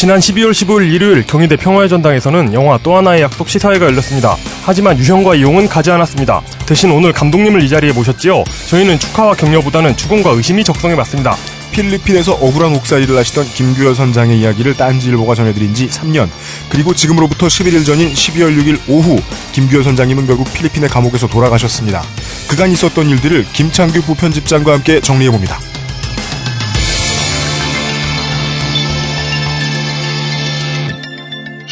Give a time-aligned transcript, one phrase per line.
[0.00, 4.34] 지난 12월 15일 일요일 경희대 평화의 전당에서는 영화 또 하나의 약속 시사회가 열렸습니다.
[4.64, 6.40] 하지만 유형과 이용은 가지 않았습니다.
[6.64, 8.42] 대신 오늘 감독님을 이 자리에 모셨지요.
[8.70, 11.36] 저희는 축하와 격려보다는 추궁과 의심이 적성에 맞습니다.
[11.72, 16.30] 필리핀에서 억울한 옥살이를 하시던 김규열 선장의 이야기를 딴지일보가 전해드린 지 3년.
[16.70, 19.20] 그리고 지금으로부터 11일 전인 12월 6일 오후
[19.52, 22.02] 김규열 선장님은 결국 필리핀의 감옥에서 돌아가셨습니다.
[22.48, 25.69] 그간 있었던 일들을 김창규 부편집장과 함께 정리해봅니다.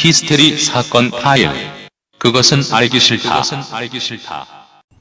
[0.01, 1.51] 히스테리 사건 파일.
[2.19, 3.43] 그것은 알기 싫다.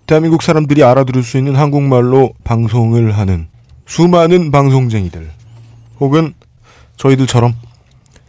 [0.07, 3.47] 대한민국 사람들이 알아들을 수 있는 한국말로 방송을 하는
[3.85, 5.29] 수많은 방송쟁이들
[5.99, 6.33] 혹은
[6.97, 7.53] 저희들처럼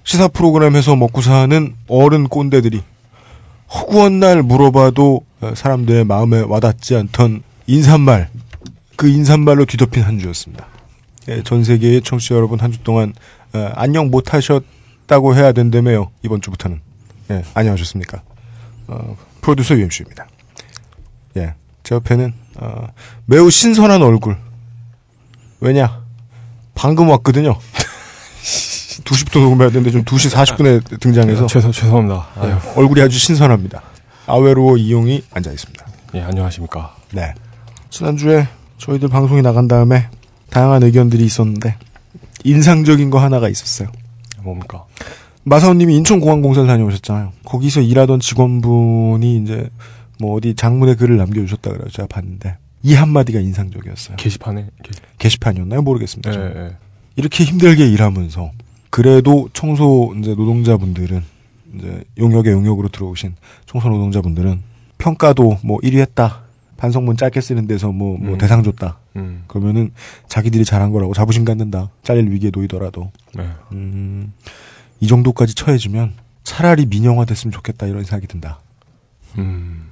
[0.05, 2.83] 시사 프로그램에서 먹고 사는 어른 꼰대들이
[3.73, 8.29] 허구한 날 물어봐도 사람들의 마음에 와닿지 않던 인사말
[8.97, 10.67] 그 인사말로 뒤덮인 한 주였습니다.
[11.29, 13.15] 예, 전 세계의 청취자 여러분 한 주 동안
[13.55, 14.63] 어, 안녕 못하셨
[15.09, 16.11] 다고 해야 된다며요.
[16.23, 16.81] 이번 주부터는
[17.31, 18.23] 예, 안녕하셨습니까?
[18.89, 20.27] 어, 프로듀서 UMC입니다.
[21.39, 22.87] 예, 제 옆에는 어,
[23.25, 24.37] 매우 신선한 얼굴
[25.61, 26.03] 왜냐?
[26.75, 27.59] 방금 왔거든요.
[29.03, 31.47] 2시부터 녹음해야 되는데 좀 2시 40분에 등장해서.
[31.47, 32.27] 죄송, 죄송합니다.
[32.43, 33.83] 네, 얼굴이 아주 신선합니다.
[34.27, 35.87] 아웨로 이용이 앉아 있습니다.
[36.15, 36.95] 예, 안녕하십니까.
[37.13, 37.33] 네.
[37.89, 40.09] 지난주에 저희들 방송이 나간 다음에
[40.51, 41.77] 다양한 의견들이 있었는데,
[42.45, 43.89] 인상적인 거 하나가 있었어요.
[44.49, 44.85] 뭡니까?
[45.45, 47.33] 마사오님이 인천공항공사를 다녀오셨잖아요.
[47.45, 49.69] 거기서 일하던 직원분이 이제
[50.21, 54.17] 뭐 어디 장문의 글을 남겨주셨다 그래서 제가 봤는데, 이 한마디가 인상적이었어요.
[54.17, 54.67] 게시판에?
[55.19, 55.29] 게...
[55.29, 56.35] 시 판이었나요 모르겠습니다.
[56.35, 56.77] 예, 예.
[57.17, 58.51] 이렇게 힘들게 일하면서
[58.91, 61.23] 그래도 청소 이제 노동자분들은
[61.77, 63.35] 이제 용역에 용역으로 들어오신
[63.67, 64.63] 청소 노동자분들은
[64.99, 66.43] 평가도 뭐 1위 했다.
[66.79, 68.39] 반성문 짧게 쓰는 데서 뭐, 뭐 음.
[68.39, 68.99] 대상 줬다.
[69.17, 69.91] 음, 그러면은
[70.29, 71.91] 자기들이 잘한 거라고 자부심 갖는다.
[72.03, 73.11] 잘릴 위기에 놓이더라도.
[73.35, 73.49] 네.
[73.73, 74.33] 음,
[75.01, 76.15] 이 정도까지 처해지면
[76.45, 78.61] 차라리 민영화 됐으면 좋겠다 이런 생각이 든다.
[79.39, 79.91] 음.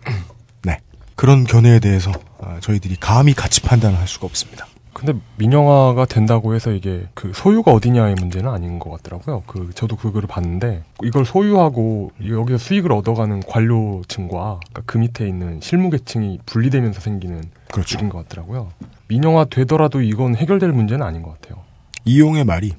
[0.63, 0.79] 네.
[1.17, 4.67] 그런 견해에 대해서 아, 저희들이 감히 가치 판단을 할 수가 없습니다.
[4.97, 9.43] 근데 민영화가 된다고 해서 이게 그 소유가 어디냐의 문제는 아닌 것 같더라고요.
[9.47, 15.61] 그 저도 그 글을 봤는데 이걸 소유하고 여기서 수익을 얻어가는 관료층과 그러니까 그 밑에 있는
[15.61, 17.99] 실무계층이 분리되면서 생기는 그렇죠.
[17.99, 18.73] 일인 것 같더라고요.
[19.07, 21.63] 민영화 되더라도 이건 해결될 문제는 아닌 것 같아요.
[22.07, 22.73] 이용의 말이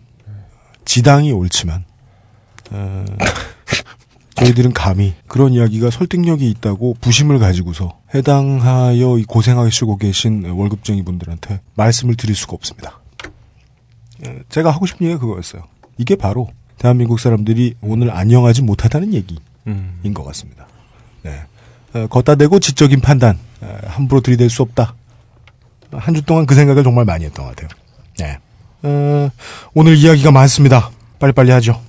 [0.86, 1.86] 지당이 옳지만
[2.72, 3.06] 어,
[4.38, 9.18] 저희들은 감히 그런 이야기가 설득력이 있다고 부심을 가지고서 해당하여
[9.72, 13.00] 쓰고 계신 월급쟁이 분들한테 말씀을 드릴 수가 없습니다.
[14.28, 15.64] 어, 제가 하고 싶은 얘기가 그거였어요.
[15.98, 20.14] 이게 바로 대한민국 사람들이 오늘 안녕하지 못하다는 얘기인 음.
[20.14, 20.68] 것 같습니다.
[21.24, 21.42] 네.
[21.96, 24.94] 어, 거따 대고 지적인 판단 어, 함부로 들이댈 수 없다.
[25.92, 27.70] 한 주 동안 그 생각을 정말 많이 했던 것 같아요.
[28.20, 28.38] 네.
[28.84, 29.30] 어,
[29.74, 30.92] 오늘 이야기가 많습니다.
[31.18, 31.82] 빨리빨리 하죠.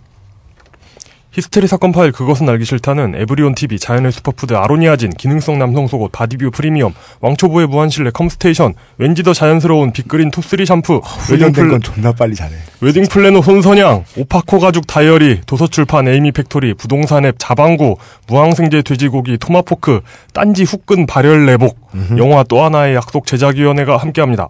[1.31, 6.51] 히스테리 사건 파일 그것은 알기 싫다는 에브리온 TV, 자연의 슈퍼푸드 아로니아진, 기능성 남성 속옷 바디뷰
[6.51, 12.13] 프리미엄, 왕초보의 무한실내 컴스테이션, 왠지 더 자연스러운 빅그린 투쓰리 샴푸, 웨딩, 훈련된 플, 건 존나
[12.13, 12.55] 빨리 잘해.
[12.81, 17.97] 웨딩 플래너 손선양, 오파코 가죽 다이어리, 도서출판 에이미 팩토리, 부동산 앱 자방구,
[18.27, 20.01] 무항생제 돼지고기 토마포크,
[20.33, 21.79] 딴지 후끈 발열 내복,
[22.17, 24.49] 영화 또 하나의 약속 제작위원회가 함께합니다.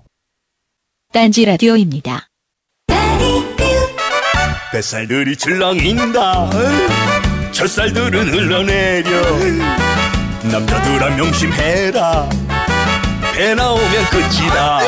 [1.13, 2.28] 딴지 라디오입니다.
[4.73, 6.51] 뱃살들이 출렁인다.
[7.53, 9.11] 젖살들은 흘러내려.
[10.43, 12.29] 남자들아 명심해라.
[13.35, 14.81] 배 나오면 끝이다.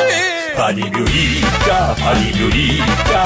[0.55, 3.25] 바디뷰 입자 바디뷰 입자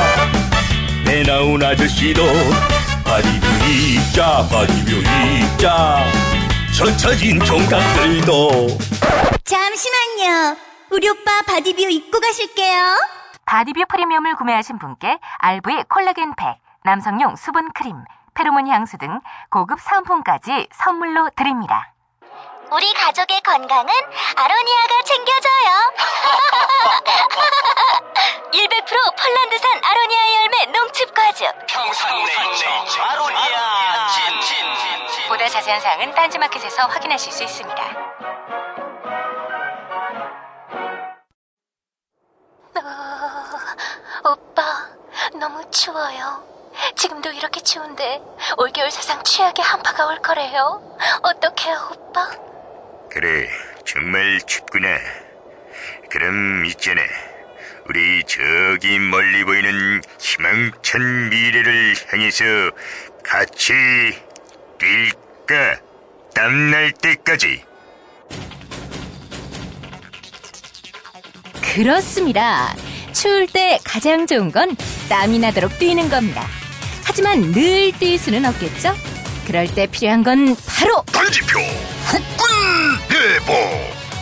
[1.03, 2.23] 배 나온 아저씨도
[3.03, 6.05] 바디뷰 입자 바디뷰 입자
[6.77, 8.77] 젖혀진 총각들도.
[9.43, 10.55] 잠시만요.
[10.91, 13.14] 우리 오빠 바디뷰 입고 가실게요.
[13.45, 17.95] 바디뷰 프리미엄을 구매하신 분께 RV 콜라겐 팩, 남성용 수분 크림,
[18.33, 21.91] 페로몬 향수 등 고급 사은품까지 선물로 드립니다.
[22.71, 23.93] 우리 가족의 건강은
[24.35, 25.93] 아로니아가 챙겨줘요.
[28.51, 31.47] 100% 폴란드산 아로니아 열매 농축 과즙.
[31.67, 37.83] 평산네이처 아로니아 찐찐찐 보다 자세한 사항은 딴지마켓에서 확인하실 수 있습니다.
[44.25, 44.89] 오빠,
[45.39, 46.43] 너무 추워요.
[46.95, 48.19] 지금도 이렇게 추운데
[48.57, 50.81] 올겨울 사상 최악의 한파가 올 거래요.
[51.21, 52.27] 어떡해요, 오빠?
[53.11, 53.47] 그래
[53.85, 54.87] 정말 춥구나
[56.09, 57.01] 그럼 있잖아
[57.87, 62.43] 우리 저기 멀리 보이는 희망찬 미래를 향해서
[63.23, 63.73] 같이
[64.79, 65.79] 뛸까
[66.33, 67.63] 땀날 때까지
[71.75, 72.73] 그렇습니다.
[73.15, 74.75] 추울 때 가장 좋은 건
[75.07, 76.45] 땀이 나도록 뛰는 겁니다.
[77.05, 78.93] 하지만 늘 뛸 수는 없겠죠?
[79.47, 83.53] 그럴 때 필요한 건 바로 단지표 후끈 대보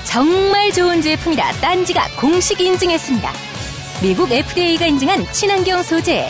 [0.05, 3.31] 정말 좋은 제품이라 딴지가 공식 인증했습니다.
[4.03, 6.29] 미국 FDA가 인증한 친환경 소재,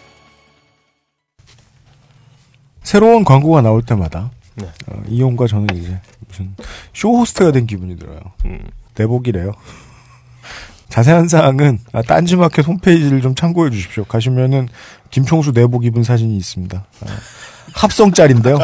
[2.83, 4.67] 새로운 광고가 나올 때마다 네.
[4.87, 6.55] 어, 이용과 저는 이제 무슨
[6.93, 8.19] 쇼 호스트가 된 기분이 들어요.
[8.45, 8.59] 음.
[8.97, 9.51] 내복이래요.
[10.89, 14.03] 자세한 사항은 아, 딴지마켓 홈페이지를 좀 참고해 주십시오.
[14.03, 14.67] 가시면은
[15.09, 16.77] 김총수 내복 입은 사진이 있습니다.
[16.77, 17.05] 아,
[17.73, 18.57] 합성 짤인데요.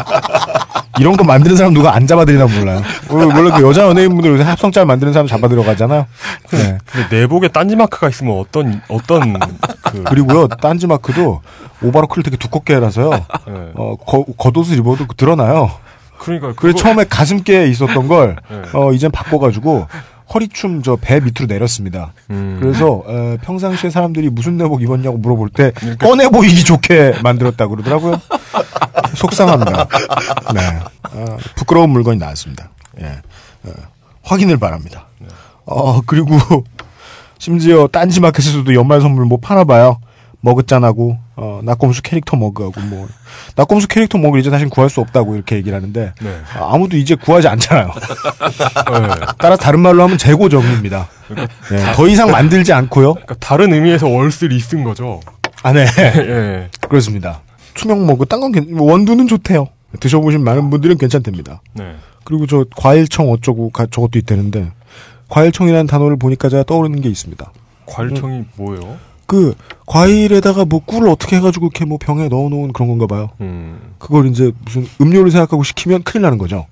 [0.99, 2.81] 이런 거 만드는 사람 누가 안 잡아들이나 몰라요.
[3.09, 6.05] 원래, 원래 그 여자 연예인분들 요새 합성 짤 만드는 사람 잡아 들어가잖아요.
[6.51, 6.77] 네.
[6.85, 9.39] 근데 내복에 딴지 마크가 있으면 어떤 어떤
[9.83, 11.41] 그 그리고요, 딴지마크도
[11.81, 13.09] 오바로크를 되게 두껍게 해놔서요.
[13.47, 13.71] 네.
[13.75, 15.71] 어, 거, 겉옷을 입어도 드러나요.
[16.17, 18.61] 그러니까 그래서 그거- 처음에 가슴께에 있었던 걸, 네.
[18.73, 19.87] 어, 이젠 바꿔가지고,
[20.33, 22.11] 허리춤 저 배 밑으로 내렸습니다.
[22.31, 22.57] 음.
[22.59, 28.19] 그래서, 어, 평상시에 사람들이 무슨 내복 입었냐고 물어볼 때, 꺼내 보이기 좋게 만들었다고 그러더라고요.
[29.15, 29.87] 속상합니다.
[30.53, 30.79] 네.
[31.13, 32.69] 어, 부끄러운 물건이 나왔습니다.
[33.01, 33.05] 예.
[33.63, 33.71] 어,
[34.23, 35.05] 확인을 바랍니다.
[35.65, 36.37] 어, 그리고,
[37.39, 39.99] 심지어 딴지마켓에서도 연말 선물 뭐 파나 봐요.
[40.41, 43.07] 머그짠하고, 어, 낙곰수 캐릭터 머그하고, 뭐,
[43.55, 46.37] 낙곰수 캐릭터 머그를 이제 다시 구할 수 없다고 이렇게 얘기를 하는데, 네.
[46.55, 47.87] 아, 아무도 이제 구하지 않잖아요.
[47.87, 49.25] 네.
[49.37, 51.07] 따라 다른 말로 하면 재고 정리입니다.
[51.73, 53.13] 예, 더 이상 만들지 않고요.
[53.13, 55.19] 그러니까 다른 의미에서 월스 리 쓴 거죠.
[55.61, 55.85] 아, 네.
[55.97, 56.69] 예.
[56.89, 57.41] 그렇습니다.
[57.75, 59.67] 투명 머그, 딴건 괜, 원두는 좋대요.
[59.99, 61.61] 드셔보신 많은 분들은 괜찮답니다.
[61.73, 61.95] 네.
[62.23, 64.71] 그리고 저 과일청 어쩌고 가- 저것도 있다는데,
[65.29, 67.51] 과일청이라는 단어를 보니까 제가 떠오르는 게 있습니다.
[67.85, 68.97] 과일청이 뭐예요?
[69.27, 69.53] 그,
[69.85, 73.29] 과일에다가 뭐 꿀을 어떻게 해가지고 이렇게 뭐 병에 넣어놓은 그런 건가 봐요.
[73.41, 73.77] 음.
[73.99, 76.65] 그걸 이제 무슨 음료를 생각하고 시키면 큰일 나는 거죠.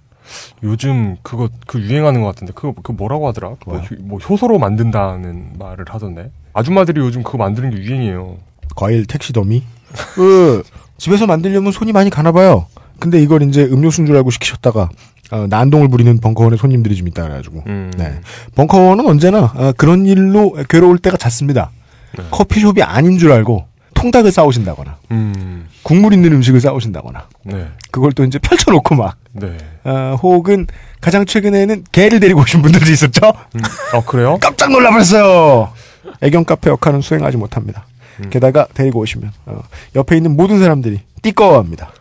[0.63, 3.49] 요즘 그거 그 유행하는 것 같은데 그거 그 뭐라고 하더라?
[3.49, 3.81] 뭐, 뭐요?
[3.83, 6.31] 효- 뭐 효소로 만든다는 말을 하던데.
[6.53, 8.37] 아줌마들이 요즘 그거 만드는 게 유행이에요.
[8.75, 9.63] 과일 택시 더미.
[10.15, 10.63] 그
[10.97, 12.65] 집에서 만들려면 손이 많이 가나 봐요.
[12.99, 14.89] 근데 이걸 이제 음료수인 줄 알고 시키셨다가
[15.31, 17.63] 어, 난동을 부리는 벙커원의 손님들이 좀 있다 그래가지고.
[17.67, 17.91] 음.
[17.97, 18.19] 네.
[18.55, 21.71] 벙커원은 언제나 어, 그런 일로 괴로울 때가 잦습니다.
[22.17, 22.23] 네.
[22.31, 25.67] 커피숍이 아닌 줄 알고 통닭을 싸오신다거나 음.
[25.83, 27.67] 국물 있는 음식을 싸오신다거나 네.
[27.91, 29.57] 그걸 또 이제 펼쳐놓고 막 네.
[29.83, 30.67] 어, 혹은
[31.01, 33.21] 가장 최근에는 개를 데리고 오신 분들도 있었죠.
[33.55, 33.59] 음.
[33.93, 34.37] 아 그래요?
[34.41, 35.71] 깜짝 놀라버렸어요.
[36.21, 37.85] 애견 카페 역할은 수행하지 못합니다.
[38.19, 38.29] 음.
[38.29, 39.61] 게다가 데리고 오시면 어,
[39.95, 41.91] 옆에 있는 모든 사람들이 띠꺼워합니다.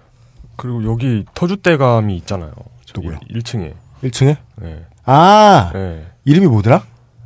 [0.56, 2.52] 그리고 여기 터줏대감이 있잖아요.
[2.94, 3.18] 누구요?
[3.30, 3.72] 1층에.
[4.04, 4.84] 1층에 네.
[5.04, 6.06] 아 네.
[6.24, 6.82] 이름이 뭐더라?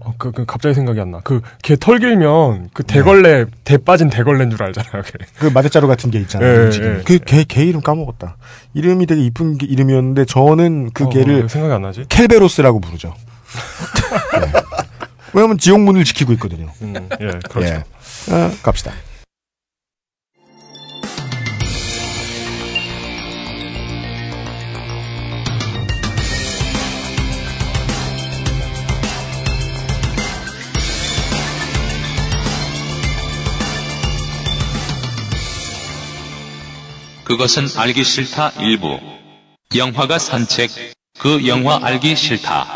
[0.08, 1.20] 어, 그, 그 갑자기 생각이 안 나.
[1.20, 5.02] 그 개 털 길면 그 대걸레 대 빠진 대걸레인 줄 알잖아요.
[5.02, 5.12] 걔.
[5.38, 6.50] 그 마대자루 같은 게 있잖아요.
[6.52, 6.98] 예, 움직이는.
[7.00, 8.36] 예, 그 개, 개 이름 까먹었다.
[8.74, 12.04] 이름이 되게 이쁜 게- 이름이었는데 저는 그 어, 개를 왜 생각이 안 나지?
[12.08, 13.14] 켈베로스라고 부르죠.
[14.40, 14.52] 네.
[15.34, 16.68] 왜냐면 지옥문을 지키고 있거든요.
[16.82, 17.62] 음, 예, 그렇죠.
[17.74, 17.84] 예.
[18.32, 18.92] 아, 갑시다.
[37.28, 38.98] 그것은 알기 싫다 일부.
[39.76, 40.70] 영화가 산책.
[41.18, 42.66] 그 영화 알기 싫다.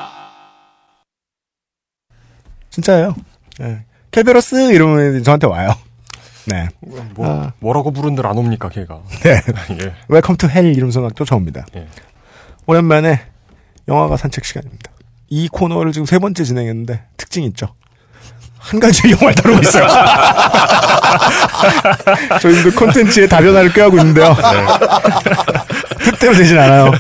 [2.69, 3.17] 진짜예요.
[3.63, 3.85] 예.
[4.11, 5.71] 켈베로스 이러면 저한테 와요.
[6.45, 6.69] 네.
[7.15, 7.53] 뭐, 아.
[7.61, 9.01] 뭐라고 부른들 안 옵니까, 걔가.
[9.23, 9.41] 네.
[9.83, 9.95] 예.
[10.09, 11.65] welcome to hell 이러면서 막 쫓아옵니다.
[11.77, 11.89] 예.
[12.67, 13.23] 오랜만에
[13.89, 14.93] 영화가 산책 시간입니다.
[15.31, 17.75] 이 코너를 지금 세 번째 진행했는데 특징이 있죠.
[18.63, 19.87] 한 가지 영화를 다루고 있어요.
[22.41, 24.37] 저희도 콘텐츠의 다변화를 꾀하고 있는데요.
[25.99, 26.93] 특대로 되진 않아요.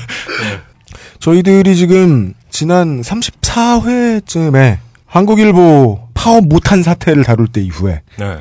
[1.21, 8.38] 저희들이 지금 지난 34회쯤에 한국일보 파업 못한 사태를 다룰 때 이후에 네.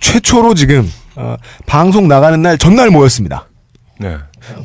[0.00, 3.46] 최초로 지금 어, 방송 나가는 날 전날 모였습니다.
[4.00, 4.16] 네.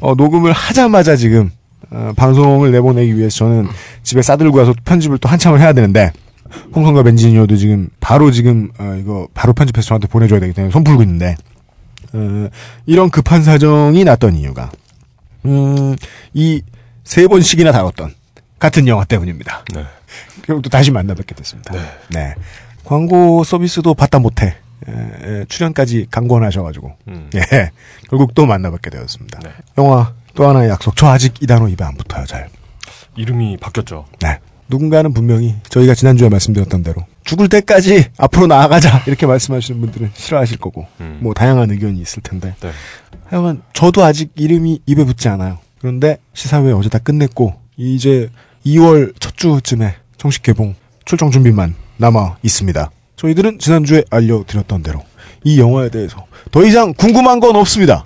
[0.02, 1.52] 어, 녹음을 하자마자 지금
[1.92, 3.68] 어, 방송을 내보내기 위해서 저는
[4.02, 6.12] 집에 싸들고 와서 편집을 또 한참을 해야 되는데
[6.76, 11.04] 홍성갑 엔지니어도 지금 바로 지금 어, 이거 바로 편집해서 저한테 보내줘야 되기 때문에 손 풀고
[11.04, 11.36] 있는데
[12.14, 12.48] 어,
[12.86, 14.72] 이런 급한 사정이 났던 이유가
[15.46, 15.96] 음,
[16.34, 16.62] 이
[17.10, 18.14] 세 번씩이나 다뤘던
[18.60, 19.64] 같은 영화 때문입니다.
[19.74, 19.84] 네.
[20.44, 21.74] 그리고 또 다시 만나 뵙게 됐습니다.
[21.74, 21.80] 네.
[22.10, 22.36] 네.
[22.84, 27.32] 광고 서비스도 받다 못해 에, 에, 출연까지 강권하셔가지고 음.
[27.34, 27.72] 예
[28.10, 29.40] 결국 또 만나뵙게 되었습니다.
[29.40, 29.50] 네.
[29.80, 30.96] 영화 또 하나의 약속.
[30.96, 32.48] 저 아직 이 단어 입에 안 붙어요 잘.
[33.16, 34.06] 이름이 바뀌었죠.
[34.22, 34.38] 네.
[34.70, 40.88] 누군가는 분명히 저희가 지난주에 말씀드렸던 대로 죽을 때까지 앞으로 나아가자 이렇게 말씀하시는 분들은 싫어하실 거고
[41.02, 41.20] 음.
[41.22, 42.72] 뭐 다양한 의견이 있을 텐데 네.
[43.26, 45.60] 하여간 저도 아직 이름이 입에 붙지 않아요.
[45.80, 48.30] 그런데 시사회 어제 다 끝냈고 이제
[48.66, 52.92] 2월 첫 주쯤에 정식 개봉 출정 준비만 남아 있습니다.
[53.16, 55.04] 저희들은 지난주에 알려드렸던 대로
[55.44, 58.06] 이 영화에 대해서 더 이상 궁금한 건 없습니다.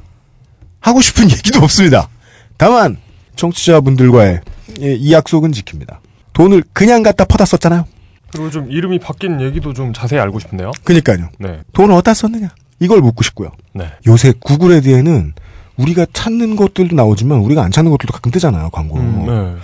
[0.79, 2.09] 하고 싶은 얘기도 없습니다.
[2.57, 2.97] 다만
[3.35, 4.41] 청취자분들과의
[4.81, 5.97] 예, 이 약속은 지킵니다.
[6.33, 7.85] 돈을 그냥 갖다 퍼다 썼잖아요.
[8.31, 10.71] 그리고 좀 이름이 바뀐 얘기도 좀 자세히 알고 싶네요.
[10.83, 11.29] 그니까요.
[11.37, 11.61] 네.
[11.73, 12.49] 돈을 어디다 썼느냐?
[12.79, 13.51] 이걸 묻고 싶고요.
[13.73, 13.91] 네.
[14.07, 15.33] 요새 구글 에드에는
[15.77, 18.97] 우리가 찾는 것들도 나오지만 우리가 안 찾는 것들도 가끔 뜨잖아요, 광고.
[18.97, 19.55] 음, 네.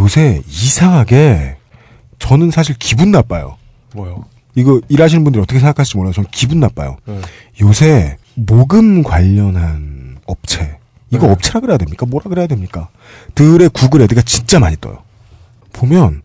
[0.00, 1.56] 요새 이상하게
[2.18, 3.56] 저는 사실 기분 나빠요.
[3.94, 4.24] 뭐요?
[4.54, 6.12] 이거 일하시는 분들이 어떻게 생각하실지 몰라요.
[6.14, 6.96] 저는 기분 나빠요.
[7.04, 7.20] 네.
[7.60, 10.78] 요새 모금 관련한 업체
[11.10, 11.32] 이거 네.
[11.32, 12.06] 업체라 그래야 됩니까?
[12.06, 12.88] 뭐라 그래야 됩니까?
[13.34, 15.05] 들의 구글 애드가 진짜 많이 떠요.
[15.76, 16.22] 보면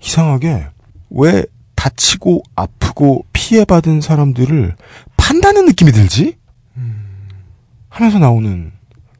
[0.00, 0.66] 이상하게
[1.10, 1.44] 왜
[1.74, 4.76] 다치고 아프고 피해받은 사람들을
[5.16, 6.36] 판다는 느낌이 들지?
[7.88, 8.72] 하면서 나오는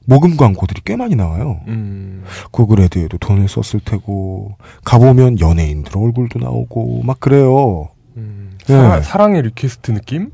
[0.04, 1.60] 모금 광고들이 꽤 많이 나와요.
[1.68, 2.24] 음.
[2.50, 7.88] 구글 애드에도 돈을 썼을 테고 가보면 연예인들 얼굴도 나오고 막 그래요.
[8.16, 8.58] 음.
[8.66, 8.74] 네.
[8.74, 10.30] 사, 사랑의 리퀘스트 느낌?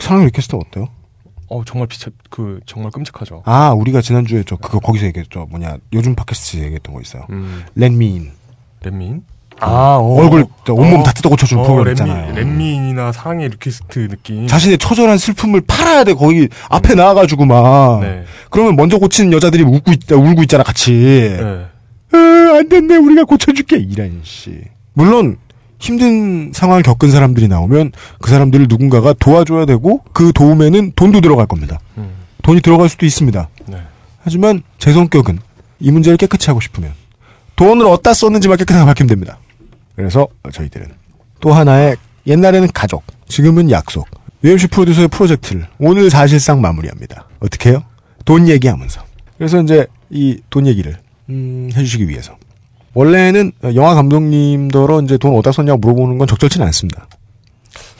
[0.00, 0.88] 사랑의 리퀘스트 어때요?
[1.54, 3.42] 어 정말 비참 그 정말 끔찍하죠.
[3.44, 5.46] 아, 우리가 지난주에 저 그거 거기서 얘기했죠.
[5.50, 5.76] 뭐냐.
[5.92, 7.26] 요즘 팟캐스트 얘기했던 거 있어요.
[7.30, 7.62] 음.
[7.76, 8.32] 렛미인.
[8.82, 9.22] 렛민?
[9.60, 10.16] 아, 어.
[10.20, 11.02] 얼굴 저 온몸 어.
[11.04, 12.34] 다 뜯어 고쳐주는 어, 프로그램 있잖아요.
[12.34, 14.48] 렛민이나 사랑의 리퀘스트 느낌.
[14.48, 16.12] 자신의 처절한 슬픔을 팔아야 돼.
[16.14, 18.00] 거기 앞에 나와가지고 막.
[18.00, 18.24] 네.
[18.50, 20.90] 그러면 먼저 고치는 여자들이 웃고 있, 울고 있잖아, 같이.
[20.92, 21.66] 네.
[22.14, 22.96] 에, 안 됐네.
[22.96, 23.76] 우리가 고쳐줄게.
[23.76, 24.60] 이란 씨.
[24.92, 25.36] 물론
[25.78, 31.78] 힘든 상황을 겪은 사람들이 나오면 그 사람들을 누군가가 도와줘야 되고 그 도움에는 돈도 들어갈 겁니다.
[31.98, 32.10] 음.
[32.42, 33.48] 돈이 들어갈 수도 있습니다.
[33.66, 33.78] 네.
[34.22, 35.38] 하지만 제 성격은
[35.80, 36.92] 이 문제를 깨끗이 하고 싶으면
[37.56, 39.38] 돈을 어디다 썼는지만 깨끗하게 밝히면 됩니다.
[39.96, 40.88] 그래서 저희들은
[41.40, 44.08] 또 하나의 옛날에는 가족, 지금은 약속,
[44.42, 47.28] UMC 프로듀서의 프로젝트를 오늘 사실상 마무리합니다.
[47.40, 47.84] 어떻게 해요?
[48.24, 49.02] 돈 얘기하면서.
[49.36, 50.96] 그래서 이제 이 돈 얘기를
[51.28, 52.36] 음, 해주시기 위해서
[52.94, 57.06] 원래는 영화 감독님더러 이제 돈 어디다 썼냐고 물어보는 건 적절치는 않습니다.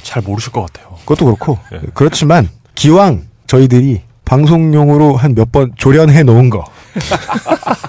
[0.02, 0.94] 잘 모르실 것 같아요.
[1.00, 1.80] 그것도 그렇고 예.
[1.94, 6.64] 그렇지만 기왕 저희들이 방송용으로 한 몇 번 조련해 놓은 거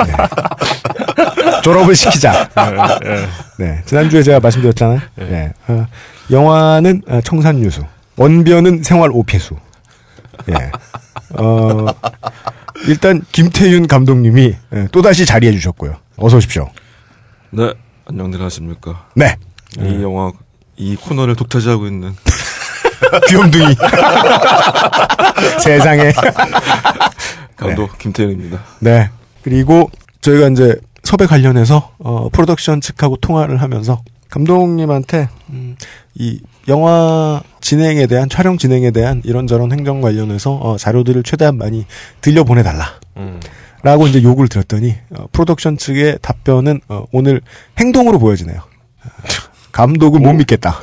[0.05, 0.13] 네.
[1.63, 2.49] 졸업을 시키자.
[2.55, 2.71] 네,
[3.09, 3.27] 네.
[3.57, 4.99] 네 지난주에 제가 말씀드렸잖아요.
[5.19, 5.23] 예.
[5.23, 5.53] 네.
[5.67, 5.85] 어,
[6.31, 7.83] 영화는 어, 청산유수,
[8.17, 9.55] 원변은 생활 오폐수.
[10.49, 10.71] 예.
[11.41, 11.85] 어,
[12.87, 15.95] 일단 김태윤 감독님이 예, 또 다시 자리해 주셨고요.
[16.17, 16.69] 어서 오십시오.
[17.51, 17.73] 네,
[18.05, 19.07] 안녕들 하십니까.
[19.15, 19.35] 네.
[19.79, 20.31] 이 영화,
[20.77, 22.13] 이 코너를 독차지하고 있는
[23.29, 23.75] 귀염둥이.
[25.63, 26.11] 세상에.
[27.55, 28.59] 감독 김태현입니다.
[28.79, 29.09] 네.
[29.43, 29.89] 그리고
[30.21, 35.77] 저희가 이제 섭외 관련해서 어, 프로덕션 측하고 통화를 하면서 감독님한테 음,
[36.15, 41.85] 이 영화 진행에 대한 촬영 진행에 대한 이런저런 행정 관련해서 어, 자료들을 최대한 많이
[42.21, 42.99] 들려 보내달라.
[43.17, 43.39] 음.
[43.85, 47.39] 라고 이제 요구를 드렸더니 어, 프로덕션 측의 답변은 어, 오늘
[47.77, 48.57] 행동으로 보여지네요.
[48.57, 49.09] 어,
[49.71, 50.79] 감독은 못 믿겠다.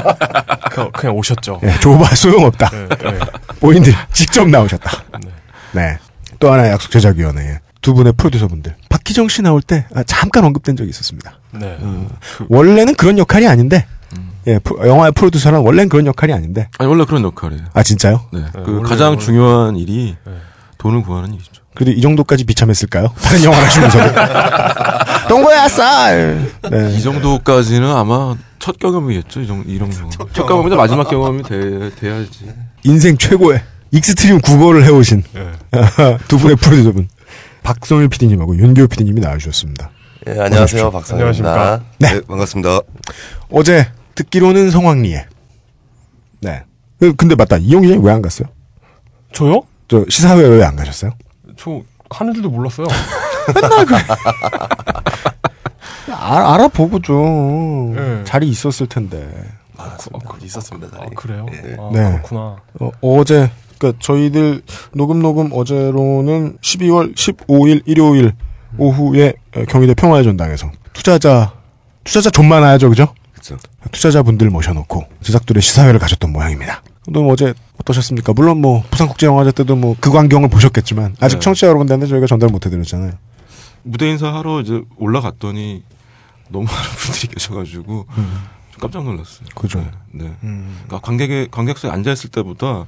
[0.72, 1.60] 그, 그냥 오셨죠.
[1.64, 2.70] 예, 줘봐 소용없다.
[2.70, 3.18] 네, 네.
[3.60, 4.90] 본인들 직접 나오셨다.
[5.24, 5.30] 네.
[5.72, 5.98] 네.
[6.38, 8.76] 또 하나의 약속 제작위원회 두 분의 프로듀서분들.
[8.88, 11.38] 박기정 씨 나올 때 아, 잠깐 언급된 적이 있었습니다.
[11.50, 11.76] 네.
[11.80, 12.08] 어,
[12.48, 13.84] 원래는 그런 역할이 아닌데,
[14.46, 16.70] 예, 프로- 영화의 프로듀서는 원래는 그런 역할이 아닌데.
[16.78, 17.64] 아니, 원래 그런 역할이에요.
[17.74, 18.22] 아, 진짜요?
[18.32, 18.40] 네.
[18.40, 20.32] 네, 그 원래- 가장 원래- 중요한 일이 네.
[20.78, 21.62] 돈을 구하는 일이죠.
[21.78, 23.12] 그래도 이 정도까지 비참했을까요?
[23.22, 24.14] 다른 영화를 하시면서도.
[25.28, 26.50] 동거야, 쌀!
[26.70, 26.92] 네.
[26.96, 29.40] 이 정도까지는 아마 첫 경험이겠죠.
[29.42, 30.10] 이 정도, 이런 경험.
[30.10, 32.52] 첫 경험인데 마지막 경험이 돼, 돼야지.
[32.82, 33.62] 인생 최고의
[33.92, 35.50] extreme 구걸을 해오신 네.
[36.26, 37.08] 두 분의 프로듀서분.
[37.62, 39.90] 박성일 PD님하고 윤기호 PD님이 나와주셨습니다.
[40.26, 40.90] 예, 안녕하세요.
[40.90, 41.48] 박상현입니다.
[41.52, 41.80] 안녕하십니까.
[41.98, 42.14] 네.
[42.14, 42.80] 네, 반갑습니다.
[43.50, 45.26] 어제 듣기로는 성황리에.
[46.40, 46.62] 네.
[46.98, 47.56] 그- 근데 맞다.
[47.58, 48.48] 이용 기자님 왜안 갔어요?
[49.32, 49.62] 저요?
[49.86, 51.12] 저 시사회 왜 안 가셨어요?
[51.58, 52.86] 저 하는 줄도 몰랐어요.
[56.10, 58.24] 아, 알아보고 좀 네.
[58.24, 59.28] 자리 있었을 텐데.
[59.76, 60.96] 아, 그, 있었습니다.
[60.96, 61.14] 아, 자리.
[61.14, 61.46] 그래요?
[61.50, 61.76] 네.
[61.78, 62.10] 아, 네.
[62.22, 62.56] 그렇구나.
[62.80, 64.62] 어, 어제 그러니까 저희들
[64.92, 68.32] 녹음 녹음 어제로는 12월 15일 일요일
[68.76, 71.52] 오후에 어, 경희대 평화의 전당에서 투자자
[72.04, 73.08] 투자자 좀 많아야죠, 그죠?
[73.92, 76.82] 투자자분들 모셔놓고 제작들의 시사회를 가졌던 모양입니다.
[77.12, 78.32] 또 어제 어떠셨습니까?
[78.32, 81.40] 물론 뭐 부산국제영화제 때도 뭐 그 광경을 보셨겠지만 아직 네.
[81.40, 83.12] 청취자 여러분들한테 저희가 전달 못해드렸잖아요.
[83.82, 85.82] 무대 인사 하러 이제 올라갔더니
[86.50, 88.06] 너무 많은 분들이 계셔가지고
[88.80, 89.48] 깜짝 놀랐어요.
[89.54, 89.80] 그죠.
[90.12, 90.24] 네.
[90.24, 90.32] 네.
[90.44, 90.78] 음.
[90.86, 92.86] 그러니까 관객의 관객석에 앉아 있을 때보다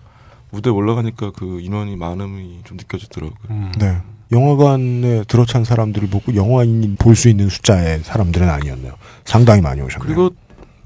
[0.51, 3.37] 무대 에 올라가니까 그 인원이 많음이 좀 느껴지더라고요.
[3.51, 3.73] 음.
[3.79, 3.99] 네.
[4.33, 8.93] 영화관에 들어찬 사람들을 보고 영화인 볼수 있는 숫자의 사람들은 아니었네요.
[9.25, 10.07] 상당히 많이 오셨네요.
[10.07, 10.31] 그리고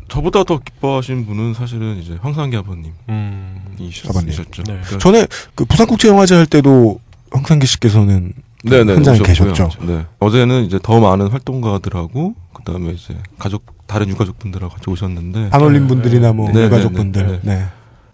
[0.09, 4.09] 저보다 더 기뻐하신 분은 사실은 이제 황상기 아버님이셨죠.
[4.11, 4.31] 아버님.
[4.31, 4.63] 네.
[4.65, 7.01] 그러니까 전에 그 부산국제영화제 할 때도
[7.33, 8.33] 황상기 씨께서는
[8.65, 9.53] 네네 현장에 오셨고요.
[9.53, 9.87] 계셨죠.
[9.87, 10.07] 네.
[10.21, 16.49] 어제는 이제 더 많은 활동가들하고 그다음에 이제 가족 다른 유가족분들하고 같이 오셨는데 반올림 분들이나 뭐
[16.49, 17.27] 네, 네, 유가족분들.
[17.27, 17.65] 네, 네.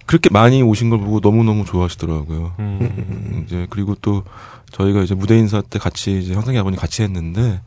[0.06, 2.54] 그렇게 많이 오신 걸 보고 너무 너무 좋아하시더라고요.
[2.58, 3.44] 음.
[3.46, 4.24] 이제 그리고 또
[4.72, 7.60] 저희가 이제 무대 인사 때 같이 이제 황상기 아버님 같이 했는데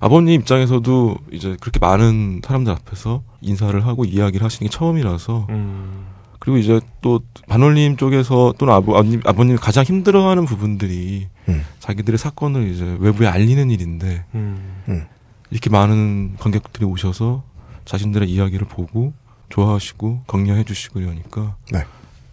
[0.00, 6.06] 아버님 입장에서도 이제 그렇게 많은 사람들 앞에서 인사를 하고 이야기를 하시는 게 처음이라서 음.
[6.38, 11.64] 그리고 이제 또 반올림 쪽에서 또는 아버, 아버님, 아버님이 가장 힘들어하는 부분들이 음.
[11.80, 15.04] 자기들의 사건을 이제 외부에 알리는 일인데 음.
[15.50, 17.42] 이렇게 많은 관객들이 오셔서
[17.84, 19.12] 자신들의 이야기를 보고
[19.48, 21.84] 좋아하시고 격려해 주시고 이러니까 네.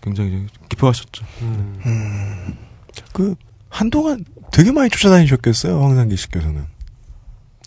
[0.02, 1.26] 굉장히 기뻐하셨죠.
[1.42, 2.58] 음.
[3.12, 3.36] 그
[3.70, 6.75] 한동안 되게 많이 쫓아다니셨겠어요, 황상기 씨께서는.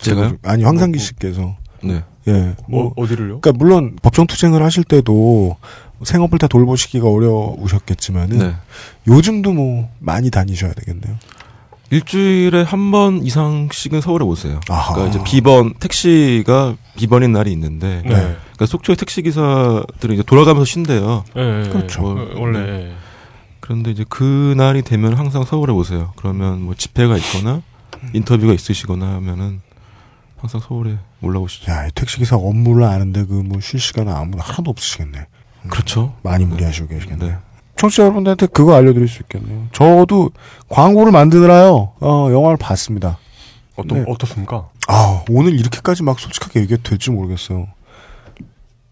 [0.03, 0.37] 제가요?
[0.43, 1.57] 아니 황상기 씨께서.
[1.83, 2.03] 네.
[2.27, 2.55] 예.
[2.69, 3.41] 뭐 어, 어디를요?
[3.41, 5.57] 그러니까 물론 법정 투쟁을 하실 때도
[6.03, 8.55] 생업을 다 돌보시기가 어려우셨겠지만은 네.
[9.07, 11.17] 요즘도 뭐 많이 다니셔야 되겠네요.
[11.91, 14.61] 일주일에 한 번 이상씩은 서울에 오세요.
[14.69, 14.95] 아하.
[14.95, 18.11] 그러니까 이제 비번 택시가 비번인 날이 있는데 네.
[18.11, 21.25] 그러니까 속초의 택시 기사들은 이제 돌아가면서 쉰대요.
[21.35, 21.69] 네.
[21.71, 22.03] 그렇죠.
[22.03, 22.93] 뭐, 어, 원래.
[23.61, 26.13] 그런데 이제 그 날이 되면 항상 서울에 오세요.
[26.17, 27.63] 그러면 뭐 집회가 있거나
[28.13, 29.61] 인터뷰가 있으시거나 하면은
[30.39, 31.71] 항상 서울에 올라오시죠.
[31.73, 35.27] 야, 이 택시기사 업무를 아는데 그 뭐 쉴 시간은 아무나 하나도 없으시겠네.
[35.69, 36.15] 그렇죠.
[36.23, 37.27] 많이 무리하시고 계시겠네.
[37.27, 37.37] 네.
[37.77, 39.67] 청취자 여러분들한테 그거 알려드릴 수 있겠네요.
[39.73, 40.31] 저도
[40.69, 43.19] 광고를 만드느라요, 어, 영화를 봤습니다.
[43.77, 44.05] 어떤 네.
[44.09, 44.69] 어떻습니까?
[44.89, 47.69] 아, 오늘 이렇게까지 막 솔직하게 얘기해도 될지 모르겠어요.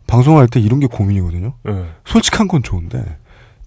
[0.07, 1.55] 방송할 때 이런 게 고민이거든요.
[1.65, 1.85] 네.
[2.05, 3.03] 솔직한 건 좋은데,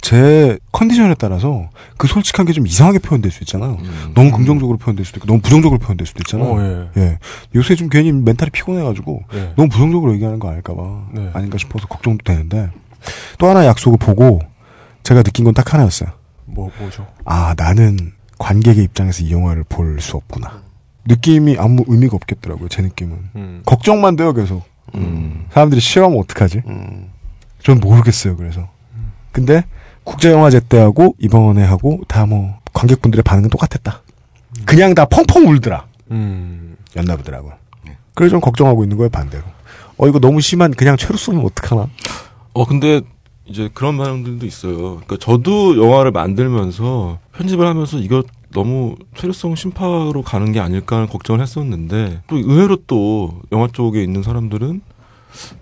[0.02, 3.78] 제 컨디션에 따라서 그 솔직한 게 좀 이상하게 표현될 수 있잖아요.
[3.82, 4.12] 음.
[4.16, 6.50] 너무 긍정적으로 표현될 수도 있고, 너무 부정적으로 표현될 수도 있잖아요.
[6.50, 7.02] 어, 예.
[7.02, 7.20] 예.
[7.56, 9.54] 요새 좀 괜히 멘탈이 피곤해가지고, 예.
[9.58, 10.82] 너무 부정적으로 얘기하는 거 아닐까봐,
[11.14, 11.30] 네.
[11.34, 12.70] 아닌가 싶어서 걱정도 되는데,
[13.38, 14.40] 또 하나 약속을 보고,
[15.04, 16.10] 제가 느낀 건 딱 하나였어요.
[16.46, 17.06] 뭐 뭐죠?
[17.26, 20.62] 아, 나는 관객의 입장에서 이 영화를 볼 수 없구나.
[21.06, 23.18] 느낌이 아무 의미가 없겠더라고요, 제 느낌은.
[23.36, 23.62] 음.
[23.66, 24.64] 걱정만 돼요, 계속.
[24.96, 25.46] 음.
[25.52, 26.62] 사람들이 싫어하면 어떡하지?
[26.68, 27.10] 음.
[27.62, 28.70] 전 모르겠어요, 그래서.
[29.32, 29.64] 근데,
[30.10, 34.02] 국제영화제 때하고, 이번에 하고, 다 뭐, 관객분들의 반응은 똑같았다.
[34.66, 35.86] 그냥 다 펑펑 울더라.
[36.12, 36.76] 음.
[36.96, 37.54] 였나 보더라고요.
[38.16, 39.44] 그래서 좀 걱정하고 있는 거예요, 반대로.
[39.98, 41.88] 어, 이거 너무 심한, 그냥 최루 쏘면 어떡하나?
[42.54, 43.02] 어 근데
[43.46, 44.78] 이제 그런 반응들도 있어요.
[44.78, 51.42] 그러니까 저도 영화를 만들면서 편집을 하면서 이거 너무 최루성 심파로 가는 게 아닐까 하는 걱정을
[51.42, 54.82] 했었는데 또 의외로 또 영화 쪽에 있는 사람들은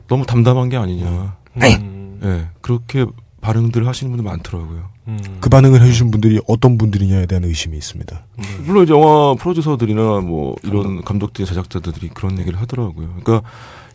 [0.08, 1.36] 너무 담담한 게 아니냐.
[1.62, 2.20] 음.
[2.24, 2.48] 예.
[2.62, 3.06] 그렇게
[3.42, 4.90] 반응들을 하시는 분들 많더라고요.
[5.08, 5.38] 음.
[5.40, 8.26] 그 반응을 해주신 분들이 어떤 분들이냐에 대한 의심이 있습니다.
[8.66, 13.14] 물론 이제 영화 프로듀서들이나 뭐 이런 감독들, 제작자들이 그런 얘기를 하더라고요.
[13.22, 13.48] 그러니까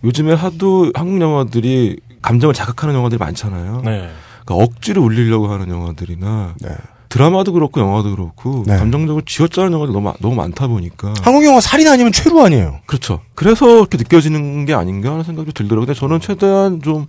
[0.05, 3.83] 요즘에 하도 한국 영화들이 감정을 자극하는 영화들이 많잖아요.
[3.85, 4.11] 네.
[4.45, 6.71] 그러니까 억지로 울리려고 하는 영화들이나 네.
[7.09, 8.79] 드라마도 그렇고 영화도 그렇고 네.
[8.79, 12.79] 감정적으로 쥐어짜는 영화들이 너무 너무 많다 보니까 한국 영화 살인 아니면 최루 아니에요.
[12.87, 13.21] 그렇죠.
[13.35, 15.87] 그래서 이렇게 느껴지는 게 아닌가 하는 생각이 들더라고요.
[15.87, 17.07] 근데 저는 최대한 좀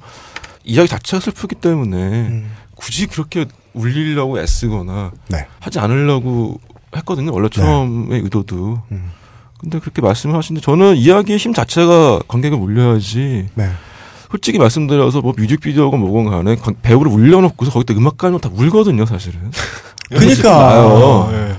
[0.63, 2.51] 이야기 자체가 슬프기 때문에 음.
[2.75, 5.47] 굳이 그렇게 울리려고 애쓰거나 네.
[5.59, 6.59] 하지 않으려고
[6.95, 7.31] 했거든요.
[7.33, 8.81] 원래 처음의 의도도.
[8.91, 9.11] 음.
[9.59, 13.47] 근데 그렇게 말씀을 하시는데 저는 이야기의 힘 자체가 관객을 울려야지.
[13.55, 13.69] 네.
[14.29, 19.39] 솔직히 말씀드려서 뭐 뮤직비디오건 뭐건 간에 관- 배우를 울려놓고서 거기다 음악 깔면 다 울거든요, 사실은.
[20.09, 20.49] 그니까.
[20.49, 21.29] 나요.
[21.31, 21.53] 네.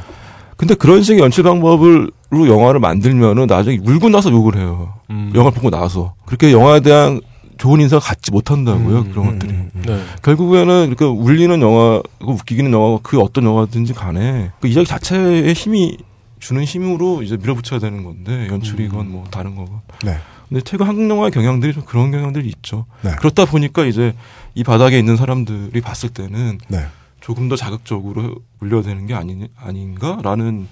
[0.57, 4.95] 근데 그런 식의 연출 방법으로 영화를 만들면은 나중에 울고 나서 욕을 해요.
[5.11, 5.33] 음.
[5.35, 6.15] 영화를 보고 나서.
[6.27, 7.21] 그렇게 영화에 대한
[7.59, 9.53] 좋은 인사가 갖지 못한다고요, 음, 그런 것들이.
[9.87, 10.03] 네.
[10.23, 15.99] 결국에는 그 울리는 영화, 웃기기는 영화가 그 어떤 영화든지 간에 그 이야기 자체의 힘이
[16.41, 19.81] 주는 힘으로 이제 밀어붙여야 되는 건데 연출이건 뭐 다른 거건.
[20.05, 20.19] 네.
[20.49, 22.87] 근데 최근 한국 영화의 경향들이 좀 그런 경향들이 있죠.
[23.03, 23.13] 네.
[23.19, 24.15] 그렇다 보니까 이제
[24.55, 26.85] 이 바닥에 있는 사람들이 봤을 때는 네.
[27.21, 30.69] 조금 더 자극적으로 울려야 되는 게 아니, 아닌가라는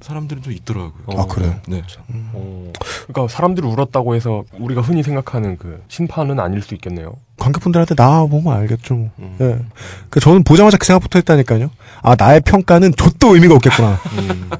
[0.00, 0.92] 사람들은 좀 있더라고요.
[1.20, 1.54] 아, 그래요?
[1.66, 1.82] 네.
[2.32, 2.72] 어.
[3.08, 7.14] 그러니까 사람들이 울었다고 해서 우리가 흔히 생각하는 그 심판은 아닐 수 있겠네요.
[7.38, 8.94] 관객분들한테 나와보면 알겠죠.
[8.94, 9.10] 뭐.
[9.18, 9.36] 음.
[9.40, 9.58] 예.
[10.10, 11.70] 그 저는 보자마자 그 생각부터 했다니까요.
[12.02, 13.98] 아, 나의 평가는 좆도 의미가 없겠구나.
[14.18, 14.50] 음.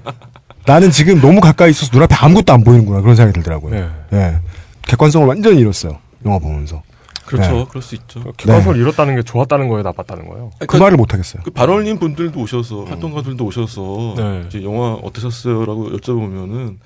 [0.66, 3.01] 나는 지금 너무 가까이 있어서 눈앞에 아무것도 안 보이는구나.
[3.01, 3.74] 그런 생각이 들더라고요.
[3.74, 3.88] 네.
[4.12, 4.38] 예.
[4.83, 5.98] 객관성을 완전히 잃었어요.
[6.24, 6.83] 영화 보면서.
[7.28, 7.52] 그렇죠.
[7.52, 7.66] 네.
[7.68, 8.22] 그럴 수 있죠.
[8.36, 10.50] 객관성을 잃었다는 게 좋았다는 거예요, 나빴다는 거예요.
[10.66, 11.42] 그 말을 못 하겠어요.
[11.44, 14.44] 그 발언님 분들도 오셔서 활동가들도 오셔서 네.
[14.46, 16.78] 이제 영화 어떠셨어요라고 여쭤보면은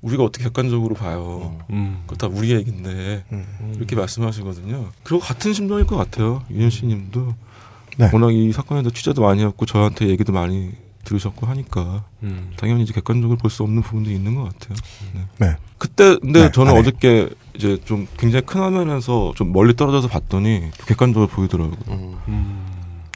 [0.00, 1.58] 우리가 어떻게 객관적으로 봐요.
[1.70, 2.02] 음.
[2.06, 3.24] 그거 다 우리 얘기인데
[3.74, 4.90] 이렇게 말씀하시거든요.
[5.02, 6.42] 그리고 같은 심정일 것 같아요.
[6.50, 7.34] 윤현 씨님도
[7.96, 8.10] 네.
[8.12, 10.70] 워낙 이 사건에 대해 취재도 많이 했고 저한테 얘기도 많이
[11.04, 12.52] 들으셨고 하니까 음.
[12.56, 14.76] 당연히 이제 객관적으로 볼 수 없는 부분도 있는 것 같아요.
[15.14, 15.46] 네.
[15.46, 15.56] 네.
[15.78, 16.80] 그때 근데 네, 저는 아, 네.
[16.80, 17.28] 어저께
[17.58, 21.76] 이제 좀 굉장히 큰 화면에서 좀 멀리 떨어져서 봤더니 객관적으로 보이더라고요.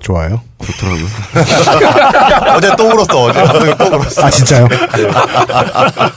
[0.00, 0.40] 좋아요.
[0.60, 1.06] 좋더라고요.
[2.56, 3.40] 어제 또 울었어, 어제.
[3.40, 4.24] 어제 또 울었어.
[4.26, 4.66] 아 진짜요?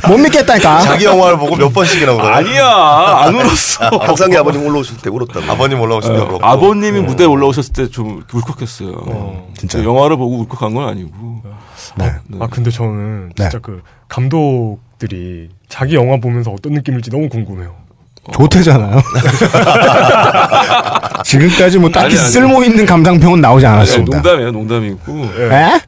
[0.10, 0.80] 못 믿겠다니까.
[0.82, 2.34] 자기 영화를 보고 몇 번씩이나 울어요.
[2.34, 3.92] 아니야 안 울었어.
[4.00, 5.52] 박상기 아버님 올라오실 때 울었다고.
[5.52, 6.44] 아버님 올라오실 때 울었고.
[6.44, 9.46] 아버님이 무대에 올라오셨을 때 좀 울컥했어요.
[9.56, 9.88] 진짜요?
[9.88, 11.44] 영화를 보고 울컥한 건 아니고.
[11.98, 12.12] 네.
[12.28, 12.40] 네.
[12.42, 13.44] 아 근데 저는 네.
[13.44, 17.76] 진짜 그 감독들이 자기 영화 보면서 어떤 느낌일지 너무 궁금해요.
[18.34, 19.02] 좋대잖아요.
[21.24, 22.30] 지금까지 뭐 딱히 아니, 아니.
[22.30, 24.18] 쓸모 있는 감상평은 나오지 않았습니다.
[24.18, 25.30] 농담이에요, 농담이고.
[25.52, 25.80] 에?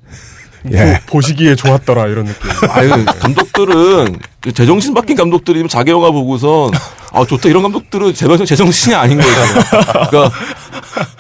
[0.72, 1.00] 예.
[1.06, 2.50] 보, 시기에 좋았더라 이런 느낌.
[2.70, 4.18] 아유, 감독들은
[4.54, 6.72] 제정신 바뀐 감독들이면 자기 영화 보고선
[7.12, 9.36] 아 좋다 이런 감독들은 제발 제정신이 아닌 거예요.
[10.10, 10.32] 그러니까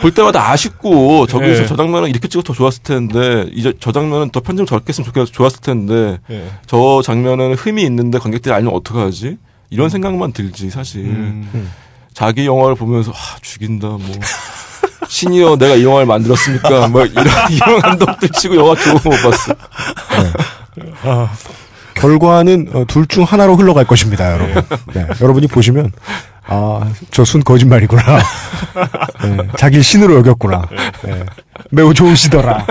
[0.02, 1.68] 볼 때마다 아쉽고 저기서 네.
[1.68, 5.32] 저 장면은 이렇게 찍어 더 좋았을 텐데 이제 저 장면은 더 편집 저렇게 했으면 좋겠
[5.32, 6.48] 좋았을 텐데 예.
[6.66, 9.38] 저 장면은 흠이 있는데 관객들이 알면 어떡하지?
[9.70, 11.06] 이런 생각만 들지 사실.
[11.06, 11.72] 음.
[12.14, 14.00] 자기 영화를 보면서 아 죽인다 뭐
[15.08, 16.88] 신이여 내가 이 영화를 만들었습니까?
[16.88, 19.54] 뭐 이런 이런 감독들 치고 영화 좋은 거 못 봤어.
[21.96, 24.64] 결과는 어, 둘중 하나로 흘러갈 것입니다, 여러분.
[24.94, 25.92] 네, 여러분이 보시면
[26.48, 28.02] 아, 저 순 거짓말이구나.
[29.24, 30.68] 네, 자기 신으로 여겼구나.
[31.04, 31.24] 네,
[31.72, 32.66] 매우 좋으시더라.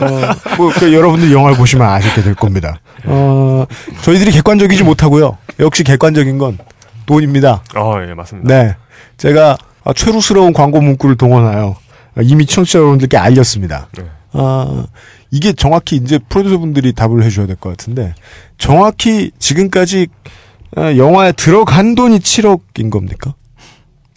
[0.00, 2.78] 어, 뭐, 그 여러분들 영화를 보시면 아시게 될 겁니다.
[3.04, 3.64] 어,
[4.02, 5.36] 저희들이 객관적이지 못하고요.
[5.58, 6.58] 역시 객관적인 건
[7.06, 7.62] 돈입니다.
[7.74, 8.54] 아, 예, 맞습니다.
[8.54, 8.76] 네.
[9.16, 11.74] 제가 아, 최루스러운 광고 문구를 동원하여
[12.22, 13.88] 이미 청취자 여러분들께 알렸습니다.
[13.98, 14.04] 네.
[14.32, 14.84] 아,
[15.32, 18.14] 이게 정확히 이제 프로듀서 분들이 답을 해줘야 될 것 같은데,
[18.58, 20.30] 정확히 지금까지 아,
[20.76, 23.34] 영화에 들어간 돈이 7억인 겁니까?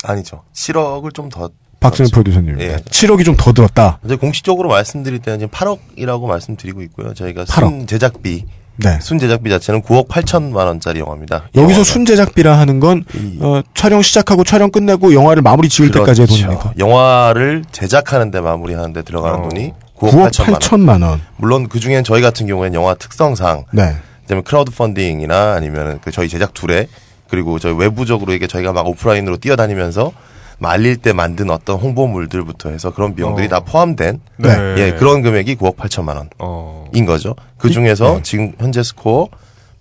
[0.04, 0.44] 아니죠.
[0.54, 1.50] 7억을 좀 더.
[1.80, 2.04] 그렇죠.
[2.12, 2.60] 프로듀서님.
[2.62, 2.78] 예.
[2.78, 4.00] 7억이 좀 더 들었다.
[4.06, 7.14] 이제 공식적으로 말씀드릴 때는 지금 8억이라고 말씀드리고 있고요.
[7.14, 7.60] 저희가 8억.
[7.60, 8.46] 순 제작비,
[8.78, 8.98] 네.
[9.02, 11.44] 순 제작비 자체는 9억 8천만 원짜리 영화입니다.
[11.54, 11.84] 여기서 영화가.
[11.84, 16.44] 순제작비라 하는 건, 이- 어, 촬영 시작하고 촬영 끝내고 영화를 마무리 지을 때까지의 그렇죠.
[16.48, 16.74] 돈입니까?
[16.80, 19.50] 영화를 제작하는데 마무리하는데 들어가는 어.
[19.50, 20.60] 돈이 9억, 9억 8천만 원.
[20.60, 21.22] 8천만 원.
[21.38, 23.96] 물론 그 중엔 저희 같은 경우에는 영화 특성상 네.
[24.26, 26.88] 그다음에 크라우드 펀딩이나 아니면 그 저희 제작두레
[27.30, 30.12] 그리고 저희 외부적으로 이게 저희가 막 오프라인으로 뛰어다니면서
[30.58, 33.50] 말릴 때 만든 어떤 홍보물들부터 해서 그런 비용들이 어.
[33.50, 34.50] 다 포함된 네.
[34.78, 36.86] 예 그런 금액이 9억 8천만 원인 어.
[37.06, 37.36] 거죠.
[37.58, 38.22] 그 중에서 네.
[38.24, 39.30] 지금 현재 스코어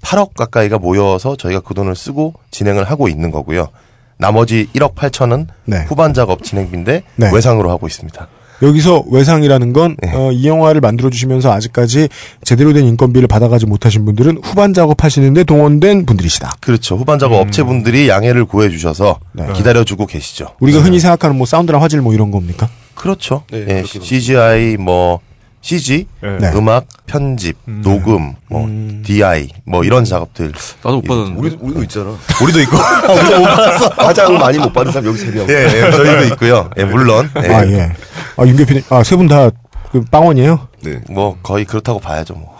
[0.02, 3.68] 8억 가까이가 모여서 저희가 그 돈을 쓰고 진행을 하고 있는 거고요.
[4.16, 5.84] 나머지 1억 8천은 네.
[5.88, 7.30] 후반 작업 진행비인데 네.
[7.32, 8.28] 외상으로 하고 있습니다.
[8.62, 10.12] 여기서 외상이라는 건, 네.
[10.14, 12.08] 어, 이 영화를 만들어주시면서 아직까지
[12.44, 16.52] 제대로 된 인건비를 받아가지 못하신 분들은 후반 작업하시는데 동원된 분들이시다.
[16.60, 16.96] 그렇죠.
[16.96, 19.46] 후반 작업 업체분들이 양해를 구해 주셔서 네.
[19.54, 20.48] 기다려주고 계시죠.
[20.60, 22.68] 우리가 흔히 생각하는 뭐 사운드나 화질 뭐 이런 겁니까?
[22.94, 23.42] 그렇죠.
[23.50, 25.20] 네, 예, CGI 뭐
[25.60, 26.36] CG, 네.
[26.38, 26.52] 네.
[26.54, 27.80] 음악, 편집, 음.
[27.82, 29.02] 녹음, 뭐 음.
[29.04, 31.40] DI 뭐 이런 작업들 나도 못 받았는데.
[31.40, 32.14] 우리, 우리도 있잖아.
[32.42, 32.76] 우리도 있고
[33.10, 33.88] 우리도 못 받았어.
[33.90, 35.48] 가장 많이 못 받은 사람 여기 세 명.
[35.48, 36.68] 예, 예, 저희도 있고요.
[36.76, 37.92] 예, 물론 예, 아, 예.
[38.36, 39.50] 아, 윤계피님, 아, 세 분 다,
[39.92, 40.68] 그, 빵원이에요?
[40.82, 41.00] 네.
[41.08, 42.34] 뭐 거의 그렇다고 봐야죠.
[42.34, 42.54] 뭐.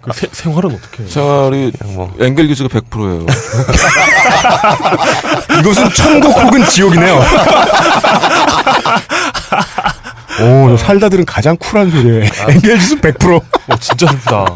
[0.00, 1.08] 그 세- 생활은 어떻게 해요?
[1.10, 2.12] 생활이 뭐.
[2.18, 3.26] 앵겔 기수가 100%예요.
[5.60, 7.20] 이것은 천국 혹은 지옥이네요.
[10.72, 12.24] 오, 살다들은 가장 쿨한 소리예요.
[12.48, 13.36] 앵겔지수 100%.
[13.36, 14.46] 어, 진짜 슬프다.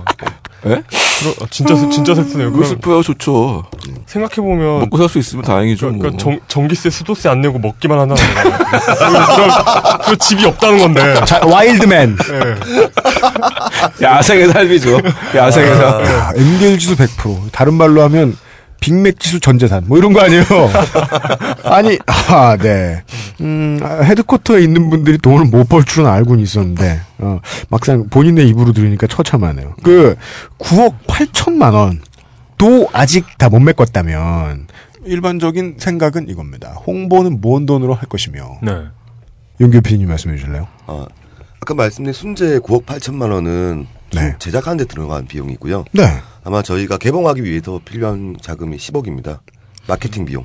[0.66, 0.82] 예?
[1.20, 2.46] 그러, 어, 진짜 슬- 진짜 슬프네요.
[2.50, 3.64] 그거 그럼 슬퍼요, 좋죠.
[4.06, 5.86] 생각해 보면 먹고 살 수 있으면 다행이죠.
[5.86, 6.16] 그러니까 뭐.
[6.18, 8.58] 정, 전기세, 수도세 안 내고 먹기만 한다는 거예요.
[9.26, 9.50] 그럼,
[10.02, 11.14] 그럼 집이 없다는 건데.
[11.26, 12.16] 자, 와일드맨.
[12.30, 12.54] 예.
[14.04, 14.98] 야생의 삶이죠.
[15.34, 16.04] 야생의 삶.
[16.04, 17.50] 야, 앵겔지수 100%.
[17.52, 18.36] 다른 말로 하면,
[18.80, 19.84] 빅맥 지수 전재산.
[19.86, 20.44] 뭐 이런 거 아니에요?
[21.64, 23.02] 아니, 아, 네.
[23.40, 28.72] 음, 아, 헤드쿼터에 있는 분들이 돈을 못 벌 줄은 알고는 있었는데, 어, 막상 본인의 입으로
[28.72, 29.74] 들으니까 처참하네요.
[29.82, 30.14] 그,
[30.58, 34.66] 9억 8천만 원도 아직 다 못 메꿨다면,
[35.06, 36.70] 일반적인 생각은 이겁니다.
[36.86, 38.84] 홍보는 뭔 돈으로 할 것이며, 네.
[39.60, 40.66] 윤규 PD님 말씀해 주실래요?
[40.86, 41.06] 아,
[41.60, 44.34] 아까 말씀드린 순재 9억 8천만 원은 네.
[44.38, 45.84] 제작하는 데 들어간 비용이고요.
[45.92, 46.02] 네.
[46.44, 49.38] 아마 저희가 개봉하기 위해서 필요한 자금이 10억입니다.
[49.88, 50.44] 마케팅 비용.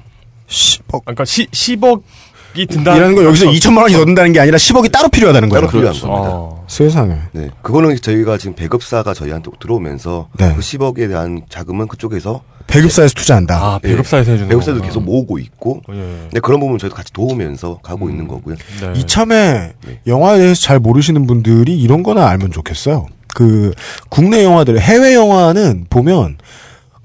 [0.49, 1.01] 10억.
[1.05, 2.95] 아까 시, 10억이 든다.
[2.95, 5.61] 이라는 건 여기서 2천만 원이 더 든다는 게 아니라 10억이 따로 필요하다는 거예요.
[5.61, 6.07] 따로 필요한 그렇죠.
[6.07, 6.35] 겁니다.
[6.35, 7.15] 아, 세상에.
[7.31, 7.49] 네.
[7.61, 10.53] 그거는 저희가 지금 배급사가 저희한테 들어오면서 네.
[10.55, 13.55] 그 10억에 대한 자금은 그쪽에서 배급사에서 투자한다.
[13.55, 14.81] 아 배급사에서 해주는 배급사도.
[14.81, 16.27] 계속 모으고 있고 예.
[16.33, 18.55] 네, 그런 부분 저희도 같이 도우면서 가고 있는 거고요.
[18.81, 18.99] 네.
[18.99, 19.99] 이참에 네.
[20.05, 23.07] 영화에 대해서 잘 모르시는 분들이 이런 거나 알면 좋겠어요.
[23.33, 23.71] 그
[24.09, 26.37] 국내 영화들, 해외 영화는 보면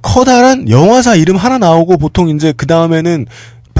[0.04, 3.24] 커다란 영화사 이름 하나 나오고 보통 이제 그 다음에는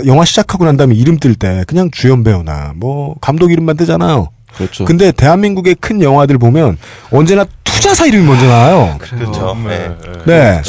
[0.06, 4.28] 영화 시작하고 난 다음에 이름 뜰 때 그냥 주연 배우나 뭐 감독 이름만 뜨잖아요.
[4.56, 4.86] 그렇죠.
[4.86, 6.78] 근데 대한민국의 큰 영화들 보면
[7.10, 8.96] 언제나 투자사 이름이 먼저 나와요.
[8.98, 9.54] 그렇죠.
[9.68, 9.90] 네.
[10.24, 10.62] 네.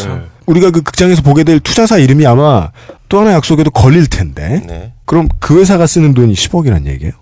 [0.45, 2.71] 우리가 그 극장에서 보게 될 투자사 이름이 아마
[3.07, 4.61] 또 하나 약속에도 걸릴 텐데.
[4.67, 4.91] 네.
[5.05, 7.13] 그럼 그 회사가 쓰는 돈이 10억이란 얘기예요?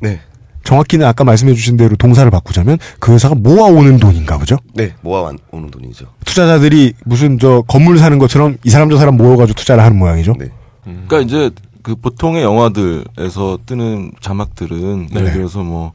[0.00, 0.20] 네.
[0.68, 4.58] 정확히는 아까 말씀해 주신 대로 동사를 바꾸자면 그 회사가 모아오는 돈인가 보죠?
[4.74, 6.04] 네, 모아 오는 돈이죠.
[6.26, 10.34] 투자자들이 무슨 저 건물 사는 것처럼 이 사람 저 사람 모여가지고 투자를 하는 모양이죠?
[10.38, 10.48] 네.
[10.84, 11.50] 그러니까 이제
[11.82, 15.92] 그 보통의 영화들에서 뜨는 자막들은 예를 들어서 뭐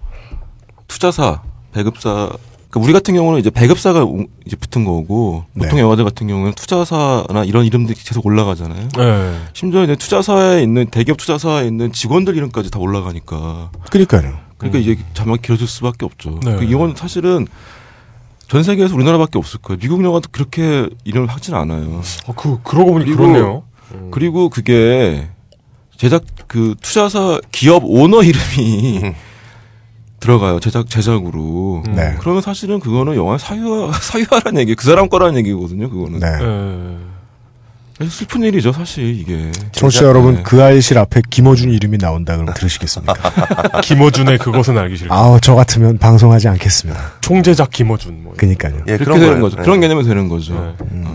[0.88, 2.32] 투자사, 배급사
[2.72, 7.44] 그러니까 우리 같은 경우는 이제 배급사가 우- 이제 붙은 거고 보통 영화들 같은 경우는 투자사나
[7.46, 8.88] 이런 이름들이 계속 올라가잖아요.
[8.98, 9.36] 네.
[9.54, 13.70] 심지어 이제 투자사에 있는 대기업 투자사에 있는 직원들 이름까지 다 올라가니까.
[13.92, 14.34] 그러니까요.
[14.64, 16.40] 그러니까 이제 자막이 길어질 수밖에 없죠.
[16.44, 16.56] 네.
[16.58, 17.48] 그 이건 사실은
[18.48, 19.80] 전 세계에서 우리나라밖에 없을 거예요.
[19.80, 22.02] 미국 영화도 그렇게 이름을 하진 않아요.
[22.28, 23.64] 어, 그 그러고 보니 그리고- 그렇네요.
[24.12, 25.28] 그리고 그게
[25.98, 29.14] 제작 그 투자사 기업 오너 이름이
[30.20, 31.84] 들어가요 제작 제작으로.
[31.88, 32.16] 네.
[32.20, 35.90] 그러면 사실은 그거는 영화 사유화 사유화라는 얘기 그 사람 거라는 얘기거든요.
[35.90, 36.20] 그거는.
[36.20, 36.28] 네.
[38.00, 38.08] 네.
[38.10, 39.52] 슬픈 일이죠 사실 이게.
[39.72, 40.44] 청취자 여러분 네.
[40.44, 43.14] 그 알실 앞에 김어준 이름이 나온다 그럼 들으시겠습니까?
[43.82, 45.14] 김어준의 그것은 알기 싫다.
[45.14, 47.00] 아우 저 같으면 방송하지 않겠습니다.
[47.22, 48.24] 총제작 김어준.
[48.24, 48.34] 뭐.
[48.36, 48.82] 그니까요.
[48.88, 49.42] 예, 그렇게 되는 거예요.
[49.42, 49.58] 거죠.
[49.58, 49.64] 네.
[49.64, 50.76] 그런 개념이 되는 거죠.
[50.80, 51.14] 네.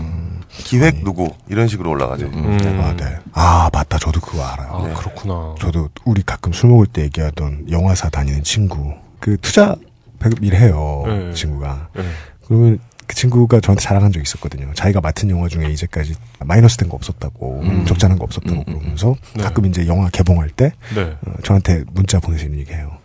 [0.49, 2.25] 기획 누구 이런 식으로 올라가죠.
[2.27, 2.57] 음.
[2.81, 3.17] 아, 네.
[3.33, 4.69] 아 맞다 저도 그거 알아요.
[4.71, 5.55] 아 그렇구나.
[5.59, 9.75] 저도 우리 가끔 술 먹을 때 얘기하던 영화사 다니는 친구 그 투자
[10.19, 11.17] 배급 일 해요 네.
[11.29, 12.03] 그 친구가 네.
[12.45, 16.13] 그러면 그 친구가 저한테 자랑한 적이 있었거든요 자기가 맡은 영화 중에 이제까지
[16.45, 17.85] 마이너스 된 거 없었다고 음.
[17.87, 19.41] 적자난 거 없었다고 음, 음, 그러면서 네.
[19.41, 21.17] 가끔 이제 영화 개봉할 때 네.
[21.25, 22.99] 어, 저한테 문자 보내시는 얘기해요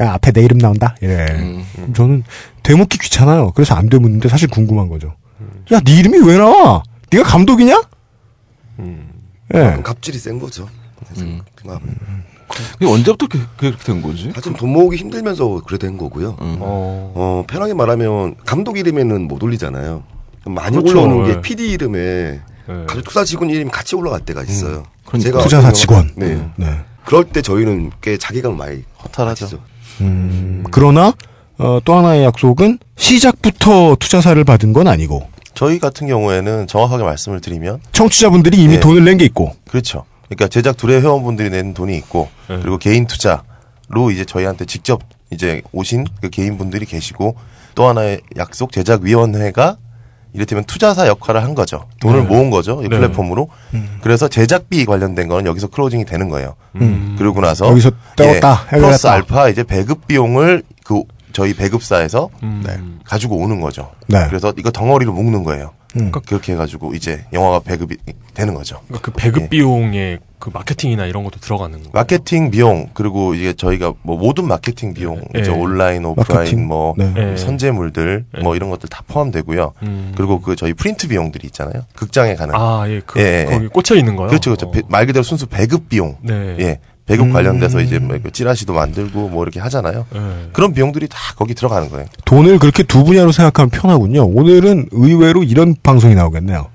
[0.00, 1.64] 야 앞에 내 이름 나온다 이래 음.
[1.74, 2.24] 그럼 저는
[2.62, 5.64] 되묻기 귀찮아요 그래서 안 되묻는데 사실 궁금한 거죠 음.
[5.72, 7.82] 야네 이름이 왜 나와 네가 감독이냐
[8.80, 9.08] 음.
[9.54, 9.80] 예.
[9.82, 10.68] 갑질이 센 거죠.
[11.18, 11.40] 음.
[11.64, 11.80] 막
[12.48, 14.30] 그게 언제부터 그렇게, 된 거지?
[14.30, 16.36] 하여튼 돈 모으기 힘들면서 그래 된 거고요.
[16.40, 16.56] 음.
[16.60, 17.12] 어.
[17.14, 20.02] 어, 편하게 말하면 감독 이름에는 못 올리잖아요.
[20.46, 21.34] 많이 그렇죠, 올라오는 예.
[21.34, 22.84] 게 PD 이름에 네.
[22.86, 24.84] 가족 투자 직원 이름이 같이 올라갈 때가 있어요.
[25.04, 25.30] 그러니까.
[25.30, 26.48] 제가 투자사 직원 네.
[26.56, 26.80] 네.
[27.04, 29.44] 그럴 때 저희는 꽤 자기감 많이 허탈하죠.
[29.46, 29.62] 가지죠.
[30.02, 31.12] 음, 그러나
[31.58, 37.80] 어, 또 하나의 약속은 시작부터 투자사를 받은 건 아니고 저희 같은 경우에는 정확하게 말씀을 드리면
[37.92, 38.80] 청취자분들이 이미 네.
[38.80, 40.04] 돈을 낸 게 있고 그렇죠.
[40.28, 42.58] 그러니까 제작 둘의 회원분들이 낸 돈이 있고 네.
[42.60, 47.36] 그리고 개인 투자로 이제 저희한테 직접 이제 오신 그 개인분들이 계시고
[47.74, 49.76] 또 하나의 약속 제작 위원회가
[50.32, 51.86] 이를테면 투자사 역할을 한 거죠.
[52.00, 52.26] 돈을 네.
[52.26, 52.80] 모은 거죠.
[52.82, 52.96] 이 네.
[52.96, 53.48] 플랫폼으로.
[54.02, 56.56] 그래서 제작비 관련된 거는 여기서 클로징이 되는 거예요.
[56.76, 57.16] 음.
[57.18, 58.76] 그러고 나서 여기서 떼었다, 예.
[58.76, 62.62] 플러스 알파 이제 배급 비용을 그 저희 배급사에서 음.
[62.66, 63.92] 네, 가지고 오는 거죠.
[64.08, 64.26] 네.
[64.28, 65.72] 그래서 이거 덩어리로 묶는 거예요.
[65.96, 66.12] 음.
[66.12, 67.96] 그렇게 해가지고 이제 영화가 배급이
[68.34, 68.80] 되는 거죠.
[68.86, 69.48] 그러니까 그 배급 예.
[69.48, 71.90] 비용에 그 마케팅이나 이런 것도 들어가는 거.
[71.92, 75.40] 마케팅 비용 그리고 이게 저희가 뭐 모든 마케팅 비용 예.
[75.40, 76.66] 이제 온라인 오프라인 마케팅.
[76.66, 77.12] 뭐 네.
[77.16, 77.36] 예.
[77.36, 78.42] 선재물들 예.
[78.42, 79.72] 뭐 이런 것들 다 포함되고요.
[79.82, 80.12] 음.
[80.16, 81.84] 그리고 그 저희 프린트 비용들이 있잖아요.
[81.94, 83.44] 극장에 가는 아, 예, 그, 예, 예, 예.
[83.54, 84.28] 거기 꽂혀 있는 거요?
[84.28, 84.66] 그렇죠, 그렇죠.
[84.66, 84.70] 어.
[84.70, 86.16] 배- 말 그대로 순수 배급 비용.
[86.20, 86.56] 네.
[86.60, 87.32] 예, 배급 음.
[87.32, 90.06] 관련돼서 이제 뭐 찌라시도 만들고 뭐 이렇게 하잖아요.
[90.14, 90.20] 예.
[90.52, 92.06] 그런 비용들이 다 거기 들어가는 거예요.
[92.24, 94.26] 돈을 그렇게 두 분야로 생각하면 편하군요.
[94.26, 96.66] 오늘은 의외로 이런 방송이 나오겠네요.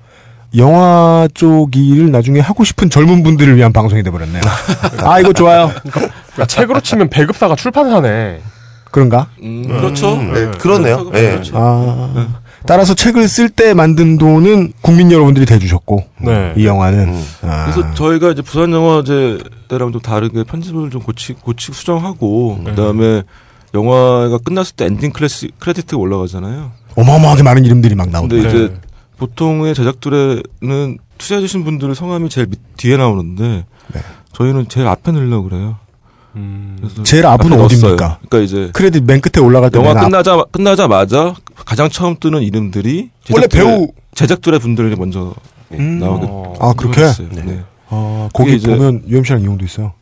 [0.56, 4.42] 영화 쪽 일을 나중에 하고 싶은 젊은 분들을 위한 방송이 돼버렸네요.
[5.04, 5.70] 아 이거 좋아요.
[5.82, 8.40] 그러니까 책으로 치면 배급사가 출판사네.
[8.90, 9.28] 그런가?
[9.42, 10.16] 음, 그렇죠.
[10.16, 11.10] 네, 그러네요.
[11.14, 11.30] 예.
[11.30, 11.54] 그렇죠.
[11.56, 12.28] 아
[12.66, 16.54] 따라서 책을 쓸 때 만든 돈은 국민 여러분들이 대주셨고 네.
[16.56, 17.24] 이 영화는 음.
[17.42, 23.22] 아, 그래서 저희가 이제 부산 영화제 때랑 좀 다르게 편집을 좀 고치 고치 수정하고 그다음에
[23.74, 26.72] 영화가 끝났을 때 엔딩 클래시 크레디트가 올라가잖아요.
[26.96, 28.10] 어마어마하게 많은 이름들이 막.
[28.10, 28.74] 근데 이제 네.
[29.16, 34.00] 보통의 제작두레는 투자해 주신 분들의 성함이 제일 밑, 뒤에 나오는데 네.
[34.32, 35.76] 저희는 제일 앞에 넣으려고 그래요.
[36.36, 36.78] 음.
[37.04, 37.88] 제일 앞은 앞에 어딥니까?
[37.88, 37.96] 넣었어요.
[38.28, 41.34] 그러니까 이제 크레딧 맨 끝에 올라갈 때 영화 맨 앞- 끝나자 끝나자마자
[41.66, 45.34] 가장 처음 뜨는 이름들이 원래 제작두레- 배우 제작들의 분들이 먼저
[45.72, 45.98] 음.
[45.98, 46.54] 나오게 어.
[46.60, 47.28] 아 그렇게 했어요.
[47.32, 47.62] 네.
[47.88, 49.92] 아, 거기 이제- 보면 UMC랑 이용도 있어요.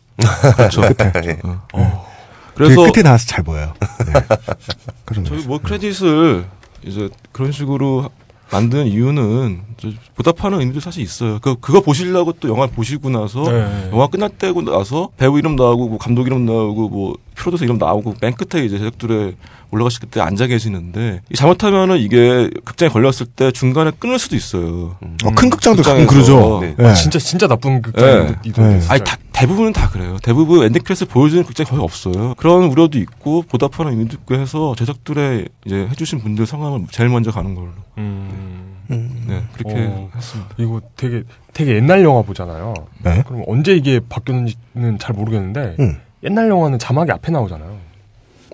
[0.57, 0.83] 그렇죠.
[0.85, 1.39] 예.
[1.73, 2.07] 어.
[2.55, 3.73] 그래서 그래서 끝에 나와서 잘 보여요.
[4.07, 5.23] 네.
[5.25, 5.45] 저희.
[5.47, 6.45] 뭐 크레딧을
[6.85, 8.11] 이제 그런 식으로
[8.53, 9.70] 만든 이유는 저
[10.15, 11.39] 보답하는 의미도 사실 있어요.
[11.41, 13.91] 그 그거 보시려고 또 영화 보시고 나서 네.
[13.93, 18.35] 영화 끝났다고 나서 배우 이름 나오고 뭐 감독 이름 나오고 뭐 프로듀서 이름 나오고 맨
[18.35, 19.35] 끝에 이제 제작들에
[19.71, 24.97] 올라가실 때 앉아 계시는데 이 잘못하면은 이게 극장에 걸렸을 때 중간에 끊을 수도 있어요.
[25.25, 26.07] 어, 큰 극장도 가끔.
[26.07, 26.59] 그러죠.
[26.61, 26.75] 네.
[26.77, 26.89] 네.
[26.89, 27.81] 아, 진짜 진짜 나쁜 네.
[27.83, 28.81] 극장이도 네.
[28.89, 30.19] 아니 다, 대부분은 다 그래요.
[30.23, 32.35] 대부분 엔딩 크레딧 보여주는 극장이 거의 없어요.
[32.37, 37.55] 그런 우려도 있고 보답하는 의미도 있고 해서 제작두레 이제 해주신 분들 성함을 제일 먼저 가는
[37.55, 37.69] 걸로.
[37.99, 38.70] 음.
[38.97, 40.55] 네, 그렇게 어, 했습니다.
[40.59, 41.23] 이거 되게
[41.53, 42.75] 되게 옛날 영화 보잖아요.
[43.05, 43.23] 네.
[43.27, 45.99] 그럼 언제 이게 바뀌었는지는 잘 모르겠는데 음.
[46.25, 47.77] 옛날 영화는 자막이 앞에 나오잖아요.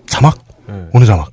[0.05, 0.37] 자막?
[0.67, 0.87] 네.
[0.93, 1.29] 어느 자막?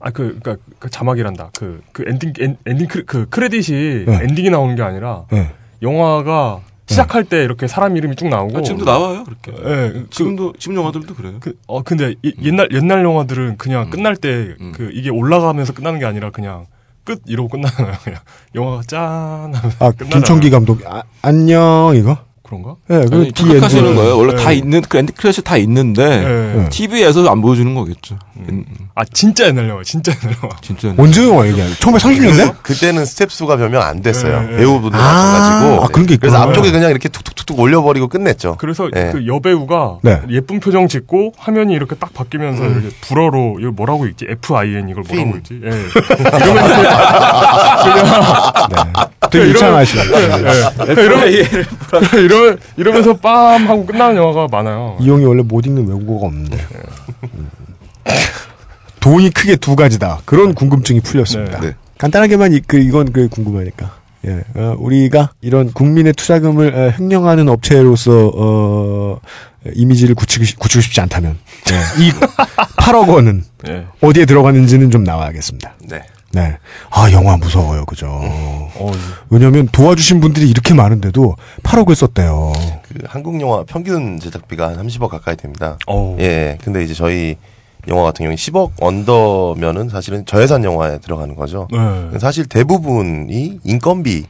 [0.00, 1.50] 아, 그, 그니까, 그 자막이란다.
[1.56, 4.18] 그, 그 엔딩, 엔, 엔딩, 크, 그 크레딧이 네.
[4.24, 5.50] 엔딩이 나오는 게 아니라, 네.
[5.80, 8.58] 영화가 시작할 때 이렇게 사람 이름이 쭉 나오고.
[8.58, 9.52] 아, 지금도 나와요 그렇게.
[9.52, 11.36] 예, 그, 지금도 지금 영화들도 그래요.
[11.40, 14.72] 그, 어, 근데 이- 옛날, 옛날 영화들은 그냥 끝날 때, 음.
[14.74, 16.66] 그, 이게 올라가면서 끝나는 게 아니라 그냥,
[17.04, 17.22] 끝!
[17.26, 17.96] 이러고 끝나잖아요.
[18.02, 18.20] 그냥.
[18.54, 19.00] 영화가 짠!
[19.54, 20.10] 하면서 아, 끝나잖아요.
[20.10, 22.18] 김청기 감독, 아, 안녕, 이거?
[22.46, 22.74] 그런가?
[22.90, 23.96] 예, 그 아니, 뒤에 착각하시는 엔딩.
[23.96, 24.18] 거예요.
[24.18, 24.56] 원래 다 네.
[24.56, 26.02] 있는 그 엔드 크레딧 다 있는데
[26.64, 26.68] 예.
[26.68, 28.18] TV에서 안 보여주는 거겠죠.
[28.36, 30.54] 음, 아, 진짜 옛날 영화, 진짜 옛날 영화.
[30.60, 30.92] 진짜.
[30.98, 32.56] 언제 영화 얘기하는 1930년대?
[32.62, 34.42] 그때는 스텝 수가 몇 명 안 됐어요.
[34.42, 34.56] 네, 네.
[34.58, 35.84] 배우분들 아, 마찬가지고.
[35.84, 36.36] 아, 그런 게 그래서.
[36.36, 38.56] 앞쪽에 그냥 이렇게 툭툭툭툭 올려버리고 끝냈죠.
[38.58, 39.08] 그래서 예.
[39.12, 40.20] 그 여배우가 네.
[40.30, 44.26] 예쁜 표정 짓고 화면이 이렇게 딱 바뀌면서 이렇게 불어로 이거 뭐라고 읽지?
[44.28, 45.38] F-I-N 이걸 뭐라고 fin.
[45.38, 45.60] 읽지?
[45.64, 45.68] 예.
[46.44, 46.74] 이러면서
[48.68, 48.92] 그냥
[49.30, 50.02] 되게 이러면- 유창하시네.
[50.04, 50.24] 예.
[50.94, 51.24] 이러면
[52.44, 54.96] 이러면 이러면서 빰 하고 끝나는 영화가 많아요.
[55.00, 56.58] 이용이 원래 못 읽는 외국어가 없는데.
[57.34, 57.50] 음.
[59.00, 60.20] 돈이 크게 두 가지다.
[60.24, 61.60] 그런 궁금증이 풀렸습니다.
[61.60, 61.74] 네.
[61.98, 63.92] 간단하게만 이, 그, 이건 그 궁금하니까.
[64.26, 69.20] 예, 어, 우리가 이런 국민의 투자금을 어, 횡령하는 업체로서 어,
[69.74, 71.36] 이미지를 굳히고, 싶- 굳히고 싶지 않다면
[71.98, 72.10] 이
[72.78, 73.84] 8억 원은 예.
[74.00, 75.74] 어디에 들어가는지는 좀 나와야겠습니다.
[75.90, 76.02] 네.
[76.34, 76.58] 네.
[76.90, 77.84] 아, 영화 무서워요.
[77.84, 78.08] 그죠?
[78.10, 78.92] 어,
[79.30, 82.52] 왜냐면 도와주신 분들이 이렇게 많은데도 8억을 썼대요.
[82.82, 85.78] 그 한국 영화 평균 제작비가 한 30억 가까이 됩니다.
[85.86, 86.16] 어.
[86.20, 86.58] 예.
[86.64, 87.36] 근데 이제 저희
[87.88, 91.68] 영화 같은 경우는 10억 언더면은 사실은 저예산 영화에 들어가는 거죠.
[91.70, 92.18] 네.
[92.18, 94.24] 사실 대부분이 인건비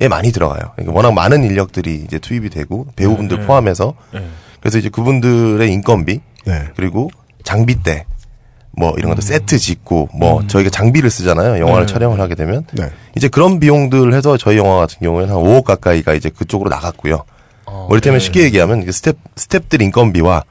[0.00, 0.72] 에 많이 들어가요.
[0.74, 3.46] 그러니까 워낙 많은 인력들이 이제 투입이 되고 배우분들 네.
[3.46, 4.24] 포함해서 예.
[4.60, 6.64] 그래서 이제 그분들의 인건비 네.
[6.74, 7.10] 그리고
[7.44, 8.06] 장비대
[8.76, 11.60] 뭐 이런 것도 세트 짓고 뭐 저희가 장비를 쓰잖아요.
[11.60, 11.92] 영화를 네.
[11.92, 12.90] 촬영을 하게 되면 네.
[13.16, 17.24] 이제 그런 비용들 해서 저희 영화 같은 경우에는 한 5억 가까이가 이제 그쪽으로 나갔고요.
[17.66, 18.24] 어, 뭐 이를테면 네.
[18.24, 20.44] 쉽게 얘기하면 그 스텝 스텝들 인건비와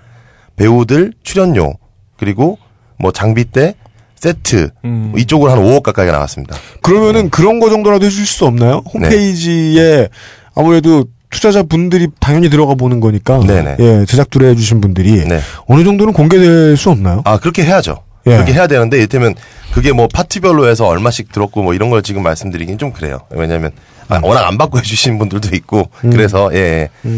[0.56, 1.74] 배우들 출연료
[2.18, 2.60] 그리고
[3.00, 3.76] 뭐 장비대
[4.16, 5.10] 세트 음.
[5.12, 6.56] 뭐 이쪽으로 한 5억 가까이가 나왔습니다.
[6.84, 8.84] 그러면은 그런 거 정도라도 해주실 수 없나요?
[8.94, 10.10] 홈페이지에
[10.54, 13.40] 아무래도 투자자 분들이 당연히 들어가 보는 거니까.
[13.40, 13.78] 네네.
[13.80, 15.40] 예, 제작들을 해주신 분들이 네.
[15.66, 17.22] 어느 정도는 공개될 수 없나요?
[17.26, 18.04] 아 그렇게 해야죠.
[18.28, 18.32] 예.
[18.32, 19.36] 그렇게 해야 되는데 이를테면
[19.74, 23.22] 그게 뭐 파티별로 해서 얼마씩 들었고 뭐 이런 걸 지금 말씀드리긴 좀 그래요.
[23.30, 23.72] 왜냐하면
[24.10, 24.24] 아, 음.
[24.26, 26.90] 워낙 안 받고 해주신 분들도 있고 그래서 예.
[27.06, 27.10] 예.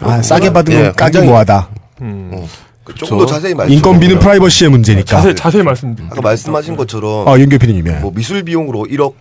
[0.00, 1.68] 아, 싸게 받은 건 예, 까기 뭐하다.
[2.02, 2.46] 음.
[2.94, 3.74] 조금 더 자세히 말씀.
[3.74, 5.04] 인건비는 프라이버시의 문제니까.
[5.04, 6.08] 자세 자세히 말씀드릴게요.
[6.12, 7.92] 아까 말씀하신 것처럼 아, 윤교 PD님, 예.
[8.00, 9.12] 뭐 미술 비용으로 1억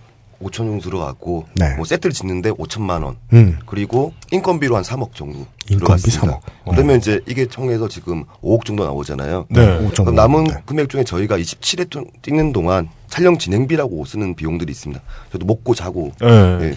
[0.41, 1.75] 5천 정도 들어갔고 네.
[1.75, 3.57] 뭐 세트를 짓는데 5천만 원 음.
[3.65, 6.39] 그리고 인건비로 한 3억 정도 인건비 들어갔습니다.
[6.65, 6.71] 3억.
[6.71, 9.45] 그러면 이제 이게 총해서 지금 5억 정도 나오잖아요.
[9.49, 9.61] 네.
[9.79, 10.53] 5.5 그럼 남은 네.
[10.65, 15.01] 금액 중에 저희가 27회 동- 찍는 동안 촬영 진행비라고 쓰는 비용들이 있습니다.
[15.31, 16.27] 저도 먹고 자고 예.
[16.61, 16.73] 예.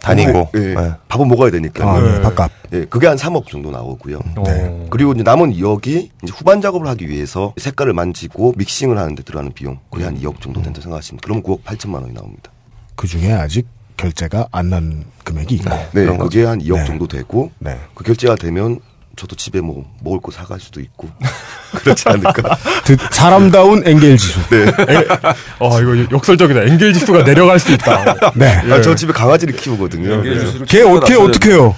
[0.00, 0.60] 다니고 예.
[0.70, 0.94] 예.
[1.08, 1.90] 밥은 먹어야 되니까.
[1.90, 2.20] 아, 네, 네.
[2.22, 2.50] 밥값.
[2.74, 4.18] 예, 그게 한 3억 정도 나오고요.
[4.36, 4.86] 어.
[4.90, 5.86] 그리고 이제 남은 2억이
[6.22, 10.60] 이제 후반 작업을 하기 위해서 색깔을 만지고 믹싱을 하는데 들어가는 비용 거의 한 2억 정도
[10.60, 12.50] 된다 생각하시면 그러면 9억 8천만 원이 나옵니다.
[12.96, 15.70] 그 중에 아직 결제가 안 난 금액이 있고.
[15.70, 16.84] 네, 그런 그게 한 2억 네.
[16.84, 17.78] 정도 되고 네.
[17.94, 18.80] 그 결제가 되면
[19.16, 21.08] 저도 집에 뭐 먹을 거 사갈 수도 있고
[21.76, 22.56] 그렇지 않을까.
[22.84, 24.40] 그 사람다운 엔겔 지수.
[24.50, 24.66] 네.
[24.66, 26.62] 아 이거 역설적이다.
[26.64, 28.16] 엔겔 지수가 내려갈 수 있다.
[28.34, 28.48] 네.
[28.72, 30.22] 아, 저 집에 강아지를 키우거든요.
[30.22, 31.74] 그래서 걔 어떻게, 어떻게 해요?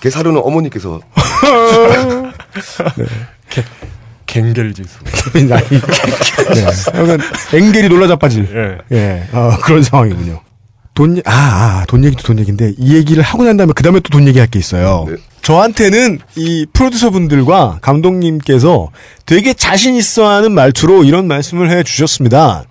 [0.00, 1.00] 걔 사료는 어머니께서
[4.26, 4.98] 갱겔 지수.
[5.48, 5.62] 나이.
[5.68, 6.64] 네.
[6.94, 7.18] 약간
[7.52, 8.78] 엔겔이 놀라 자빠질.
[8.92, 8.96] 예.
[8.96, 10.40] 예, 어, 그런 상황이군요.
[10.96, 14.00] 돈, 얘- 아, 아, 돈 얘기도 돈 얘기인데, 이 얘기를 하고 난 다음에 그 다음에
[14.00, 15.04] 또 돈 얘기할 게 있어요.
[15.08, 15.16] 네.
[15.42, 18.88] 저한테는 이 프로듀서 분들과 감독님께서
[19.26, 22.64] 되게 자신 있어 하는 말투로 이런 말씀을 해 주셨습니다.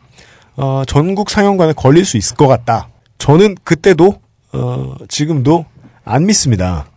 [0.58, 2.90] 어, 전국 상영관에 걸릴 수 있을 것 같다.
[3.20, 4.16] 저는 그때도,
[4.54, 5.66] 어, 지금도
[6.04, 6.88] 안 믿습니다.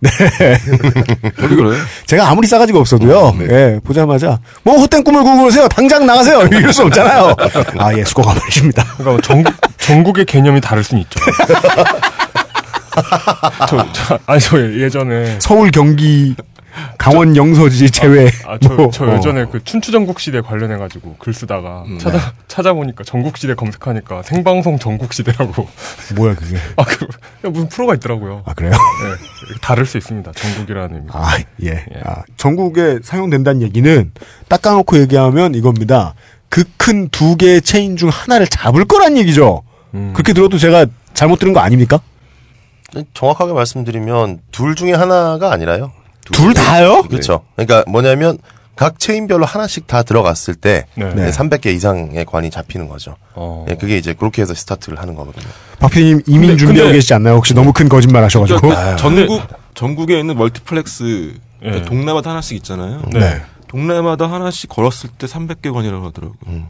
[0.00, 0.10] 네.
[1.40, 1.72] 저도 그래요.
[2.06, 3.34] 제가 아무리 싸가지가 없어도요.
[3.48, 5.66] 예, 보자마자 뭐 헛된 꿈을 꾸고 그러세요.
[5.68, 6.42] 당장 나가세요.
[6.52, 7.34] 이럴 수 없잖아요.
[7.78, 8.84] 아, 예, 수고가 많으십니다.
[8.98, 9.54] 그러니까 전국
[9.84, 11.20] 전국의 개념이 다를 수는 있죠.
[13.68, 16.34] 저, 저, 아니 저 예전에 서울, 경기,
[16.96, 18.30] 강원, 영서지 제외.
[18.46, 19.14] 아, 저, 뭐, 저 어.
[19.14, 25.12] 예전에 그 춘추전국 시대 관련해 가지고 글 쓰다가 찾아, 찾아보니까 전국 시대 검색하니까 생방송 전국
[25.12, 25.68] 시대라고.
[26.16, 26.56] 뭐야 그게?
[26.76, 27.06] 아, 그,
[27.48, 28.42] 무슨 프로가 있더라고요.
[28.46, 28.72] 아 그래요?
[28.72, 30.32] 네, 다를 수 있습니다.
[30.32, 31.08] 전국이라는 의미.
[31.12, 31.84] 아, 예.
[32.04, 34.12] 아, 전국에 사용된다는 얘기는
[34.48, 36.14] 딱 까놓고 얘기하면 이겁니다.
[36.48, 39.62] 그 큰 두 개의 체인 중 하나를 잡을 거란 얘기죠.
[39.94, 40.12] 음.
[40.14, 42.00] 그렇게 들어도 제가 잘못 들은 거 아닙니까?
[43.14, 45.92] 정확하게 말씀드리면 둘 중에 하나가 아니라요.
[46.32, 47.02] 둘 다요?
[47.02, 47.44] 그렇죠.
[47.56, 48.38] 그러니까 뭐냐면
[48.76, 51.12] 각 체인별로 하나씩 다 들어갔을 때 네.
[51.14, 51.30] 네.
[51.30, 53.16] 300개 이상의 관이 잡히는 거죠.
[53.34, 53.66] 어.
[53.68, 55.44] 예, 그게 이제 그렇게 해서 스타트를 하는 거거든요.
[55.80, 57.34] 박 PD님 이민 근데- 준비하고 근데- 계시지 않나요?
[57.36, 58.60] 혹시 너무 큰 거짓말 하셔가지고.
[58.60, 59.42] 그러니까 전국
[59.74, 61.34] 전국에 있는 멀티플렉스
[61.64, 61.82] 예.
[61.82, 63.02] 동네마다 하나씩 있잖아요.
[63.12, 63.42] 네.
[63.68, 66.38] 동네마다 하나씩 걸었을 때 300개 관이라고 하더라고요.
[66.48, 66.66] 음.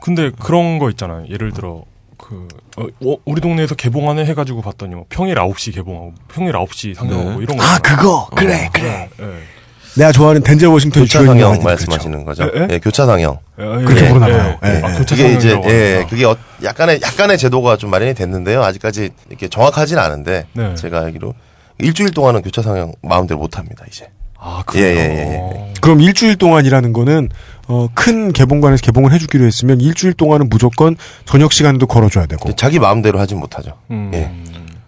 [0.00, 1.24] 근데 그런 거 있잖아요.
[1.30, 1.84] 예를 들어
[2.24, 2.48] 그
[2.78, 7.36] 어, 어, 우리 동네에서 개봉하네 해가지고 봤더니 뭐 평일 9시 개봉하고 평일 9시 상영하고 네.
[7.42, 7.62] 이런 거.
[7.62, 7.78] 아.
[7.78, 8.28] 그거!
[8.34, 9.10] 그래, 그래.
[9.20, 9.26] 예.
[9.96, 12.50] 내가 좋아하는 덴젤 워싱턴이 교차 상영 말씀하시는 거죠.
[12.54, 12.68] 예, 예?
[12.70, 13.38] 예, 교차 상영.
[13.60, 14.58] 예, 그렇게 예, 보나 예, 봐요.
[14.60, 14.80] 아, 예.
[14.98, 16.06] 교차 그게 이제 예.
[16.08, 18.62] 그게 어, 약간의 약간의 제도가 좀 마련이 됐는데요.
[18.64, 20.74] 아직까지 이렇게 정확하진 않은데 네.
[20.74, 21.34] 제가 알기로
[21.78, 24.08] 일주일 동안은 교차 상영 마음대로 못 합니다, 이제.
[24.38, 24.86] 아, 예, 그래요?
[24.86, 25.74] 예, 예, 예.
[25.80, 27.28] 그럼 일주일 동안이라는 거는
[27.68, 32.54] 어, 큰 개봉관에서 개봉을 해주기로 했으면 일주일 동안은 무조건 저녁 시간도 걸어줘야 되고.
[32.56, 33.72] 자기 마음대로 하진 못하죠.
[33.90, 34.10] 음.
[34.14, 34.30] 예.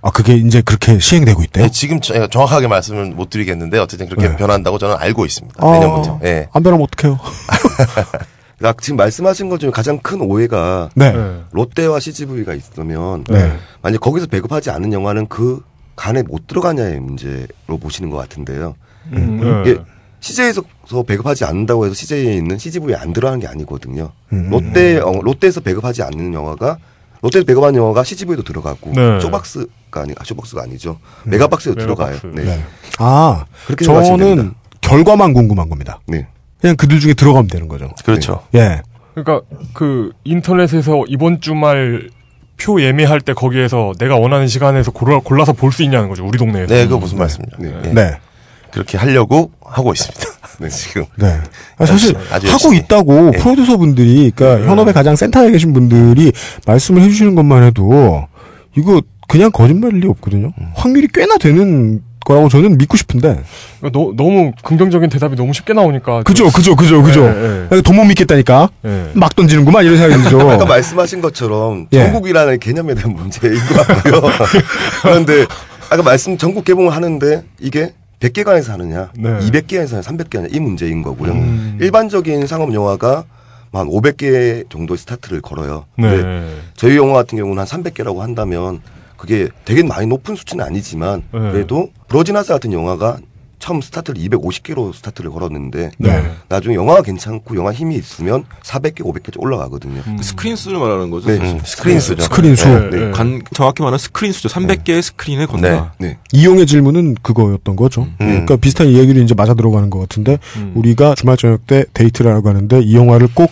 [0.03, 1.65] 아 그게 이제 그렇게 시행되고 있대요.
[1.65, 4.37] 예, 지금 제가 정확하게 말씀을 못 드리겠는데 어쨌든 그렇게 네.
[4.37, 5.67] 변한다고 저는 알고 있습니다.
[5.67, 6.21] 아, 내년부터.
[6.23, 6.49] 예.
[6.53, 7.19] 안 변하면 어떡해요?
[8.59, 11.13] 그러니까 지금 말씀하신 것 중에 가장 큰 오해가 네.
[11.13, 11.41] 네.
[11.51, 13.53] 롯데와 CGV가 있으면 네.
[13.83, 15.61] 만약 거기서 배급하지 않은 영화는 그
[15.97, 18.77] 관에 못 들어가냐의 문제로 보시는 것 같은데요.
[19.13, 19.77] 음, 네.
[20.27, 20.63] CJ에서
[21.07, 24.11] 배급하지 않는다고 해서 CJ에 있는 CGV에 안 들어가는 게 아니거든요.
[24.33, 24.49] 음.
[24.51, 26.79] 롯데 어, 롯데에서 배급하지 않는 영화가
[27.23, 29.21] 롯데에서 배급한 영화가 CGV에도 들어가고 네.
[29.21, 30.99] 쇼박스가 아니 아, 쇼박스가 아니죠.
[31.25, 32.17] 메가박스에도 들어가요.
[32.25, 32.27] 메가박스.
[32.41, 32.57] 네.
[32.57, 32.65] 네.
[32.99, 34.57] 아 그렇게 저는 됩니다.
[34.81, 36.01] 결과만 궁금한 겁니다.
[36.07, 36.27] 네.
[36.61, 37.91] 그냥 그들 중에 들어가면 되는 거죠.
[38.05, 38.43] 그렇죠.
[38.55, 38.83] 예.
[39.15, 42.11] 그러니까 그 인터넷에서 이번 주말
[42.59, 46.27] 표 예매할 때 거기에서 내가 원하는 시간에서 골라, 골라서 볼 수 있냐는 거죠.
[46.27, 46.73] 우리 동네에서.
[46.75, 47.57] 네, 그거 무슨 말씀이죠.
[47.59, 47.73] 네.
[47.85, 47.93] 예.
[47.93, 48.19] 네.
[48.71, 50.27] 그렇게 하려고 하고 있습니다.
[50.59, 51.05] 네, 지금.
[51.17, 51.39] 네.
[51.79, 52.79] 아, 사실 아주 하고 열심히.
[52.79, 53.39] 있다고 예.
[53.39, 56.33] 프로듀서 분들이, 그러니까 현업의 가장 센터에 계신 분들이
[56.67, 58.27] 말씀을 해주시는 것만 해도
[58.77, 60.53] 이거 그냥 거짓말일 리 없거든요.
[60.59, 60.67] 음.
[60.75, 63.41] 확률이 꽤나 되는 거라고 저는 믿고 싶은데.
[63.81, 66.25] 그러니까 너, 너무 긍정적인 대답이 너무 쉽게 나오니까.
[66.25, 67.25] 그죠, 그죠, 그죠, 그죠.
[67.25, 67.81] 예, 예.
[67.81, 69.11] 돈못 믿겠다니까 예.
[69.15, 70.41] 막 던지는구만 이런 생각이 들죠.
[70.51, 72.05] 아까 말씀하신 것처럼 예.
[72.05, 74.23] 전국이라는 개념에 대한 문제인 것 같고요.
[75.03, 75.47] 그런데
[75.89, 79.39] 아까 말씀 전국 개봉을 하는데 이게 100개관에서 하느냐, 네.
[79.41, 81.33] 200개에서 하느냐, 300개 하느냐 이 문제인 거고요.
[81.33, 81.79] 음.
[81.81, 83.25] 일반적인 상업 영화가
[83.73, 85.85] 한 500개 정도의 스타트를 걸어요.
[85.97, 86.57] 근데 네.
[86.75, 88.81] 저희 영화 같은 경우는 한 300개라고 한다면
[89.17, 91.39] 그게 되게 많이 높은 수치는 아니지만 네.
[91.53, 93.19] 그래도 부러진 화살 같은 영화가
[93.59, 96.31] 처음 스타트를 250개로 스타트를 걸었는데 네.
[96.49, 100.03] 나중에 영화가 괜찮고 영화 힘이 있으면 400개, 500개 올라가거든요.
[100.07, 100.17] 음.
[100.19, 101.29] 그 스크린 수를 말하는 거죠.
[101.29, 101.39] 네.
[101.39, 102.23] 음, 스크린 수죠.
[102.23, 102.69] 스크린 수.
[102.69, 103.07] 네, 네.
[103.07, 103.11] 네.
[103.13, 104.49] 관, 정확히 말하면 스크린 수죠.
[104.49, 105.95] 300개의 스크린에 건다.
[105.99, 106.19] 네.
[106.33, 108.03] 이용의 질문은 그거였던 거죠.
[108.03, 108.17] 음.
[108.19, 110.73] 그러니까 비슷한 이야기를 이제 맞아 들어가는 것 같은데 음.
[110.75, 113.51] 우리가 주말 저녁 때 데이트를 하러 가는데 이 영화를 꼭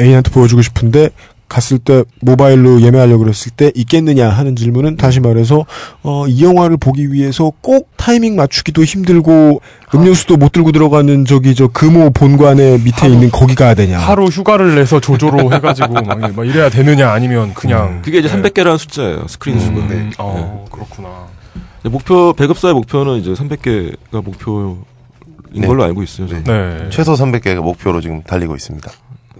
[0.00, 1.10] 애인한테 보여주고 싶은데
[1.54, 5.64] 갔을 때 모바일로 예매하려고 그랬을 때 있겠느냐 하는 질문은 다시 말해서
[6.02, 9.60] 어, 이 영화를 보기 위해서 꼭 타이밍 맞추기도 힘들고
[9.94, 14.00] 음료수도 못 들고 들어가는 저기 저 금호 본관의 밑에 있는 거기 가야 되냐.
[14.00, 18.02] 하루 휴가를 내서 조조로 해가지고 막, 이- 막 이래야 되느냐 아니면 그냥.
[18.02, 19.26] 그게 이제 300개라는 숫자예요.
[19.28, 19.78] 스크린 수가.
[19.78, 20.10] 음, 네.
[20.18, 21.08] 어, 그렇구나.
[21.80, 24.78] 이제 목표 배급사의 목표는 이제 300개가 목표
[25.52, 25.68] 인 네.
[25.68, 26.26] 걸로 알고 있어요.
[26.26, 26.42] 저는.
[26.42, 26.86] 네.
[26.90, 28.90] 최소 300개가 목표로 지금 달리고 있습니다.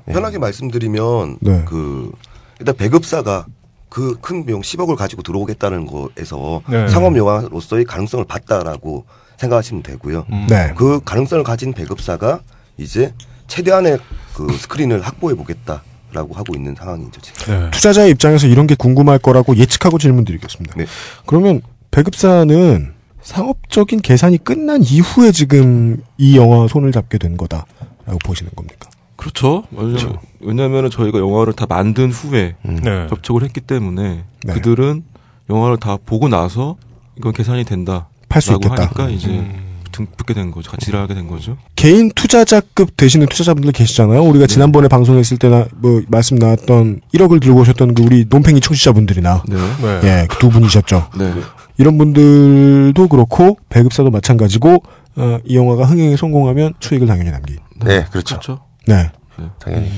[0.08, 0.12] 예.
[0.12, 1.62] 편하게 말씀드리면 네.
[1.66, 2.12] 그
[2.60, 3.46] 일단 배급사가
[3.88, 6.88] 그 큰 비용 10억을 가지고 들어오겠다는 거에서 네.
[6.88, 9.04] 상업 영화로서의 가능성을 봤다라고
[9.36, 10.26] 생각하시면 되고요.
[10.32, 10.46] 음.
[10.48, 10.72] 네.
[10.76, 12.40] 그 가능성을 가진 배급사가
[12.76, 13.14] 이제
[13.46, 13.98] 최대한의
[14.34, 15.82] 그 스크린을 확보해 보겠다
[16.12, 17.20] 라고 하고 있는 상황이죠.
[17.20, 17.60] 지금.
[17.64, 17.70] 네.
[17.70, 20.74] 투자자의 입장에서 이런 게 궁금할 거라고 예측하고 질문드리겠습니다.
[20.76, 20.86] 네.
[21.26, 21.60] 그러면
[21.92, 22.92] 배급사는
[23.22, 28.90] 상업적인 계산이 끝난 이후에 지금 이 영화 손을 잡게 된 거다라고 보시는 겁니까?
[29.16, 29.64] 그렇죠.
[29.72, 32.76] 왜냐면, 왜냐면은 저희가 영화를 다 만든 후에 음.
[32.82, 33.06] 네.
[33.08, 34.52] 접촉을 했기 때문에 네.
[34.52, 35.04] 그들은
[35.50, 36.76] 영화를 다 보고 나서
[37.16, 38.08] 이건 계산이 된다.
[38.28, 38.82] 팔수 라고 있겠다.
[38.82, 39.74] 하니까 이제 음.
[39.92, 40.72] 등 붙게 된 거죠.
[40.72, 41.56] 같이 일하게 된 거죠.
[41.76, 44.22] 개인 투자자급 되시는 투자자분들 계시잖아요.
[44.24, 49.56] 우리가 지난번에 방송했을 때나 뭐 말씀 나왔던 1억을 들고 오셨던 그 우리 논팽이 청취자분들이나 네.
[49.56, 50.00] 네.
[50.22, 51.10] 예, 그 두 분이셨죠.
[51.16, 51.32] 네.
[51.78, 54.82] 이런 분들도 그렇고 배급사도 마찬가지고
[55.16, 57.54] 어, 이 영화가 흥행에 성공하면 수익을 당연히 남기.
[57.84, 58.34] 네, 그렇죠.
[58.40, 58.60] 그렇죠.
[58.86, 59.10] 네.
[59.58, 59.90] 당연히.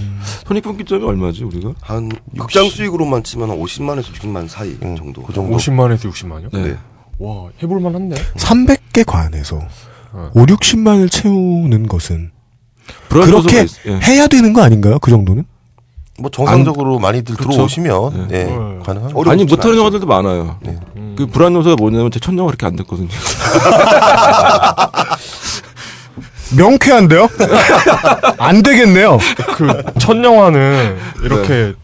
[0.46, 1.74] 손익분기점이 얼마지 우리가?
[1.82, 5.22] 한 극장 수익으로만 치면 한 50만에서 60만 사이 음, 정도.
[5.22, 5.56] 그 정도.
[5.56, 6.48] 50만에서 60만요?
[6.52, 6.62] 네.
[6.70, 6.76] 네.
[7.18, 8.16] 와, 해볼만 한데?
[8.36, 9.60] 300개 관에서
[10.12, 10.30] 어.
[10.34, 12.30] 5, 60만을 채우는 것은
[13.08, 13.98] 불안 그렇게 있- 예.
[14.00, 14.98] 해야 되는 거 아닌가요?
[15.00, 15.44] 그 정도는?
[16.18, 17.52] 뭐 정상적으로 많이들 그렇죠.
[17.52, 18.38] 들어오시면 네.
[18.38, 18.78] 예, 네.
[18.82, 19.12] 가능한.
[19.26, 19.76] 아니 못하는.
[19.76, 20.56] 영화들도 많아요.
[20.62, 20.78] 네.
[21.14, 23.08] 그 불안 요소가 뭐냐면 제 첫 영화 그렇게 안 됐거든요.
[26.56, 27.28] 명쾌한데요?
[28.38, 29.18] 안 되겠네요.
[29.56, 31.74] 그, 첫 영화는 이렇게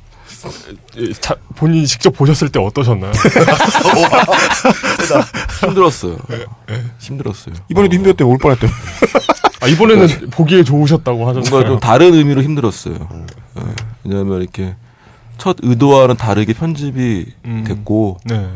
[1.21, 3.13] 자, 본인이 직접 보셨을 때 어떠셨나요?
[5.65, 6.17] 힘들었어요.
[6.99, 7.55] 힘들었어요.
[7.71, 8.29] 이번에도 힘들었대요.
[8.29, 8.71] 올 뻔했대요.
[9.61, 11.51] 아, 이번에는 보기에 좋으셨다고 하셨어요.
[11.51, 12.95] 뭔가 좀 다른 의미로 힘들었어요.
[13.59, 13.63] 예.
[14.05, 14.75] 왜냐하면 이렇게
[15.39, 17.65] 첫 의도와는 다르게 편집이 음.
[17.67, 18.49] 됐고 네.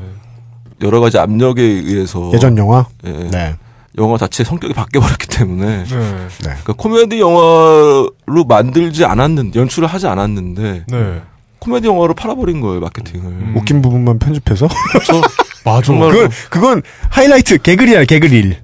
[0.83, 2.87] 여러 가지 압력에 의해서 예전 영화?
[3.05, 3.55] 예, 네.
[3.99, 5.85] 영화 자체 성격이 바뀌어버렸기 때문에 네.
[5.85, 6.29] 네.
[6.39, 11.23] 그러니까 코미디 영화로 만들지 않았는데 연출을 하지 않았는데 네.
[11.61, 13.27] 코미디 영화로 팔아버린 거예요 마케팅을.
[13.27, 13.55] 음.
[13.57, 14.69] 웃긴 부분만 편집해서?
[14.91, 15.21] 그렇죠.
[15.65, 15.83] 맞아.
[15.83, 18.57] 정말 그건, 그건 하이라이트, 개글이야, 개글일.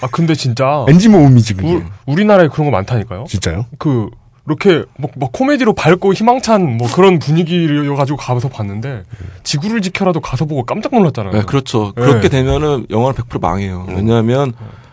[0.00, 0.86] 아, 근데 진짜.
[0.88, 1.56] 엔지 모음이지,
[2.06, 3.24] 우리나라에 그런 거 많다니까요?
[3.28, 3.66] 진짜요?
[3.78, 4.08] 그,
[4.48, 9.04] 이렇게, 뭐, 뭐 코미디로 밝고 희망찬 뭐 그런 분위기여 가지고 가서 봤는데,
[9.44, 11.32] 지구를 지켜라도 가서 보고 깜짝 놀랐잖아요.
[11.32, 11.92] 네, 그렇죠.
[11.96, 12.02] 네.
[12.02, 13.86] 그렇게 되면은 영화는 100% 망해요.
[13.88, 14.52] 왜냐하면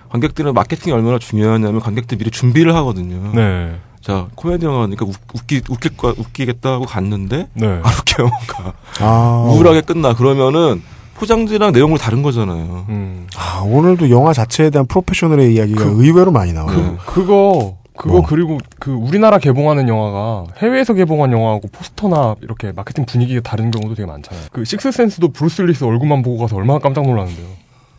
[0.09, 3.31] 관객들은 마케팅이 얼마나 중요하냐면 관객들 미리 준비를 하거든요.
[3.33, 3.75] 네.
[4.01, 7.67] 자 코미디 영화니까 웃, 웃기 웃길 거 웃기겠다 하고 갔는데 네.
[7.67, 9.47] 안 웃겨 영화가 아.
[9.49, 10.83] 우울하게 끝나 그러면은
[11.15, 12.85] 포장지랑 내용물 다른 거잖아요.
[12.89, 13.27] 음.
[13.35, 16.77] 아, 오늘도 영화 자체에 대한 프로페셔널의 이야기가 의외로 많이 나와요.
[16.77, 16.97] 네.
[17.05, 18.25] 그거, 그거 뭐.
[18.25, 24.05] 그리고 그 우리나라 개봉하는 영화가 해외에서 개봉한 영화하고 포스터나 이렇게 마케팅 분위기가 다른 경우도 되게
[24.05, 24.45] 많잖아요.
[24.51, 27.47] 그 식스센스도 브루스 윌리스 얼굴만 보고 가서 얼마나 깜짝 놀랐는데요.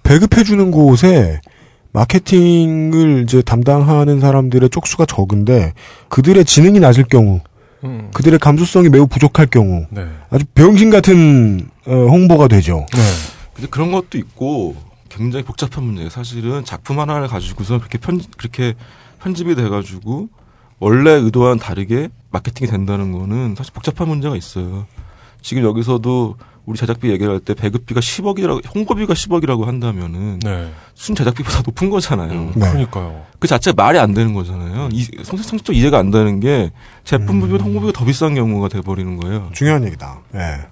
[0.03, 1.41] 배급해주는 곳에
[1.93, 5.73] 마케팅을 이제 담당하는 사람들의 쪽수가 적은데
[6.09, 7.41] 그들의 지능이 낮을 경우,
[7.85, 8.11] 음.
[8.13, 10.07] 그들의 감수성이 매우 부족할 경우 네.
[10.29, 12.87] 아주 병신 같은 어, 홍보가 되죠.
[12.93, 13.01] 네.
[13.55, 14.77] 근데 그런 것도 있고
[15.09, 16.11] 굉장히 복잡한 문제예요.
[16.11, 18.75] 사실은 작품 하나를 가지고서 그렇게 편 그렇게
[19.27, 20.29] 편집이 돼가지고
[20.79, 24.87] 원래 의도와는 다르게 마케팅이 된다는 거는 사실 복잡한 문제가 있어요.
[25.43, 30.71] 지금 여기서도 우리 제작비 얘기할 때 배급비가 10억이라고 홍보비가 10억이라고 한다면은 네.
[30.95, 32.53] 순 제작비보다 높은 거잖아요.
[32.55, 32.71] 네.
[32.71, 33.23] 그러니까요.
[33.41, 34.89] 그 자체가 말이 안 되는 거잖아요.
[34.93, 36.71] 이 성- 성격적 이해가 안 되는 게
[37.05, 39.49] 제품 부비보다 홍보비가 더 비싼 경우가 돼 버리는 거예요.
[39.55, 40.21] 중요한 얘기다.
[40.37, 40.67] 예.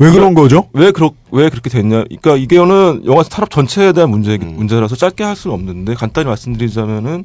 [0.00, 0.68] 왜 그런 거죠?
[0.72, 2.04] 왜 그렇 왜 그렇게 됐냐?
[2.04, 7.24] 그러니까 이게는 영화 산업 전체에 대한 문제 문제라서 짧게 할 수는 없는데 간단히 말씀드리자면은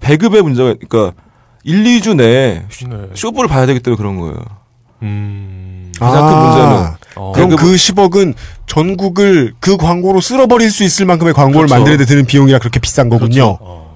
[0.00, 1.12] 배급의 문제가 그러니까
[1.64, 2.96] 1, 2주 내에 쇼- 네.
[3.14, 4.36] 쇼부를 봐야 되기 때문에 그런 거예요.
[5.02, 5.92] 음.
[5.98, 6.86] 가장 큰 문제는
[7.16, 7.32] 어.
[7.34, 8.34] 그럼 그 10억은
[8.66, 11.74] 전국을 그 광고로 쓸어버릴 수 있을 만큼의 광고를 그렇죠.
[11.74, 13.56] 만드는 데 드는 비용이라 그렇게 비싼 거군요.
[13.60, 13.86] 어.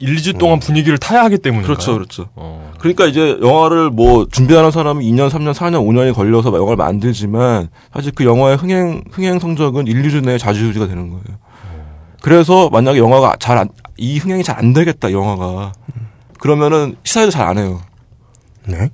[0.00, 1.62] 1, 2주 동안 분위기를 타야 하기 때문에.
[1.64, 2.28] 그렇죠, 그렇죠.
[2.34, 2.72] 어.
[2.78, 8.24] 그러니까 이제 영화를 뭐 준비하는 사람이 2년, 3년, 4년, 5년이 걸려서 영화를 만들지만 사실 그
[8.24, 11.24] 영화의 흥행 흥행 성적은 1, 2주 내에 좌지우지가 되는 거예요.
[12.24, 15.72] 그래서 만약에 영화가 잘 안 이 흥행이 잘 안 되겠다 영화가
[16.40, 17.80] 그러면은 시사회도 잘 안 해요.
[18.66, 18.88] 네.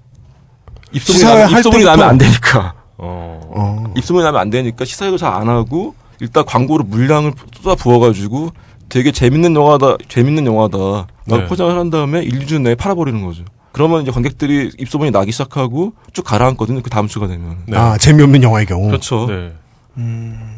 [0.93, 2.75] 입소문이, 나면, 할 입소문이 나면 안 되니까.
[2.99, 3.41] 어.
[3.55, 3.95] 어.
[3.97, 8.51] 입소문이 나면 안 되니까 시사회도 잘 안 하고 일단 광고로 물량을 쏟아 부어가지고
[8.91, 10.79] 되게 재밌는 영화다, 재밌는 영화다.
[11.27, 11.47] 라고 네.
[11.47, 13.45] 포장을 한 다음에 1, 2주 내에 팔아버리는 거죠.
[13.73, 16.83] 그러면 이제 관객들이 입소문이 나기 시작하고 쭉 가라앉거든요.
[16.83, 17.59] 그 다음 주가 되면.
[17.67, 17.79] 네.
[17.79, 18.89] 아, 재미없는 영화의 경우.
[18.89, 19.27] 그렇죠.
[19.29, 19.53] 네.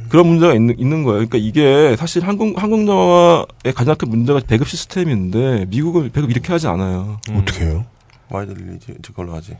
[0.09, 1.27] 그런 문제가 있는, 있는 거예요.
[1.27, 6.67] 그러니까 이게 사실 한국, 한국 영화의 가장 큰 문제가 배급 시스템인데 미국은 배급 이렇게 하지
[6.67, 7.19] 않아요.
[7.31, 7.37] 음.
[7.37, 7.87] 어떻게 해요?
[8.29, 9.57] wide release 그걸로 하지.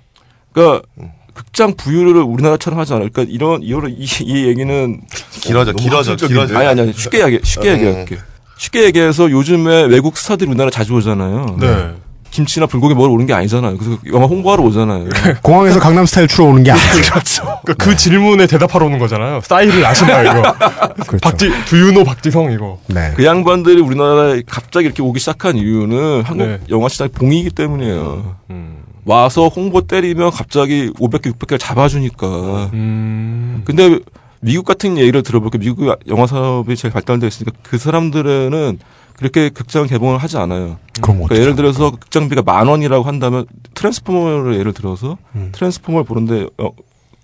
[0.53, 0.87] 그러니까
[1.35, 3.09] 극장 부율을 우리나라처럼 하지 않아요.
[3.11, 5.01] 그러니까 이런, 이런, 이, 이 얘기는
[5.41, 6.17] 길어져, 길어져.
[6.17, 6.57] 길어져.
[6.59, 6.93] 아니, 아니, 아니.
[6.93, 7.77] 쉽게 얘기, 쉽게 음.
[7.77, 8.19] 얘기할게.
[8.59, 11.57] 쉽게 얘기해서 요즘에 외국 스타들이 우리나라 자주 오잖아요.
[11.59, 11.95] 네.
[12.33, 13.77] 김치나 불고기 먹으러 오는 게 아니잖아요.
[13.77, 15.09] 그래서 영화 홍보하러 오잖아요.
[15.43, 16.87] 공항에서 강남 스타일 추러 오는 게 아니죠.
[17.13, 17.43] 그렇죠.
[17.63, 19.41] 그러니까 그 질문에 대답하러 오는 거잖아요.
[19.43, 20.55] 싸이를 아시나요, 이거?
[21.07, 21.19] 그렇죠.
[21.21, 22.79] 박지, 두유노 박지성, 이거.
[22.87, 23.13] 네.
[23.15, 26.59] 그 양반들이 우리나라에 갑자기 이렇게 오기 시작한 이유는 한국 네.
[26.71, 28.37] 영화 시장이 봉이기 때문이에요.
[28.51, 28.83] 음.
[29.05, 32.71] 와서 홍보 때리면 갑자기 500개, 600개를 잡아주니까.
[32.73, 33.63] 음.
[33.65, 33.99] 근데
[34.41, 35.61] 미국 같은 예를 들어볼게요.
[35.61, 38.79] 미국 영화 사업이 제일 발달되어 있으니까 그 사람들은
[39.23, 40.79] 그렇게 극장 개봉을 하지 않아요.
[41.01, 45.51] 그럼 그러니까 예를 들어서 극장비가 만 원이라고 한다면 트랜스포머를 예를 들어서 음.
[45.53, 46.71] 트랜스포머를 보는데 어,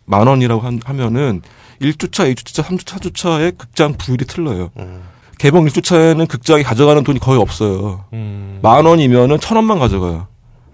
[0.04, 1.42] 만 원이라고 한- 하면은
[1.82, 4.70] 1주차, 2주차, 3주차, 4주차에 극장 부율이 틀려요.
[4.78, 5.00] 음.
[5.38, 8.04] 개봉 1주차에는 극장이 가져가는 돈이 거의 없어요.
[8.12, 8.60] 음.
[8.62, 10.28] 만 원이면은 천 원만 가져가요.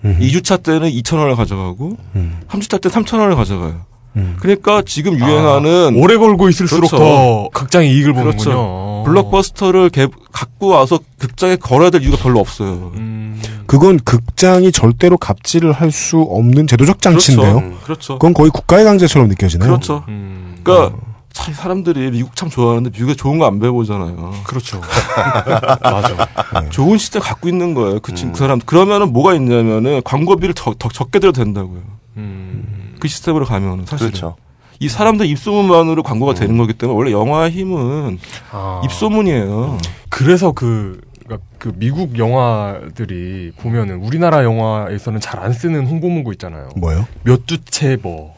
[0.05, 0.19] 음.
[0.21, 2.41] 2주차 때는 2천 원을 가져가고 음.
[2.49, 3.81] 3주차 때 3천 원을 가져가요.
[4.17, 4.37] 음.
[4.41, 6.99] 그러니까 지금 유행하는 오래 걸고 있을수록 그렇죠.
[7.05, 8.51] 더 극장의 이익을 그렇죠.
[8.51, 9.05] 보는군요.
[9.05, 12.93] 블록버스터를 개- 갖고 와서 극장에 걸어야 될 이유가 별로 없어요.
[12.95, 13.41] 음.
[13.67, 17.55] 그건 극장이 절대로 갑질을 할 수 없는 제도적 장치인데요.
[17.61, 17.79] 그렇죠.
[17.85, 18.13] 그렇죠.
[18.19, 19.69] 그건 거의 국가의 강제처럼 느껴지네요.
[19.69, 20.05] 그렇죠.
[20.09, 20.57] 음.
[20.63, 20.97] 그러니까
[21.33, 24.33] 참 사람들이 미국 참 좋아하는데 미국에 좋은 거 안 배워보잖아요.
[24.45, 24.81] 그렇죠.
[25.83, 26.29] 맞아.
[26.71, 28.01] 좋은 시스템 갖고 있는 거예요.
[28.01, 31.81] 그, 친- 그 사람 그러면은 뭐가 있냐면은 광고비를 적, 더 적게 들어도 된다고요.
[32.17, 32.74] 음.
[33.05, 34.37] 그 시스템으로 가면은 사실 그렇죠.
[34.81, 38.19] 이 사람들 입소문만으로 광고가 되는 거기 때문에 원래 영화의 힘은
[38.51, 38.81] 아.
[38.83, 39.77] 입소문이에요.
[40.09, 46.71] 그래서 그, 그러니까 그 미국 영화들이 보면은 우리나라 영화에서는 잘 안 쓰는 홍보 문구 있잖아요.
[46.77, 47.07] 뭐요?
[47.25, 48.35] 몇 주째 뭐.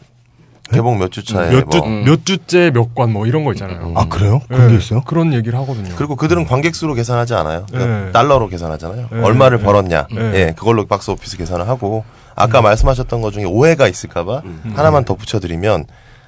[0.72, 1.86] 개봉 몇 주 차에 몇 주, 뭐.
[2.04, 3.92] 몇 주째 몇 관 뭐 이런 거 있잖아요.
[3.94, 4.40] 아, 그래요?
[4.48, 5.00] 그런 게 있어요?
[5.02, 5.94] 그런 얘기를 하거든요.
[5.94, 7.66] 그리고 그들은 관객 수로 계산하지 않아요.
[7.70, 8.10] 그러니까 네.
[8.12, 9.08] 달러로 계산하잖아요.
[9.12, 9.22] 네.
[9.22, 10.08] 얼마를 벌었냐.
[10.12, 10.20] 네.
[10.34, 12.04] 예, 그걸로 박스 오피스 계산을 하고
[12.36, 14.42] 아까 말씀하셨던 것 중에 오해가 있을까봐
[14.74, 15.86] 하나만 덧붙여드리면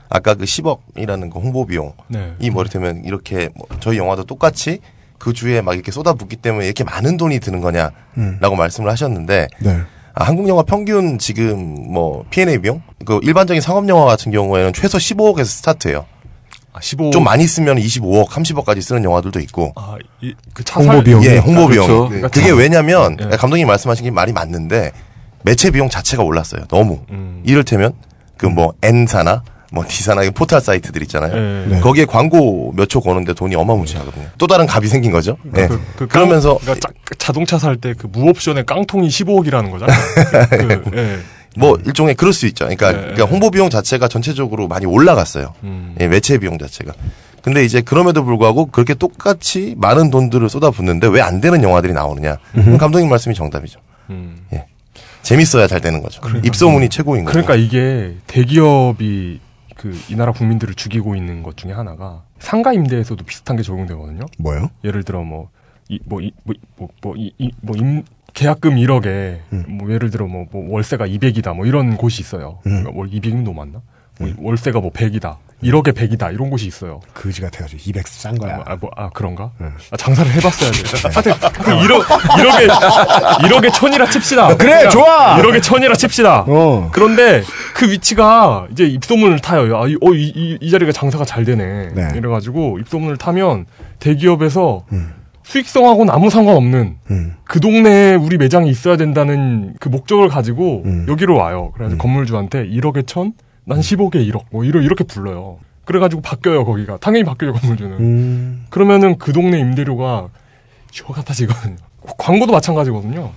[0.09, 2.33] 아까 그 10억이라는 그 홍보 비용 네.
[2.41, 4.81] 이 머리태면 이렇게 뭐 저희 영화도 똑같이
[5.19, 8.39] 그 주에 막 이렇게 쏟아붓기 때문에 이렇게 많은 돈이 드는 거냐라고 음.
[8.57, 9.81] 말씀을 하셨는데 네.
[10.15, 14.97] 아, 한국 영화 평균 지금 뭐 P&A 비용 그 일반적인 상업 영화 같은 경우에는 최소
[14.99, 16.07] 15억에서 스타트예요.
[16.73, 17.11] 아, 15.
[17.11, 19.73] 좀 많이 쓰면 25억, 30억까지 쓰는 영화들도 있고.
[19.75, 20.89] 아, 이, 그 차살.
[20.95, 21.25] 홍보 비용.
[21.25, 21.87] 예, 홍보 아, 비용.
[21.87, 22.03] 그렇죠.
[22.05, 22.09] 네.
[22.09, 23.37] 그러니까 그게 차- 왜냐면 예.
[23.37, 24.93] 감독님이 말씀하신 게 말이 맞는데
[25.43, 26.65] 매체 비용 자체가 올랐어요.
[26.69, 27.01] 너무.
[27.11, 27.43] 음.
[27.45, 27.93] 이를테면
[28.37, 31.33] 그 뭐 N사나 뭐 D사나 이 포털 사이트들 있잖아요.
[31.37, 31.67] 예.
[31.75, 31.81] 네.
[31.81, 34.27] 거기에 광고 몇 초 거는데 돈이 어마무시하거든요.
[34.39, 35.37] 또 다른 값이 생긴 거죠.
[35.57, 35.67] 예.
[35.67, 39.99] 그, 그 그, 러면서 그러니까 자, 자동차 살 때 그 무옵션의 깡통이 15억이라는 거잖아요.
[40.51, 41.19] 그, 예.
[41.57, 42.65] 뭐 일종의 그럴 수 있죠.
[42.67, 42.99] 그러니까, 네.
[42.99, 45.53] 그러니까 홍보 비용 자체가 전체적으로 많이 올라갔어요.
[45.65, 45.95] 음.
[46.01, 46.93] 예, 매체 비용 자체가.
[47.43, 52.37] 근데 이제 그럼에도 불구하고 그렇게 똑같이 많은 돈들을 쏟아붓는데 왜 안 되는 영화들이 나오느냐?
[52.53, 53.81] 그럼 감독님 말씀이 정답이죠.
[54.11, 54.39] 음.
[55.29, 56.23] 재밌어야 잘 되는 거죠.
[56.43, 57.33] 입소문이 최고인 거죠.
[57.33, 59.41] 그러니까 이게 대기업이
[59.77, 64.25] 그 이 나라 국민들을 죽이고 있는 것 중에 하나가 상가 임대에서도 비슷한 게 적용되거든요.
[64.39, 64.71] 뭐요?
[64.85, 65.49] 예를 들어 뭐
[65.91, 68.03] 이 뭐 이 뭐 뭐 뭐 이 뭐 임
[68.35, 69.65] 계약금 1억에 음.
[69.69, 72.59] 뭐 예를 들어 뭐, 뭐 월세가 200이다 뭐 이런 곳이 있어요.
[72.67, 72.83] 음.
[72.83, 73.81] 그러니까 월 200이 너무 많나?
[74.19, 75.37] 뭐 월세가 뭐 100이다.
[75.63, 76.33] 1억에 100이다.
[76.33, 77.01] 이런 곳이 있어요.
[77.15, 78.63] 그지 같아가지고 200싼 거야.
[78.65, 79.51] 아, 뭐, 아 그런가?
[79.59, 79.67] 네.
[79.91, 81.09] 아, 장사를 해봤어야 돼.
[81.13, 82.69] 하여튼, 하여튼 1억, 1억에,
[83.49, 84.57] 1억에 천이라 칩시다.
[84.57, 85.37] 그래, 그냥 좋아!
[85.39, 86.45] 1억에 천이라 칩시다.
[86.47, 86.91] 어.
[86.93, 87.43] 그런데
[87.75, 89.77] 그 위치가 이제 입소문을 타요.
[89.77, 91.89] 아, 이, 어, 이, 이, 이 자리가 장사가 잘 되네.
[91.93, 92.09] 네.
[92.15, 93.67] 이래가지고 입소문을 타면
[93.99, 95.15] 대기업에서 음.
[95.43, 97.35] 수익성하고는 아무 상관없는 음.
[97.45, 101.07] 그 동네에 우리 매장이 있어야 된다는 그 목적을 가지고 음.
[101.09, 101.73] 여기로 와요.
[101.75, 103.33] 그래가지고 건물주한테 1억에 천,
[103.69, 105.59] 난 15개 1억, 뭐 이러, 이렇게 불러요.
[105.85, 106.97] 그래가지고 바뀌어요, 거기가.
[106.99, 107.99] 당연히 바뀌죠, 건물주는.
[107.99, 108.67] 음.
[108.71, 110.29] 그러면은 그 동네 임대료가
[110.91, 111.77] 쥐어 같아지거든요.
[112.17, 113.33] 광고도 마찬가지거든요.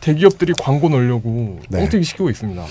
[0.00, 1.80] 대기업들이 광고 넣으려고 네.
[1.80, 2.64] 뻥튀기 시키고 있습니다.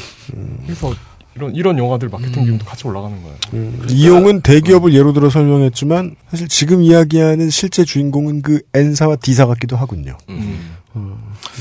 [0.65, 0.93] 그래서
[1.35, 3.71] 이런 이런 영화들 마케팅 비용도 같이 올라가는 거예요.
[3.89, 10.17] 이용은 대기업을 예로 들어 설명했지만 사실 지금 이야기하는 실제 주인공은 그 N사와 D사 같기도 하군요.
[10.27, 10.79] 음.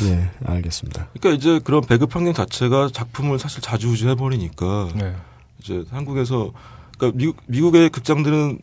[0.03, 1.09] 네, 알겠습니다.
[1.18, 5.14] 그러니까 이제 그런 배급 환경 자체가 작품을 사실 좌지우지 해버리니까 네.
[5.62, 6.52] 이제 한국에서
[6.96, 8.59] 그러니까 미국 미국의 극장들은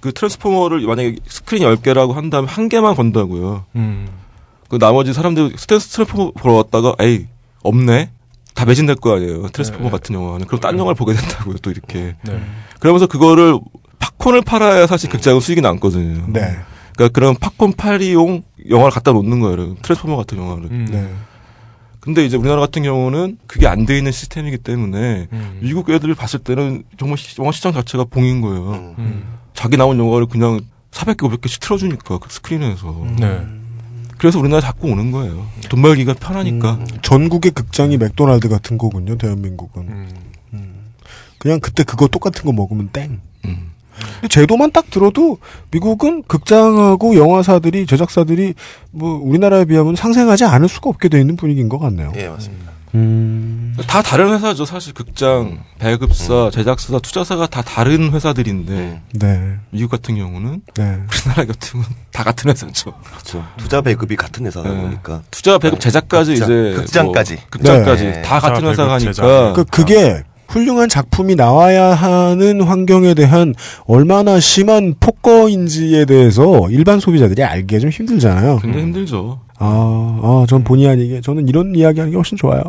[0.00, 3.64] 그 트랜스포머를 만약에 스크린 10개라고 한다면 한 개만 건다고요.
[3.76, 4.08] 음.
[4.68, 7.26] 그 나머지 사람들 스탠스 트랜스포머 보러 왔다가 에이
[7.62, 8.10] 없네.
[8.54, 9.48] 다 매진될 거 아니에요.
[9.48, 9.90] 트랜스포머 네.
[9.90, 10.46] 같은 영화는.
[10.46, 11.56] 그럼 딴 영화를 보게 된다고요.
[11.62, 12.16] 또 이렇게.
[12.24, 12.40] 네.
[12.78, 13.58] 그러면서 그거를
[13.98, 16.26] 팝콘을 팔아야 사실 극장은 수익이 남거든요.
[16.28, 16.56] 네.
[16.94, 19.74] 그러니까 그런 팝콘 팔이용 영화를 갖다 놓는 거예요.
[19.82, 20.64] 트랜스포머 같은 영화를.
[20.70, 20.86] 음.
[20.90, 21.10] 네.
[22.00, 25.58] 근데 이제 우리나라 같은 경우는 그게 안 돼 있는 시스템이기 때문에 음.
[25.60, 28.70] 미국 애들 봤을 때는 정말 시- 영화 시장 자체가 봉인 거예요.
[28.72, 28.94] 음.
[28.98, 29.24] 음.
[29.54, 33.06] 자기 나온 영화를 그냥 400개, 500개씩 틀어주니까 그 스크린에서.
[33.18, 33.46] 네.
[34.18, 35.46] 그래서 우리나라 자꾸 오는 거예요.
[35.68, 36.78] 돈 벌기가 편하니까.
[37.02, 39.82] 전국의 극장이 맥도날드 같은 거군요, 대한민국은.
[40.52, 40.90] 음.
[41.38, 43.20] 그냥 그때 그거 똑같은 거 먹으면 땡.
[43.46, 43.70] 음.
[44.28, 45.38] 제도만 딱 들어도
[45.70, 48.54] 미국은 극장하고 영화사들이 제작사들이
[48.90, 52.12] 뭐 우리나라에 비하면 상생하지 않을 수가 없게 돼 있는 분위기인 것 같네요.
[52.16, 52.70] 예, 맞습니다.
[52.94, 53.76] 음.
[53.86, 54.64] 다 다른 회사죠.
[54.64, 59.56] 사실 극장, 배급사, 제작사, 투자사가 다 다른 회사들인데 네.
[59.70, 60.82] 미국 같은 경우는 네.
[61.08, 61.82] 우리나라 같은
[62.12, 62.92] 다 같은 회사죠.
[63.04, 63.46] 그렇죠.
[63.56, 64.80] 투자 배급이 같은 회사다 네.
[64.80, 67.34] 보니까 투자, 배급, 제작까지 극장, 이제 극장까지.
[67.34, 68.22] 뭐 극장까지 네.
[68.22, 69.52] 다 같은 투자, 회사가 배급, 하니까 제작.
[69.54, 73.54] 그 그게 훌륭한 작품이 나와야 하는 환경에 대한
[73.86, 78.58] 얼마나 심한 폭거인지에 대해서 일반 소비자들이 알기가 좀 힘들잖아요.
[78.58, 79.40] 굉장히 힘들죠.
[79.58, 82.62] 아, 아, 전 본의 아니게 저는 이런 이야기 하는 게 훨씬 좋아요.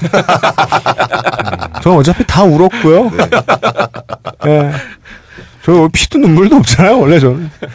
[1.82, 3.10] 저는 어차피 다 울었고요.
[4.46, 4.70] 예.
[5.66, 7.50] 저 피도 눈물도 없잖아요, 원래 저는.
[7.60, 7.70] 제일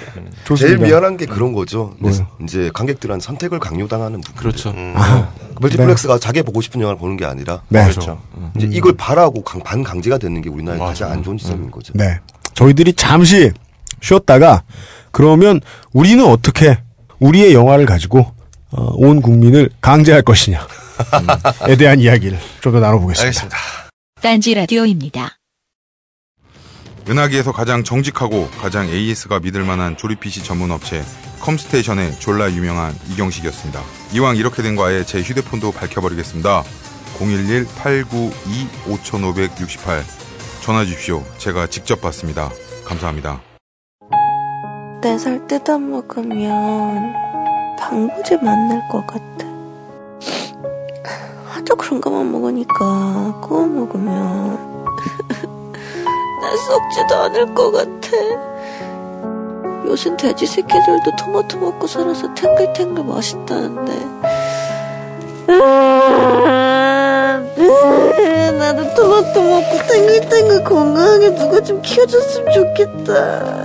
[0.46, 0.86] 좋습니다.
[0.86, 1.94] 미안한 게 그런 거죠.
[2.00, 2.26] 뭐요?
[2.42, 4.40] 이제 관객들한 선택을 강요당하는 부분.
[4.40, 4.70] 그렇죠.
[4.70, 4.94] 음.
[4.96, 5.30] 아,
[5.60, 7.84] 멀티플렉스가 자기 보고 싶은 영화를 보는 게 아니라 네.
[7.84, 8.22] 그렇죠.
[8.56, 11.92] 이제 이걸 바라고 강- 반강제가 되는 게 우리나라의 가장 안 좋은 지점인 거죠.
[11.94, 12.18] 네.
[12.54, 13.52] 저희들이 잠시
[14.02, 14.64] 쉬었다가
[15.12, 15.60] 그러면
[15.92, 16.78] 우리는 어떻게
[17.20, 18.32] 우리의 영화를 가지고
[18.72, 23.22] 어, 온 국민을 강제할 것이냐에 대한 이야기를 좀 더 나눠보겠습니다.
[23.26, 23.58] 알겠습니다.
[24.22, 25.38] 딴지 라디오입니다.
[27.10, 31.04] 은하계에서 가장 정직하고 가장 AS가 믿을 만한 조립 PC 전문 업체
[31.40, 33.82] 컴스테이션의 졸라 유명한 이경식이었습니다.
[34.14, 36.64] 이왕 이렇게 된 거 아예 제 휴대폰도 밝혀버리겠습니다.
[37.18, 40.04] 011-892-5568
[40.62, 41.24] 전화 주십시오.
[41.38, 42.52] 제가 직접 받습니다.
[42.86, 43.42] 감사합니다.
[45.02, 47.14] 네살 뜯어 먹으면
[47.80, 49.22] 방부제 만날 것 같아.
[51.48, 54.86] 하도 그런 것만 먹으니까 구워 먹으면
[56.42, 58.18] 잘 썩지도 않을 것 같아.
[59.86, 63.92] 요즘 돼지 새끼들도 토마토 먹고 살아서 탱글탱글 맛있다는데.
[67.58, 73.62] 음, 나도 토마토 먹고 탱글탱글 건강하게 누가 좀 키워줬으면 좋겠다.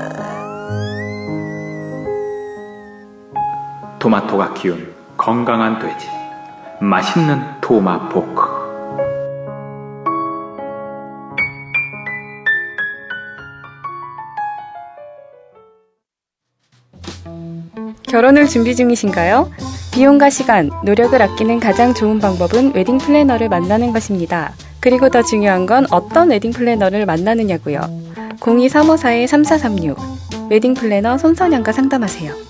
[3.98, 6.08] 토마토가 키운 건강한 돼지.
[6.80, 8.55] 맛있는 토마포크.
[18.08, 19.50] 결혼을 준비 중이신가요?
[19.92, 24.52] 비용과 시간, 노력을 아끼는 가장 좋은 방법은 웨딩 플래너를 만나는 것입니다.
[24.80, 27.80] 그리고 더 중요한 건 어떤 웨딩 플래너를 만나느냐고요.
[28.40, 32.45] 02-354-3436 웨딩 플래너 손선영과 상담하세요.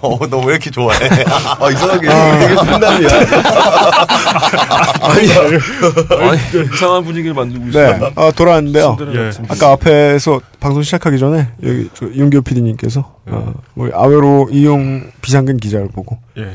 [0.02, 0.98] 어, 너 왜 이렇게 좋아해?
[1.58, 2.38] 아, 이상하게 아.
[2.38, 3.08] 되게 훈남이야.
[5.02, 5.58] 아니, 아니,
[6.74, 7.98] 이상한 분위기를 만들고 있어요.
[7.98, 8.96] 네, 아, 돌아왔는데요.
[9.14, 9.30] 예.
[9.48, 15.88] 아까 앞에서 방송 시작하기 전에 여기 저 윤교 PD님께서 어, 우리 아웨로 이용 비상근 기자를
[15.88, 16.48] 보고 예.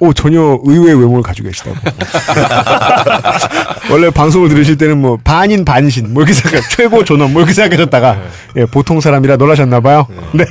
[0.00, 1.76] 오 전혀 의외의 외모를 가지고 계시다고.
[3.90, 8.18] 원래 방송을 들으실 때는 뭐 반인 반신 뭐 이렇게 생각 최고 존엄 뭐 이렇게 생각하셨다가
[8.56, 10.06] 예, 보통 사람이라 놀라셨나 봐요.
[10.32, 10.44] 네.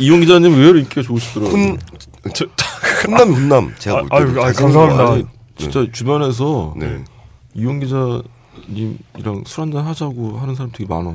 [0.00, 1.76] 이용 기자님 의외로 인기가 좋으시더라고요.
[3.04, 7.02] 훈남 훈남 제가 볼 때도 잘생긴 거 아니, 아니- 진짜 주변에서 네.
[7.54, 11.12] 이용 기자님이랑 술 한잔 하자고 하는 사람 되게 많아.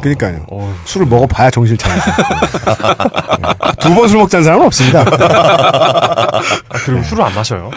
[0.00, 0.46] 그러니까요.
[0.86, 2.10] 술을 먹어봐야 정신 차리죠.
[3.80, 5.00] 두번 술 먹자는 사람은 없습니다.
[5.02, 6.40] 아,
[6.86, 7.70] 그리고 술을 안 마셔요.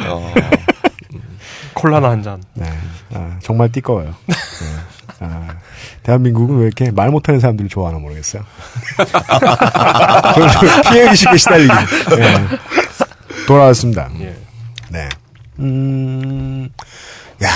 [1.74, 2.42] 콜라나 한 잔.
[2.54, 2.66] 네.
[3.14, 4.14] 아, 정말 띠꺼워요.
[4.28, 4.36] 네.
[5.20, 5.56] 아,
[6.04, 8.44] 대한민국은 왜 이렇게 말 못하는 사람들을 좋아하나 모르겠어요.
[10.92, 11.74] 피해 의식에 시달리기.
[12.18, 12.36] 네.
[13.48, 14.10] 돌아왔습니다.
[14.90, 15.10] 네.
[15.60, 16.70] 음,
[17.44, 17.50] 야,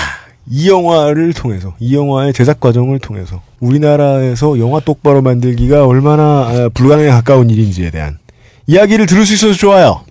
[0.46, 7.10] 이 영화를 통해서, 이 영화의 제작 과정을 통해서, 우리나라에서 영화 똑바로 만들기가 얼마나 아, 불가능에
[7.10, 8.18] 가까운 일인지에 대한
[8.66, 10.04] 이야기를 들을 수 있어서 좋아요.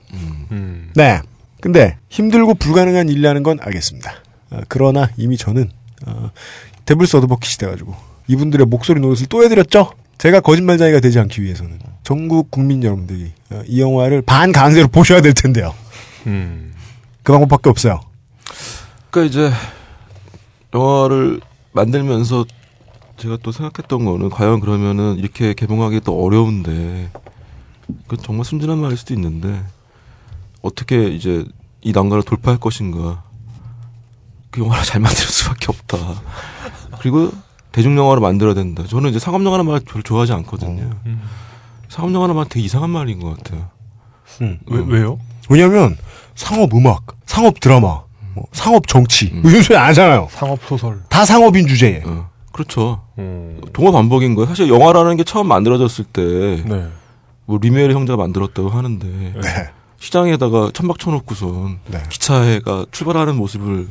[0.95, 1.21] 네.
[1.61, 4.13] 근데 힘들고 불가능한 일이라는 건 알겠습니다.
[4.51, 5.69] 아, 그러나 이미 저는
[6.07, 6.31] 어,
[6.85, 7.95] 데블스 어드버킷이 돼가지고
[8.27, 9.91] 이분들의 목소리 노릇을 또 해드렸죠.
[10.17, 15.33] 제가 거짓말쟁이가 되지 않기 위해서는 전국 국민 여러분들이 어, 이 영화를 반 강제로 보셔야 될
[15.33, 15.73] 텐데요.
[17.23, 18.01] 그 방법밖에 없어요.
[19.09, 19.51] 그러니까 이제
[20.73, 21.41] 영화를
[21.73, 22.45] 만들면서
[23.17, 27.09] 제가 또 생각했던 거는 과연 그러면은 이렇게 개봉하기 또 어려운데
[28.07, 29.61] 그 정말 순진한 말일 수도 있는데
[30.61, 31.45] 어떻게 이제
[31.81, 33.23] 이 난관을 돌파할 것인가
[34.51, 35.97] 그 영화를 잘 만들 수밖에 없다.
[36.99, 37.31] 그리고
[37.71, 38.83] 대중 영화를 만들어야 된다.
[38.87, 40.89] 저는 이제 상업 영화라는 말 별로 좋아하지 않거든요.
[41.87, 43.69] 상업 영화라는 말 되게 이상한 말인 것 같아요.
[44.41, 44.59] 음.
[44.67, 45.19] 왜, 왜요?
[45.49, 45.97] 왜냐하면
[46.35, 48.01] 상업 음악, 상업 드라마,
[48.33, 50.27] 뭐 상업 정치 이런 소리 안 하잖아요.
[50.31, 51.01] 상업 소설.
[51.09, 52.03] 다 상업인 주제에.
[52.51, 53.01] 그렇죠.
[53.71, 54.47] 동화 반복인 거예요.
[54.47, 56.21] 사실 영화라는 게 처음 만들어졌을 때,
[56.65, 56.87] 네.
[57.45, 59.69] 뭐 리메르 형제가 만들었다고 하는데 네.
[59.99, 61.79] 시장에다가 천막 쳐놓고선
[62.09, 63.87] 기차가 출발하는 모습을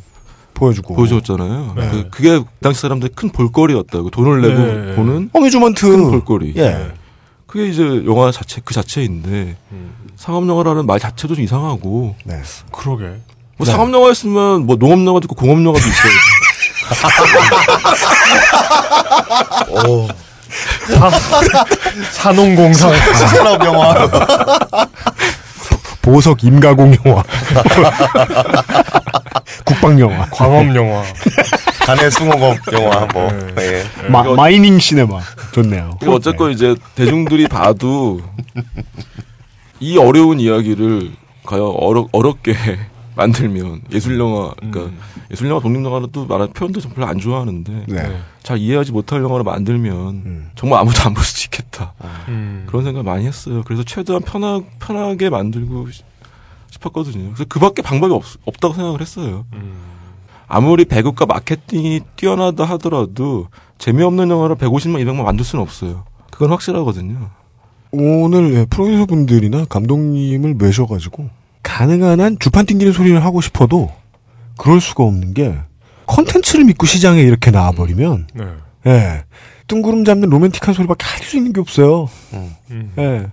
[0.60, 1.72] 보여주고 보여줬잖아요.
[1.76, 1.88] 네.
[1.90, 4.94] 그, 그게 그 당시 사람들 큰 볼거리였다고 돈을 내고 네.
[4.94, 6.54] 보는 어뮤즈먼트 큰 볼거리.
[6.56, 6.92] 예.
[7.46, 9.56] 그게 이제 영화 자체 그 자체인데
[10.16, 12.14] 상업 영화라는 말 자체도 좀 이상하고.
[12.24, 12.40] 네.
[12.70, 13.04] 그러게.
[13.56, 13.72] 뭐 네.
[13.72, 16.12] 상업 영화였으면 뭐 농업 영화도 있고 공업 영화도 있어요.
[19.88, 20.08] 오.
[22.12, 22.92] 산업공상.
[23.14, 23.94] 산업 영화.
[26.10, 27.22] 보석 임가공 영화.
[29.64, 30.26] 국방 영화.
[30.30, 31.04] 광업 영화.
[31.86, 33.30] 간의 숭어검 영화 뭐.
[33.60, 33.84] 예.
[34.08, 35.20] 마, 마이닝 시네마.
[35.52, 35.98] 좋네요.
[36.08, 38.20] 어쨌건 이제 대중들이 봐도
[39.78, 41.12] 이 어려운 이야기를
[41.44, 42.56] 과연 어려, 어렵게
[43.20, 44.90] 만들면 예술 영화, 그러니까
[45.30, 48.20] 예술 영화, 독립 영화는 또 말하는 표현도 좀 별로 안 좋아하는데 네.
[48.42, 51.92] 잘 이해하지 못할 영화를 만들면 정말 아무도 안 볼 수도 있겠다
[52.28, 52.64] 음.
[52.66, 53.62] 그런 생각 많이 했어요.
[53.66, 56.04] 그래서 최대한 편하, 편하게 만들고 싶-
[56.70, 57.26] 싶었거든요.
[57.26, 59.44] 그래서 그밖에 방법이 없, 없다고 생각을 했어요.
[60.48, 63.48] 아무리 배급과 마케팅이 뛰어나다 하더라도
[63.78, 66.04] 재미없는 영화를 150만, 200만 만들 수는 없어요.
[66.30, 67.28] 그건 확실하거든요.
[67.92, 71.28] 오늘 예, 프로듀서 분들이나 감독님을 모셔가지고
[71.62, 73.90] 가능한 한 주판 튕기는 소리를 하고 싶어도
[74.58, 75.56] 그럴 수가 없는 게
[76.06, 78.44] 컨텐츠를 믿고 시장에 이렇게 나와버리면 네.
[78.86, 79.24] 예
[79.68, 82.08] 뜬구름 잡는 로맨틱한 소리밖에 할 수 있는 게 없어요.
[82.32, 82.92] 음.
[82.98, 83.26] 예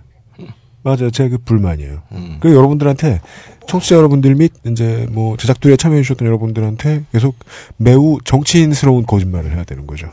[0.82, 2.02] 맞아요 제 그 불만이에요.
[2.40, 3.20] 그 여러분들한테
[3.66, 7.34] 청취자 여러분들 및 이제 뭐 제작들에 참여해 주셨던 여러분들한테 계속
[7.76, 10.08] 매우 정치인스러운 거짓말을 해야 되는 거죠.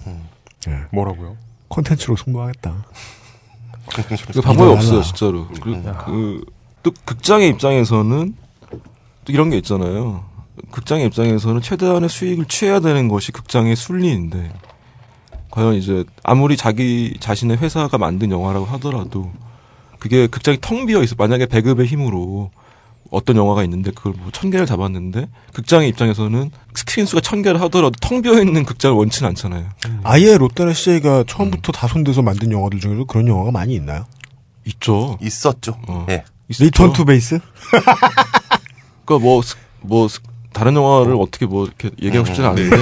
[0.67, 0.79] 예.
[0.91, 1.37] 뭐라고요?
[1.69, 2.85] 컨텐츠로 승부하겠다.
[4.33, 5.03] 그 방법이 없어요.
[5.03, 5.47] 진짜로.
[5.61, 6.43] 그리고 그,
[6.85, 8.35] 또 극장의 입장에서는
[8.69, 10.23] 또 이런 게 있잖아요.
[10.69, 14.53] 극장의 입장에서는 최대한의 수익을 취해야 되는 것이 극장의 순리인데
[15.49, 19.31] 과연 이제 아무리 자기 자신의 회사가 만든 영화라고 하더라도
[19.97, 22.51] 그게 극장이 텅 비어 있어 만약에 배급의 힘으로
[23.09, 27.93] 어떤 영화가 있는데 그걸 뭐 천 개를 잡았는데 극장의 입장에서는 스크린 수가 천 개를 하더라도
[27.99, 29.65] 텅 비어 있는 극장을 원치는 않잖아요.
[30.03, 34.05] 아예 롯데나 CJ가 처음부터 다 손대서 만든 영화들 중에도 그런 영화가 많이 있나요?
[34.65, 35.17] 있죠.
[35.19, 35.79] 있었죠.
[36.49, 36.63] 예.
[36.65, 37.39] 리턴 투 베이스?
[39.05, 40.19] 그러니까 뭐, 스- 뭐, 스-
[40.53, 42.77] 다른 영화를 어떻게 뭐 이렇게 얘기하고 싶지는 않은데.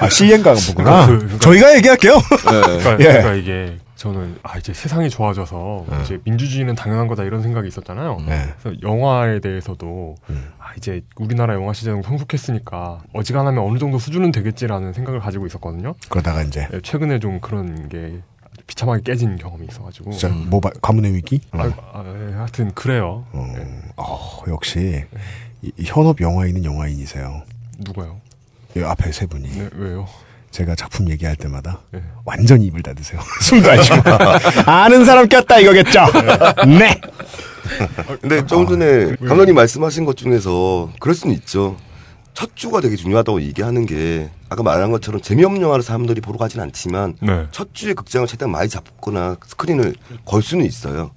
[0.00, 1.06] 아, CJ인가 보구나.
[1.06, 2.14] 그- 저희가 얘기할게요.
[2.42, 2.96] 그러니까, 예.
[3.04, 5.98] 그러니까 이게 저는 아 이제 세상이 좋아져서 네.
[6.02, 8.16] 이제 민주주의는 당연한 거다 이런 생각이 있었잖아요.
[8.24, 10.48] 그래서 영화에 대해서도 음.
[10.58, 15.96] 아 이제 우리나라 영화 시장은 성숙했으니까 어지간하면 어느 정도 수준은 되겠지라는 생각을 가지고 있었거든요.
[16.08, 18.22] 그러다가 이제 예, 최근에 좀 그런 게
[18.70, 20.12] 비참하게 깨진 경험이 있어가지고.
[20.12, 21.40] 진짜 모바 가문의 위기?
[21.50, 23.24] 아, 아, 예, 하여튼 그래요.
[23.96, 25.04] 어, 역시
[25.62, 27.42] 이- 이 현업 영화인은 영화인이세요.
[27.80, 28.20] 누가요?
[28.76, 29.48] 이 앞에 세 분이.
[29.50, 30.06] 네, 왜요?
[30.52, 32.00] 제가 작품 얘기할 때마다 네.
[32.24, 33.20] 완전히 입을 닫으세요.
[33.42, 33.96] 숨도 안 쉬고.
[34.66, 36.00] 아는 사람 꼈다 이거겠죠?
[36.78, 37.00] 네.
[38.20, 41.76] 근데 조금 전에 감독님 말씀하신 것 중에서 그럴 수는 있죠.
[42.34, 47.16] 첫 주가 되게 중요하다고 얘기하는 게 아까 말한 것처럼 재미없는 영화를 사람들이 보러 가진 않지만
[47.20, 47.46] 네.
[47.50, 51.10] 첫 주에 극장을 최대한 많이 잡거나 스크린을 걸 수는 있어요.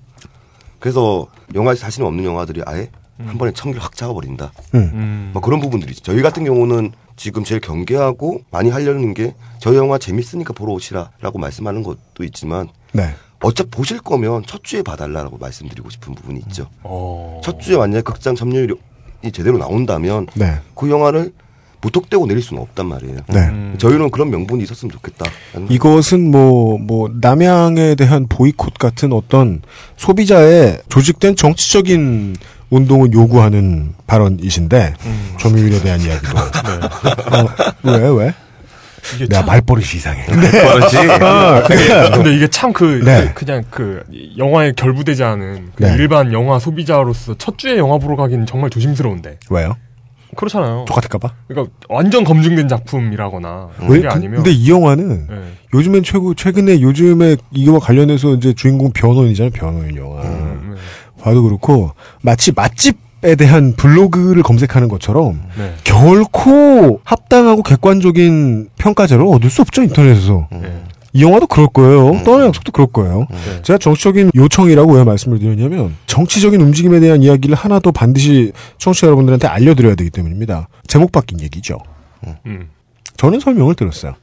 [0.80, 2.89] 그래서 영화에 자신 없는 영화들이 아예
[3.26, 4.51] 한 번에 청기를 확 잡아버린다.
[4.74, 5.30] 음.
[5.34, 6.03] 뭐 그런 부분들이 있죠.
[6.03, 11.84] 저희 같은 경우는 지금 제일 경계하고 많이 하려는 게 저희 영화 재밌으니까 보러 오시라라고 말씀하는
[11.84, 13.14] 것도 있지만 네.
[13.41, 16.70] 어차피 보실 거면 첫 주에 봐달라고 말씀드리고 싶은 부분이 있죠.
[16.82, 17.41] 어.
[17.43, 18.74] 첫 주에 만약에 극장 점유율이
[19.32, 20.59] 제대로 나온다면 네.
[20.76, 21.32] 그 영화를
[21.82, 23.17] 무턱대고 내릴 수는 없단 말이에요.
[23.28, 23.74] 네.
[23.78, 25.26] 저희는 그런 명분이 있었으면 좋겠다.
[25.69, 29.61] 이것은 뭐, 뭐, 남양에 대한 보이콧 같은 어떤
[29.97, 32.38] 소비자의 조직된 정치적인
[32.69, 34.93] 운동을 요구하는 발언이신데,
[35.39, 36.38] 점유율에 대한 이야기도.
[36.39, 37.47] 어,
[37.84, 38.34] 왜, 왜?
[39.16, 40.26] 이게 내가 참- 말버릇이 이상해.
[40.28, 41.10] 말버릇이?
[41.24, 43.32] 어, 근데, 근데 이게 참 그, 네.
[43.34, 44.04] 그- 그냥 그,
[44.38, 45.95] 영화에 결부되지 않은 그 네.
[45.97, 49.38] 일반 영화 소비자로서 첫 주에 영화 보러 가기는 정말 조심스러운데.
[49.49, 49.76] 왜요?
[50.36, 50.86] 그렇잖아요.
[50.88, 51.32] 똑같을까봐?
[51.47, 53.70] 그러니까 완전 검증된 작품이라거나.
[53.82, 53.88] 왜?
[53.88, 54.38] 그게 아니면.
[54.38, 55.36] 근데 이 영화는 네.
[55.76, 60.76] 요즘엔 최고 최근에 요즘에 이거와 관련해서 이제 주인공 변호인이잖아요 변호인 영화 음,
[61.22, 61.91] 봐도 그렇고
[62.22, 65.74] 마치 맛집 에 대한 블로그를 검색하는 것처럼 네.
[65.84, 70.84] 결코 합당하고 객관적인 평가제를 얻을 수 없죠 인터넷에서 네.
[71.13, 73.28] 이 영화도 그럴 거예요 떠나의 약속도 그럴 거예요
[73.61, 79.95] 제가 정치적인 요청이라고 왜 말씀을 드렸냐면 정치적인 움직임에 대한 이야기를 하나도 반드시 청취자 여러분들한테 알려드려야
[79.95, 81.78] 되기 때문입니다 제목 바뀐 얘기죠
[82.45, 82.69] 음.
[83.17, 84.15] 저는 설명을 들었어요.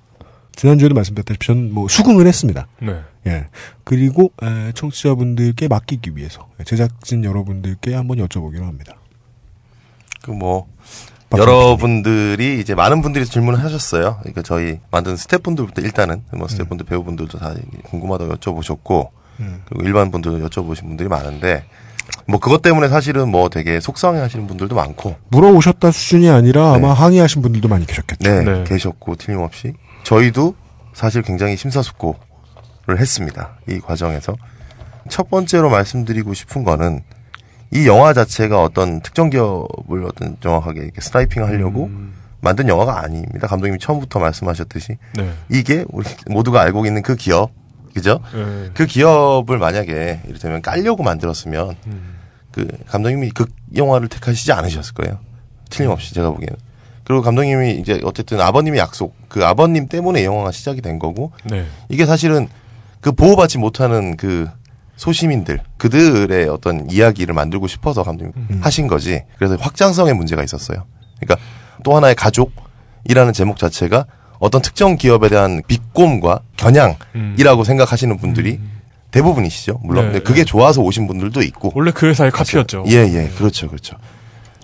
[0.54, 2.66] 지난주에도 말씀드렸다시피 저는 뭐 수긍을 했습니다.
[2.80, 3.00] 네.
[3.26, 3.46] 예.
[3.84, 8.96] 그리고 에, 청취자분들께 맡기기 위해서 제작진 여러분들께 한번 여쭤보기로 합니다.
[10.22, 10.68] 그 뭐
[11.38, 14.16] 여러분들이 이제 많은 분들이 질문을 하셨어요.
[14.20, 17.54] 그러니까 저희 만든 스태프분들부터 일단은 뭐 스태프분들 배우분들도 다
[17.84, 19.10] 궁금하다고 여쭤보셨고
[19.40, 19.62] 음.
[19.66, 21.64] 그리고 일반 분들도 여쭤보신 분들이 많은데
[22.26, 27.42] 뭐 그것 때문에 사실은 뭐 되게 속상해 하시는 분들도 많고 물어오셨다 수준이 아니라 아마 항의하신
[27.42, 28.42] 분들도 많이 계셨겠죠.
[28.42, 30.56] 네, 계셨고 틀림없이 저희도
[30.92, 32.18] 사실 굉장히 심사숙고를
[32.98, 33.58] 했습니다.
[33.68, 34.34] 이 과정에서
[35.08, 37.02] 첫 번째로 말씀드리고 싶은 거는
[37.72, 41.90] 이 영화 자체가 어떤 특정 기업을 어떤 정확하게 이렇게 스나이핑 하려고
[42.40, 43.46] 만든 영화가 아닙니다.
[43.46, 45.32] 감독님이 처음부터 말씀하셨듯이 네.
[45.50, 47.52] 이게 우리 모두가 알고 있는 그 기업,
[47.94, 48.20] 그죠?
[48.34, 48.70] 네.
[48.74, 51.76] 그 기업을 만약에 이를테면 깔려고 만들었으면
[52.50, 55.18] 그 감독님이 극 영화를 택하시지 않으셨을 거예요.
[55.68, 56.56] 틀림없이 제가 보기에는.
[57.04, 61.66] 그리고 감독님이 이제 어쨌든 아버님의 약속, 그 아버님 때문에 이 영화가 시작이 된 거고 네.
[61.88, 62.48] 이게 사실은
[63.00, 64.48] 그 보호받지 못하는 그
[64.96, 69.22] 소시민들 그들의 어떤 이야기를 만들고 싶어서 감독님 하신 거지.
[69.38, 70.84] 그래서 확장성의 문제가 있었어요.
[71.18, 71.44] 그러니까
[71.82, 74.04] 또 하나의 가족이라는 제목 자체가
[74.38, 78.60] 어떤 특정 기업에 대한 비꼼과 겨냥이라고 생각하시는 분들이
[79.10, 79.80] 대부분이시죠.
[79.82, 81.72] 물론 네, 근데 그게 좋아서 오신 분들도 있고.
[81.74, 82.84] 원래 그 회사의 카피였죠.
[82.88, 83.30] 예, 예.
[83.36, 83.68] 그렇죠.
[83.68, 83.96] 그렇죠.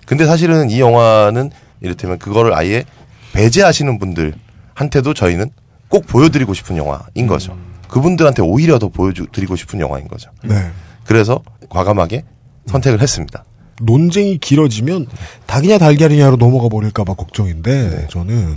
[0.07, 2.85] 근데 사실은 이 영화는 이를테면 그거를 아예
[3.33, 5.51] 배제하시는 분들한테도 저희는
[5.89, 7.57] 꼭 보여드리고 싶은 영화인 거죠.
[7.89, 10.31] 그분들한테 오히려 더 보여드리고 싶은 영화인 거죠.
[10.45, 10.71] 네.
[11.05, 12.25] 그래서 과감하게
[12.67, 13.45] 선택을 했습니다.
[13.83, 15.07] 논쟁이 길어지면
[15.47, 18.57] 닭이냐 달걀이냐로 넘어가 버릴까봐 걱정인데 저는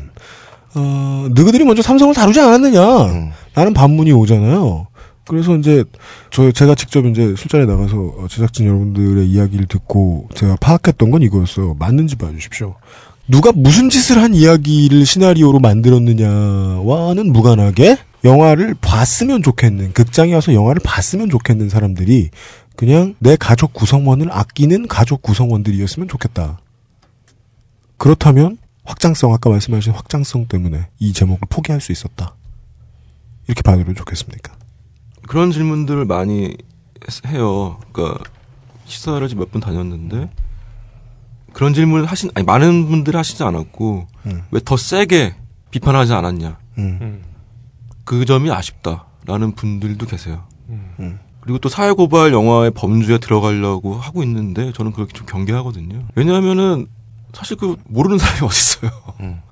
[0.76, 4.88] 어, 너희들이 먼저 삼성을 다루지 않았느냐 라는 반문이 오잖아요.
[5.28, 5.84] 그래서 이제
[6.32, 11.76] 저 제가 직접 이제 술자리에 나가서 어, 제작진 여러분들의 이야기를 듣고 제가 파악했던 건 이거였어요.
[11.78, 12.76] 맞는지 봐주십시오.
[13.28, 21.30] 누가 무슨 짓을 한 이야기를 시나리오로 만들었느냐와는 무관하게 영화를 봤으면 좋겠는 극장에 와서 영화를 봤으면
[21.30, 22.30] 좋겠는 사람들이
[22.76, 26.60] 그냥 내 가족 구성원을 아끼는 가족 구성원들이었으면 좋겠다.
[27.98, 32.36] 그렇다면 확장성 아까 말씀하신 확장성 때문에 이 제목을 포기할 수 있었다.
[33.48, 34.54] 이렇게 봐도 좋겠습니까?
[35.28, 36.56] 그런 질문들을 많이
[37.08, 37.80] 했- 해요.
[37.92, 38.24] 그러니까
[38.86, 40.30] 시사를 지금 몇번 다녔는데
[41.54, 44.44] 그런 질문을 하신 아니 많은 분들이 하시지 않았고 음.
[44.52, 45.36] 왜더 세게
[45.72, 46.58] 비판하지 않았냐.
[46.78, 47.22] 음.
[48.10, 50.42] 그 점이 아쉽다라는 분들도 계세요.
[50.70, 51.20] 음.
[51.42, 56.06] 그리고 또 사회고발 영화의 범주에 들어가려고 하고 있는데 저는 그렇게 좀 경계하거든요.
[56.16, 56.88] 왜냐하면은
[57.34, 58.92] 사실 그 모르는 사람이 어딨어요.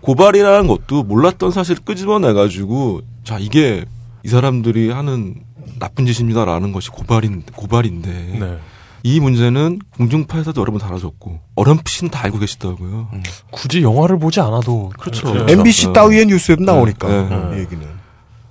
[0.02, 3.86] 고발이라는 것도 몰랐던 사실을 끄집어내가지고 자 이게
[4.24, 5.36] 이 사람들이 하는
[5.78, 8.58] 나쁜 짓입니다라는 것이 고발인 고발인데 네.
[9.04, 13.10] 이 문제는 공중파에서도 여러 번 다뤄졌고 어렴풋이는 다 알고 계시다고요.
[13.52, 15.46] 굳이 영화를 보지 않아도 그렇죠.
[15.48, 17.58] MBC 따위의 뉴스에도 나오니까 네, 네.
[17.58, 17.98] 이 얘기는.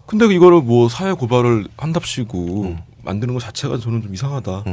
[0.07, 4.65] 근데 이거를 뭐 사회 고발을 한답시고 만드는 것 자체가 저는 좀 이상하다.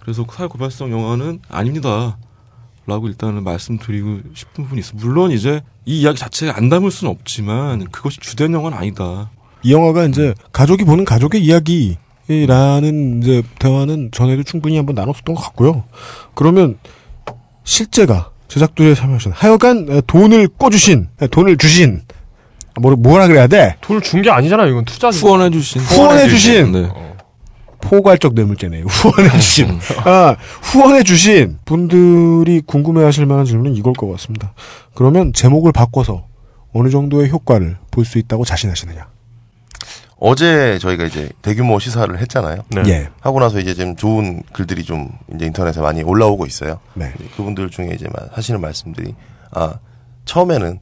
[0.00, 2.18] 그래서 사회 고발성 영화는 아닙니다.
[2.86, 4.92] 라고 일단은 말씀드리고 싶은 부분이 있어.
[4.96, 9.30] 물론 이제 이 이야기 자체에 안 담을 수는 없지만 그것이 주된 영화는 아니다.
[9.62, 15.84] 이 영화가 이제 가족이 보는 가족의 이야기라는 이제 대화는 전에도 충분히 한번 나눴었던 것 같고요.
[16.34, 16.78] 그러면
[17.64, 22.13] 실제가 제작들에 참여하신 하여간 에, 돈을 꿔주신 에, 돈을 주신 아,
[22.80, 23.76] 뭐라, 뭐라 그래야 돼?
[23.80, 24.68] 돈을 준 게 아니잖아요.
[24.68, 25.18] 이건 투자죠.
[25.18, 26.90] 후원해주신 후원해주신 네.
[27.80, 28.84] 포괄적 뇌물죄네요.
[28.88, 34.54] 후원해주신 아, 후원해주신 분들이 궁금해하실 만한 질문은 이걸 것 같습니다.
[34.94, 36.26] 그러면 제목을 바꿔서
[36.72, 39.06] 어느 정도의 효과를 볼 수 있다고 자신하시느냐?
[40.16, 42.62] 어제 저희가 이제 대규모 시사를 했잖아요.
[42.70, 42.82] 네.
[42.86, 43.08] 예.
[43.20, 46.80] 하고 나서 이제 좀 좋은 글들이 좀 이제 인터넷에 많이 올라오고 있어요.
[46.94, 47.12] 네.
[47.36, 49.14] 그분들 중에 이제 막 하시는 말씀들이
[49.50, 49.74] 아
[50.24, 50.80] 처음에는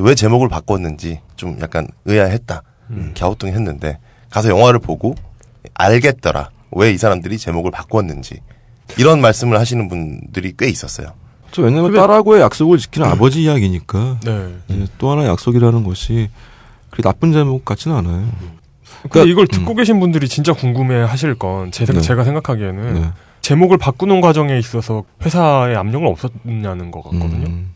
[0.00, 2.62] 왜 제목을 바꿨는지 좀 약간 의아했다,
[3.18, 3.98] 갸우뚱했는데
[4.30, 5.14] 가서 영화를 보고
[5.74, 6.50] 알겠더라.
[6.72, 8.40] 왜 이 사람들이 제목을 바꿨는지
[8.98, 11.08] 이런 말씀을 하시는 분들이 꽤 있었어요.
[11.50, 14.20] 저 왜냐면 딸하고의 약속을 지키는 아버지 이야기니까.
[14.24, 14.54] 네.
[14.68, 16.30] 이제 또 하나의 약속이라는 것이
[16.90, 18.26] 그리 나쁜 제목 같지는 않아요.
[19.10, 22.00] 근데 이걸 듣고 계신 분들이 진짜 궁금해 하실 건, 제, 네.
[22.00, 23.10] 제가 생각하기에는, 네.
[23.40, 27.46] 제목을 바꾸는 과정에 있어서 회사에 압력은 없었냐는 것 같거든요.
[27.48, 27.72] 음.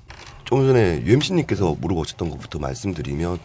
[0.46, 3.38] 조금 전에 UMC님께서 물어보셨던 것부터 말씀드리면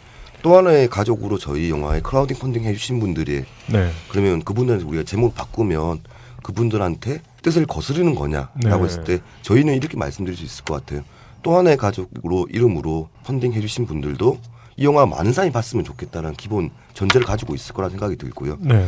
[0.43, 3.91] 또 하나의 가족으로 저희 영화에 크라우딩 펀딩 해주신 분들이 네.
[4.09, 6.01] 그러면 그분들한테 우리가 제목을 바꾸면
[6.43, 8.83] 그분들한테 뜻을 거스르는 거냐라고 네.
[8.83, 11.03] 했을 때 저희는 이렇게 말씀드릴 수 있을 것 같아요.
[11.43, 14.39] 또 하나의 가족으로 이름으로 펀딩 해주신 분들도
[14.77, 18.57] 이 영화 많은 사람이 봤으면 좋겠다는 기본 전제를 가지고 있을 거라 생각이 들고요.
[18.61, 18.87] 네.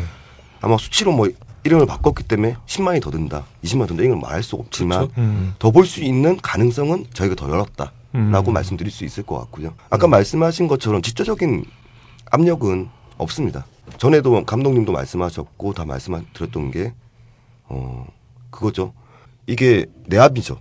[0.61, 1.27] 아마 수치로 뭐
[1.63, 5.13] 이름을 바꿨기 때문에 10만이 더 든다, 20만 든다 이걸 말할 수 없지만 그렇죠.
[5.17, 5.55] 음.
[5.59, 8.53] 더볼 수 있는 가능성은 저희가 더 열었다 라고 음.
[8.53, 9.73] 말씀드릴 수 있을 것 같고요.
[9.89, 11.65] 아까 말씀하신 것처럼 직접적인
[12.31, 13.65] 압력은 없습니다.
[13.97, 16.93] 전에도 감독님도 말씀하셨고 다 말씀드렸던 게
[17.65, 18.05] 어,
[18.51, 18.93] 그거죠.
[19.47, 20.59] 이게 내압이죠.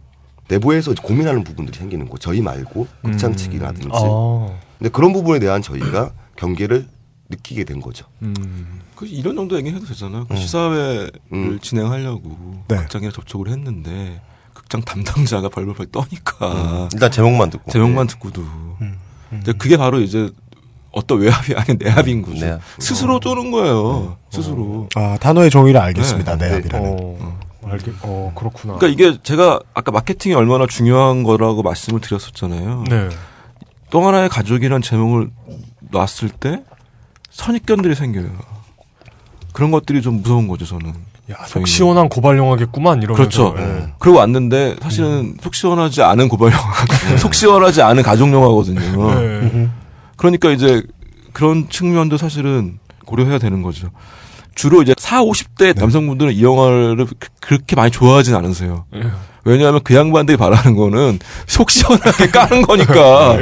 [0.49, 2.17] 내부에서 고민하는 부분들이 생기는 거.
[2.19, 3.89] 저희 말고 극장 측이라든지.
[3.93, 4.59] 아.
[4.79, 6.89] 근데 그런 부분에 대한 저희가 경계를
[7.29, 8.07] 느끼게 된 거죠.
[8.97, 10.27] 그 이런 정도 얘기해도 되잖아요.
[10.27, 10.37] 그 음.
[10.37, 11.59] 시사회를 음.
[11.61, 12.77] 진행하려고 네.
[12.77, 14.21] 극장에 접촉을 했는데
[14.73, 17.71] 극장 담당자가 벌벌벌 떠니까 일단 제목만 듣고.
[17.71, 18.43] 제목만 듣고도
[19.43, 20.31] 이제 그게 바로 이제
[20.93, 22.41] 어떤 외압이 아닌 내압인 거죠.
[22.45, 22.61] 내압.
[22.79, 24.17] 스스로 쪼는 거예요.
[24.31, 24.89] 스스로.
[24.95, 26.37] 아, 단어의 정의를 알겠습니다.
[26.39, 26.97] 네, 내압이라는.
[26.99, 28.77] 어, 알겠, 어, 그렇구나.
[28.77, 32.85] 그러니까 이게 제가 아까 마케팅이 얼마나 중요한 거라고 말씀을 드렸었잖아요.
[32.89, 33.09] 네.
[33.91, 35.31] 또 하나의 가족이란 제목을
[35.91, 36.63] 놨을 때
[37.31, 38.31] 선입견들이 생겨요.
[39.53, 40.95] 그런 것들이 좀 무서운 거죠, 저는.
[41.33, 43.17] 야, 속 시원한 고발 영화겠구만, 이러면서.
[43.53, 43.55] 그렇죠.
[43.59, 43.93] 예.
[43.99, 49.15] 그러고 왔는데 사실은 속 시원하지 않은 고발 영화, 속 시원하지 않은 가족 영화거든요.
[49.15, 49.69] 네.
[50.17, 50.83] 그러니까 이제
[51.33, 53.89] 그런 측면도 사실은 고려해야 되는 거죠.
[54.55, 58.85] 주로 이제 4, 50대 남성분들은 이 영화를 그- 그렇게 많이 좋아하진 않으세요.
[58.95, 59.03] 예.
[59.45, 63.37] 왜냐하면 그 양반들이 바라는 거는 속 시원하게 까는 거니까.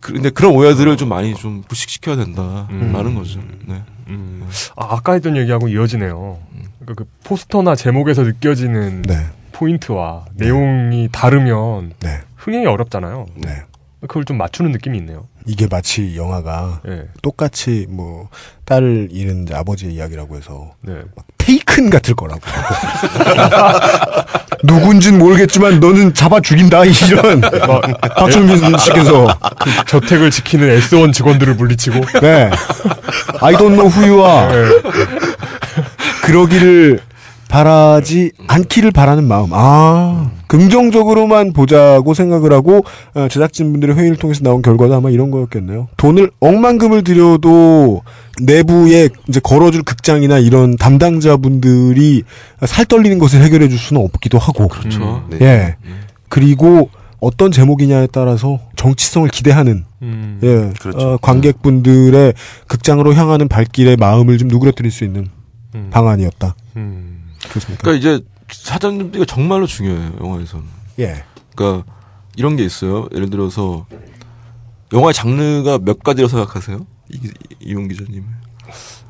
[0.00, 3.38] 근데 그런 오해들을 좀 많이 좀 부식시켜야 된다라는 거죠.
[3.66, 3.82] 네.
[4.08, 4.44] 음.
[4.76, 6.38] 아, 아까 했던 얘기하고 이어지네요.
[6.82, 9.26] 그러니까 그 포스터나 제목에서 느껴지는 네.
[9.52, 12.20] 포인트와 내용이 다르면 네.
[12.36, 13.26] 흥행이 어렵잖아요.
[13.36, 13.62] 네.
[14.00, 15.28] 그걸 좀 맞추는 느낌이 있네요.
[15.46, 17.04] 이게 마치 영화가 예.
[17.22, 18.28] 똑같이 뭐
[18.64, 21.02] 딸을 잃은 아버지의 이야기라고 해서 네.
[21.38, 22.40] 테이큰 같을 거라고.
[24.64, 29.26] 누군진 모르겠지만 너는 잡아 죽인다 이런 박준민 씨께서
[29.60, 32.50] 그 저택을 지키는 S1 직원들을 물리치고 네.
[33.40, 34.82] I don't know who you are.
[36.22, 37.00] 그러기를
[37.48, 39.50] 바라지 않기를 바라는 마음.
[39.52, 42.82] 아, 긍정적으로만 보자고 생각을 하고
[43.14, 45.88] 어, 제작진분들의 회의를 통해서 나온 결과도 아마 이런 거였겠네요.
[45.98, 48.02] 돈을 억만금을 들여도
[48.40, 52.22] 내부에 이제 걸어줄 극장이나 이런 담당자분들이
[52.64, 54.68] 살 떨리는 것을 해결해 줄 수는 없기도 하고.
[54.68, 55.24] 그렇죠.
[55.28, 55.38] 네.
[55.42, 55.76] 예.
[56.30, 56.88] 그리고
[57.20, 60.40] 어떤 제목이냐에 따라서 정치성을 기대하는 음.
[60.42, 60.98] 예, 그렇죠.
[60.98, 62.32] 어, 관객분들의
[62.66, 65.28] 극장으로 향하는 발길의 마음을 좀 누그러뜨릴 수 있는
[65.74, 65.90] 음.
[65.90, 66.54] 방안이었다.
[66.76, 67.30] 음.
[67.48, 67.82] 그렇습니까?
[67.82, 70.64] 그러니까 이제 사전 준비가 정말로 중요해요 영화에서는.
[71.00, 71.24] 예.
[71.54, 71.84] 그러니까
[72.36, 73.08] 이런 게 있어요.
[73.14, 73.86] 예를 들어서
[74.92, 76.86] 영화의 장르가 몇 가지라고 생각하세요?
[77.10, 77.18] 이,
[77.60, 78.24] 이용 기자님.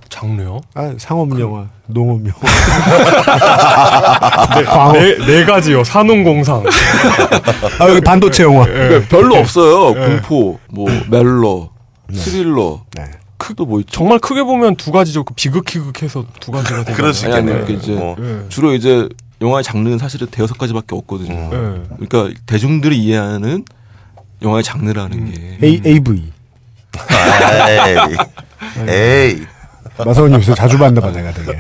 [0.09, 0.61] 장르요?
[0.75, 2.39] 아, 상업 영화, 농업 영화.
[4.93, 5.17] 네.
[5.17, 5.83] 네, 네 가지요.
[5.83, 6.65] 산업공상.
[7.81, 8.67] 아, 여기 반도체 영화.
[8.67, 9.95] 그러니까 별로 없어요.
[10.01, 10.07] 예.
[10.07, 11.71] 공포, 뭐 멜로,
[12.13, 12.85] 스릴러.
[13.43, 13.47] 네.
[13.49, 13.93] 크도 뭐 있죠.
[13.93, 15.25] 정말 크게 보면 두 가지죠.
[15.25, 17.67] 그 비극희극해서 두 가지가 되는 그럴 수 아니, 아니, 있겠네요.
[17.67, 18.17] 그 이제 뭐.
[18.21, 18.49] 예.
[18.49, 19.09] 주로 이제
[19.41, 21.51] 영화의 장르는 사실은 대여섯 가지밖에 없거든요.
[21.53, 21.97] 예.
[22.07, 23.65] 그러니까 대중들이 이해하는
[24.43, 26.33] 영화의 장르라는 게 A, AV.
[28.89, 28.89] 에이.
[28.89, 29.47] 에이.
[30.05, 31.59] 마사오님 요새 자주 봤나 봐, 내가 되게.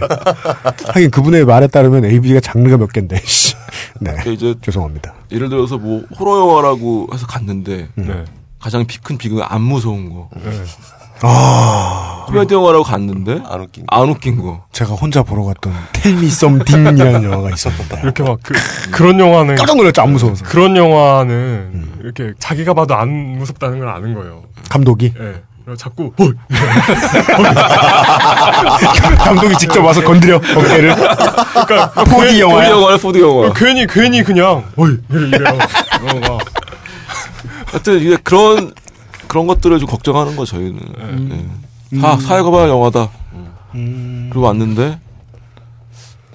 [0.86, 3.54] 하긴 그분의 말에 따르면 AV가 장르가 몇 갠데, 씨.
[4.00, 4.10] 네.
[4.12, 5.12] 그러니까 이제 죄송합니다.
[5.30, 8.24] 예를 들어서 뭐 호러 영화라고 해서 갔는데 네.
[8.58, 10.28] 가장 비- 큰 비극은 안 무서운 거.
[10.36, 10.50] 네.
[11.22, 12.24] 아.
[12.26, 13.84] 코미디 영화라고 갔는데 안 웃긴.
[13.88, 14.64] 안 웃긴 거.
[14.72, 18.00] 제가 혼자 보러 갔던 Tell Me Something이라는 영화가 있었는데.
[18.02, 18.54] 이렇게 막 그,
[18.90, 20.44] 그런 영화는 깜짝 놀랐죠, 안 무서워서.
[20.44, 23.08] 그런 영화는 이렇게 자기가 봐도 안
[23.38, 24.42] 무섭다는 걸 아는 거예요.
[24.68, 25.12] 감독이.
[25.18, 25.42] 예.
[25.64, 26.24] 그래서 자꾸 어,
[29.18, 30.94] 감독이 직접 와서 건드려, 어깨를.
[30.94, 32.68] 그러니까 4D 영화야.
[32.68, 33.52] 포드 영화야, 포드 영화.
[33.52, 35.58] 괜히 괜히 그냥 어이 이래 이래요.
[36.06, 36.38] 영화가
[37.70, 38.72] 하여튼 이제 그런
[39.32, 40.78] 그런 것들을 좀 걱정하는 거 저희는.
[41.94, 41.98] 예.
[41.98, 43.08] 사 사회과발 영화다.
[43.72, 44.98] 그리고 왔는데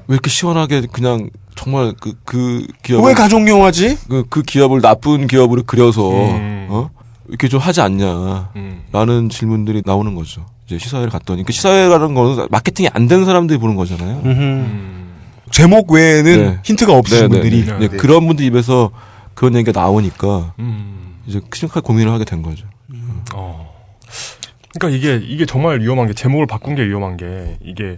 [0.07, 3.99] 왜 이렇게 시원하게 그냥 정말 그 그 기업 왜 가족 영화지?
[4.09, 6.65] 그, 그 기업을 나쁜 기업으로 그려서 음.
[6.71, 6.89] 어
[7.27, 8.81] 이렇게 좀 하지 않냐 음.
[8.91, 10.45] 라는 질문들이 나오는 거죠.
[10.65, 14.21] 이제 시사회를 갔더니 그 시사회라는 거는 마케팅이 안 된 사람들이 보는 거잖아요.
[14.25, 15.13] 음.
[15.51, 16.59] 제목 외에는 네.
[16.63, 17.63] 힌트가 없으신 네, 네, 분들이.
[17.65, 17.77] 네.
[17.77, 18.89] 네, 그런 분들 입에서
[19.35, 21.13] 그런 얘기가 나오니까 음.
[21.27, 22.65] 이제 심각하게 고민을 하게 된 거죠.
[23.35, 23.75] 어.
[24.77, 27.97] 그러니까 이게 이게 정말 위험한 게 제목을 바꾼 게 위험한 게 이게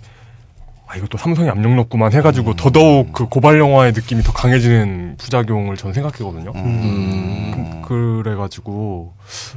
[0.87, 5.93] 아 이것도 삼성이 압력 넣구만 해가지고 더더욱 그 고발 영화의 느낌이 더 강해지는 부작용을 저는
[5.93, 6.51] 생각했거든요.
[6.55, 7.81] 음.
[7.85, 9.13] 그, 그래가지고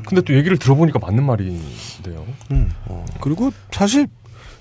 [0.07, 2.27] 근데 또 얘기를 들어보니까 맞는 말인데요.
[2.51, 2.71] 음.
[3.21, 4.09] 그리고 사실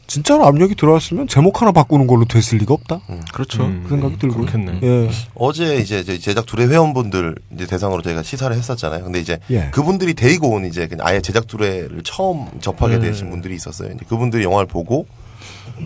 [0.07, 2.99] 진짜로 압력이 들어왔으면 제목 하나 바꾸는 걸로 됐을 리가 없다.
[3.31, 3.63] 그렇죠.
[3.63, 4.41] 음, 그 생각이 들고.
[4.41, 4.79] 그렇겠네.
[4.83, 5.09] 예.
[5.35, 9.05] 어제 이제 제작 둘의 회원분들 이제 대상으로 저희가 시사를 했었잖아요.
[9.05, 9.69] 근데 이제 예.
[9.71, 13.07] 그분들이 데리고 온 이제 그냥 아예 제작 둘회를 처음 접하게 네.
[13.07, 13.91] 되신 분들이 있었어요.
[13.93, 15.05] 이제 그분들이 영화를 보고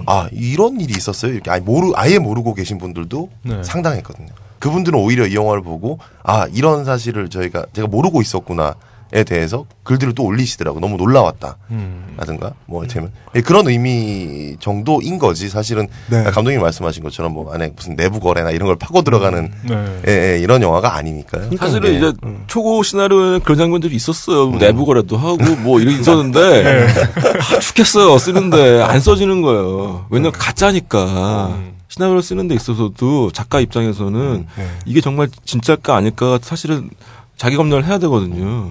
[0.08, 1.32] 아 이런 일이 있었어요.
[1.34, 3.64] 이렇게 아예 모르 아예 모르고 계신 분들도 네.
[3.64, 4.30] 상당했거든요.
[4.60, 8.74] 그분들은 오히려 이 영화를 보고 아 이런 사실을 저희가 제가 모르고 있었구나
[9.14, 10.80] 에 대해서 글들을 또 올리시더라고.
[10.80, 11.58] 너무 놀라웠다.
[11.70, 12.16] 음.
[12.18, 16.24] 라든가 뭐 제면 예, 그런 의미 정도인 거지 사실은 네.
[16.24, 20.02] 감독님이 말씀하신 것처럼 뭐 안에 무슨 내부 거래나 이런 걸 파고 들어가는 네.
[20.08, 21.52] 예, 예, 이런 영화가 아니니까요.
[21.58, 21.98] 사실은 예.
[21.98, 22.14] 이제
[22.48, 24.48] 초고 시나리오에는 그런 장면들이 있었어요.
[24.48, 26.88] 뭐 내부 거래도 하고 뭐 이런 게 있었는데
[27.56, 28.18] 아, 죽겠어요.
[28.18, 30.08] 쓰는데 안 써지는 거예요.
[30.10, 31.76] 왜냐면 가짜니까.
[31.88, 34.68] 시나리오를 쓰는 데 있어서도 작가 입장에서는 네.
[34.86, 36.90] 이게 정말 진짜일까 아닐까 사실은
[37.38, 38.70] 자기 검열을 해야 되거든요.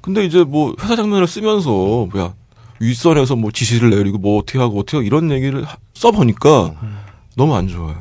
[0.00, 2.32] 근데 이제 뭐 회사 장면을 쓰면서 뭐야
[2.80, 6.72] 윗선에서 뭐 지시를 내리고 뭐 어떻게 하고 어떻게 하고 이런 얘기를 하- 써보니까
[7.36, 7.96] 너무 안 좋아요.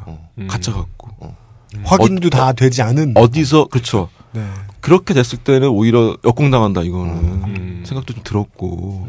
[0.47, 1.09] 가짜 같고.
[1.83, 3.13] 확인도 다 되지 않은.
[3.15, 4.09] 어디서 그렇죠.
[4.31, 4.43] 네.
[4.79, 7.83] 그렇게 됐을 때는 오히려 역공당한다 이거는 음.
[7.85, 9.07] 생각도 좀 들었고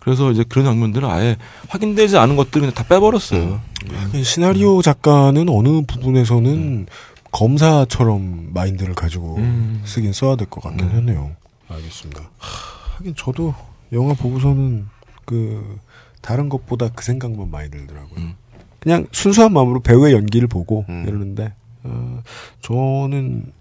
[0.00, 1.36] 그래서 이제 그런 장면들은 아예
[1.68, 3.60] 확인되지 않은 것들은 다 빼버렸어요.
[3.92, 6.86] 하긴 시나리오 작가는 어느 부분에서는
[7.32, 9.82] 검사처럼 마인드를 가지고 음.
[9.84, 11.36] 쓰긴 써야 될 것 같긴 하네요.
[11.68, 12.30] 알겠습니다.
[12.38, 13.54] 하 긴 저도
[13.92, 14.86] 영화 보고서는
[15.26, 15.78] 그
[16.22, 18.18] 다른 것보다 그 생각만 많이 들더라고요.
[18.20, 18.34] 음.
[18.80, 21.04] 그냥 순수한 마음으로 배우의 연기를 보고 음.
[21.06, 22.22] 이러는데 어,
[22.62, 23.52] 저는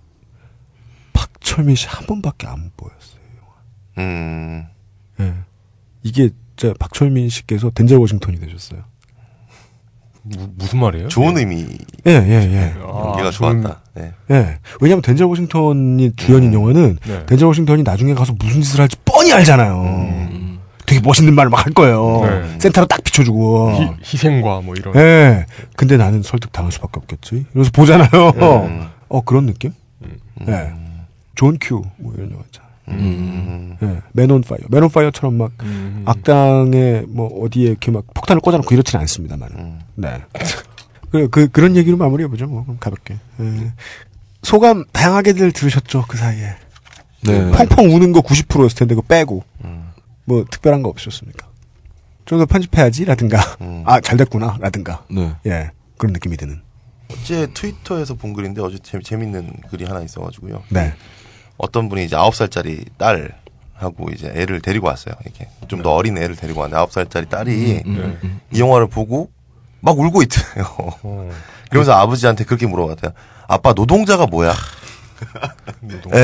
[1.13, 3.21] 박철민 씨 한 번밖에 안 보였어요.
[3.97, 4.65] 음.
[5.19, 5.33] 예.
[6.03, 8.83] 이게 진짜 박철민 씨께서 덴젤 워싱턴이 되셨어요.
[10.27, 11.07] 무, 무슨 말이에요?
[11.07, 11.65] 좋은 의미
[12.07, 12.73] 예, 예, 예.
[12.80, 13.81] 연기가 아, 좋았다.
[13.93, 14.11] 네.
[14.31, 14.57] 예.
[14.81, 17.26] 왜냐면 덴젤 워싱턴이 주연인 영화는 네.
[17.27, 19.81] 덴젤 워싱턴이 나중에 가서 무슨 짓을 할지 뻔히 알잖아요.
[19.81, 20.60] 음.
[20.88, 22.22] 되게 멋있는 말을 막 할 거예요.
[22.23, 22.60] 네.
[22.60, 23.72] 센터로 딱 비춰주고.
[23.73, 24.95] 희, 희생과 뭐 이런.
[24.95, 25.45] 예.
[25.76, 27.45] 근데 나는 설득 당할 수밖에 없겠지.
[27.53, 28.10] 그래서 보잖아요.
[28.35, 28.88] 음.
[29.10, 29.73] 어, 그런 느낌?
[30.47, 30.72] 예.
[31.35, 32.64] 존 큐, 뭐 이런 영화 있잖아요.
[32.90, 33.78] 음.
[33.82, 34.02] 예.
[34.14, 34.60] 맨온 파이어.
[34.70, 36.03] 맨온 파이어처럼 막 음.
[36.06, 39.49] 악당에 뭐 어디에 이렇게 막 폭탄을 꽂아놓고 이렇지는 않습니다만.
[39.57, 39.80] 음.
[39.95, 40.22] 네.
[41.12, 42.64] 그, 그, 그런 얘기로 마무리해 보죠, 뭐.
[42.64, 43.18] 그럼 가볍게.
[43.40, 43.72] 예.
[44.44, 46.56] 소감 다양하게들 들으셨죠, 그 사이에.
[47.24, 47.52] 네.
[47.52, 49.44] 펑펑 우는 거 90%였을 텐데, 그거 빼고.
[49.64, 49.90] 음.
[50.26, 51.48] 뭐, 특별한 거 없으셨습니까?
[52.26, 53.40] 좀 더 편집해야지, 라든가.
[53.62, 53.84] 음.
[53.86, 55.06] 아, 잘 됐구나, 라든가.
[55.10, 55.34] 네.
[55.45, 55.72] 예.
[55.98, 56.62] 그런 느낌이 드는.
[57.12, 60.64] 어제 트위터에서 본 글인데 어제 재, 재밌는 글이 하나 있어가지고요.
[60.70, 60.94] 네.
[61.57, 63.34] 어떤 분이 이제 아홉 살짜리 딸
[63.73, 65.15] 하고 이제 애를 데리고 왔어요.
[65.23, 69.30] 이렇게 좀 더 어린 애를 데리고 왔는데 아홉 살짜리 딸이 음, 음, 이 영화를 보고
[69.82, 70.65] 막 울고 있대요.
[71.69, 73.11] 그러면서 아버지한테 그렇게 물어봤대요.
[73.48, 74.53] 아빠 노동자가 뭐야?
[76.14, 76.18] 예,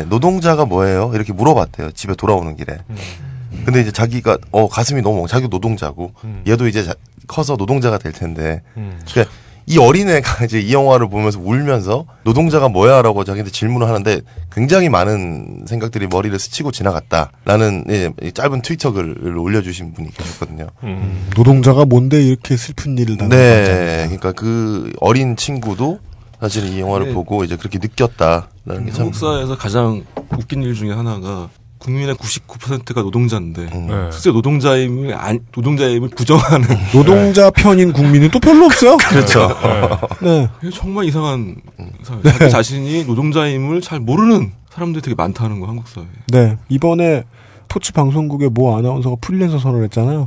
[0.00, 1.10] 예, 노동자가 뭐예요?
[1.14, 1.92] 이렇게 물어봤대요.
[1.92, 2.78] 집에 돌아오는 길에.
[3.64, 6.12] 근데 이제 자기가 어 가슴이 너무 자기 노동자고
[6.46, 6.94] 얘도 이제 자-
[7.26, 8.62] 커서 노동자가 될 텐데.
[9.08, 9.34] 그러니까
[9.66, 14.20] 이 어린애가 이제 이 영화를 보면서 울면서 노동자가 뭐야라고 자기한테 질문을 하는데
[14.52, 20.68] 굉장히 많은 생각들이 머리를 스치고 지나갔다라는 예, 이 짧은 트위터 글을 올려주신 분이 계셨거든요.
[21.36, 25.98] 노동자가 뭔데 이렇게 슬픈 일을 당하는 네, 그러니까 그 어린 친구도
[26.40, 27.14] 사실 이 영화를 네.
[27.14, 29.02] 보고 이제 그렇게 느꼈다라는 게 참.
[29.02, 30.04] 한국 사회에서 가장
[30.36, 31.48] 웃긴 일 중에 하나가
[31.84, 33.86] 국민의 99%가 노동자인데 음.
[33.88, 34.10] 네.
[34.10, 38.96] 실제 노동자임을 안, 노동자임을 부정하는 노동자 편인 국민은 또 별로 없어요.
[39.08, 39.48] 그렇죠.
[40.22, 40.48] 네.
[40.62, 41.56] 이게 정말 이상한
[42.02, 42.22] 사회.
[42.22, 46.08] 자기 자신이 노동자임을 잘 모르는 사람들이 되게 많다는 거 한국 사회에.
[46.28, 46.56] 네.
[46.70, 47.24] 이번에
[47.68, 50.26] 토치 방송국의 모 아나운서가 프리랜서 선언했잖아요.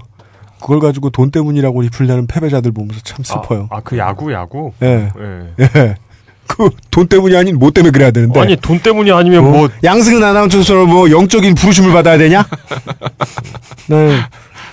[0.61, 3.67] 그걸 가지고 돈 때문이라고 리플하는 패배자들 보면서 참 슬퍼요.
[3.71, 4.71] 아그 야구 야구.
[4.81, 5.11] 예.
[5.59, 5.69] 예.
[5.75, 5.95] 예.
[6.47, 8.39] 그 돈 때문이 아닌 뭐 때문에 그래야 되는데.
[8.39, 9.51] 아니 돈 때문이 아니면 어?
[9.51, 12.43] 뭐 양승은 아나운서처럼 뭐 영적인 부르심을 받아야 되냐?
[13.87, 14.17] 네.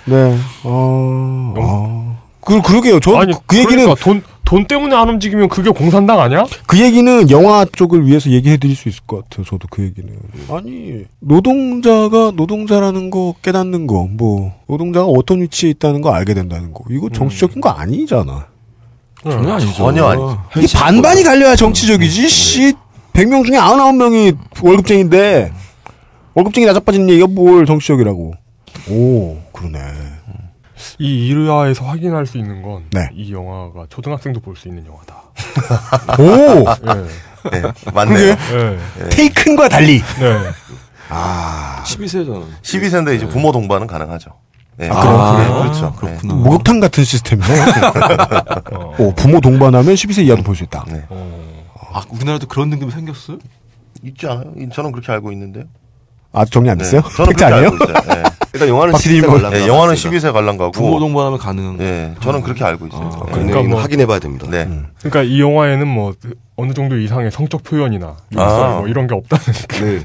[0.07, 0.39] 네.
[0.63, 1.55] 어.
[1.59, 2.23] 어.
[2.41, 3.01] 그 그러게요.
[3.01, 6.47] 저 아니 그 얘기는 그러니까 돈, 돈 때문에 안 움직이면 그게 공산당 아니야?
[6.67, 9.45] 그 얘기는 영화 쪽을 위해서 얘기해 드릴 수 있을 것 같아요.
[9.45, 10.11] 저도 그 얘기는.
[10.51, 16.85] 아니, 노동자가 노동자라는 거 깨닫는 거, 뭐, 노동자가 어떤 위치에 있다는 거 알게 된다는 거.
[16.91, 18.47] 이거 정치적인 거 아니잖아.
[19.31, 19.73] 전혀 아니죠.
[19.73, 20.43] 전혀 아니죠.
[20.57, 22.75] 이게 반반이 갈려야 정치적이지, 씨.
[23.13, 25.53] 100명 중에 99명이 월급쟁인데,
[26.35, 28.35] 월급쟁이 나자빠지는 얘기가 뭘 정치적이라고.
[28.91, 29.79] 오, 그러네.
[30.99, 33.09] 이 일화에서 확인할 수 있는 건이 네.
[33.31, 35.15] 영화가 초등학생도 볼 수 있는 영화다.
[36.21, 36.65] 오!
[36.91, 37.51] 예.
[37.51, 37.63] 네,
[37.95, 38.29] 맞네요.
[38.31, 38.79] 예.
[38.99, 39.09] 네.
[39.11, 40.01] 테이큰과 달리.
[40.21, 40.39] 네.
[41.09, 41.83] 아.
[41.87, 42.45] 12세잖아.
[42.63, 44.31] 12세인데 이제 부모 동반은 가능하죠.
[44.77, 44.89] 네.
[44.91, 45.37] 아?
[45.37, 45.63] 그래, 그래요?
[45.63, 45.93] 그렇죠.
[45.95, 46.35] 그렇구나.
[46.35, 47.49] 목욕탕 같은 시스템이네.
[48.99, 50.85] 오, 부모 동반하면 12세 이하도 볼 수 있다.
[50.89, 51.05] 네.
[51.93, 53.39] 아, 우리나라도 그런 등급이 생겼어요?
[54.03, 54.53] 있지 않아요?
[54.73, 55.65] 저는 그렇게 알고 있는데요.
[56.33, 57.03] 아, 정리 안 됐어요?
[57.03, 57.71] 네, 저는 팩트 그렇게 아니에요?
[57.71, 58.23] 알고 있어요.
[58.23, 58.23] 네.
[58.55, 60.71] 일단 영화는 박 PD님 12세 뭐- 관람 네, 영화는 12세 관람 가고.
[60.71, 61.83] 부모 동반하면 가능한 거.
[61.83, 63.11] 네, 저는 그렇게 알고 있어요.
[63.13, 63.33] 아, 네.
[63.33, 64.47] 그러니까 뭐- 확인해봐야 됩니다.
[64.49, 64.69] 네.
[65.01, 66.15] 그러니까 이 영화에는 뭐
[66.57, 68.77] 어느 정도 이상의 성적 표현이나 욕설 아.
[68.79, 69.45] 뭐 이런 게 없다는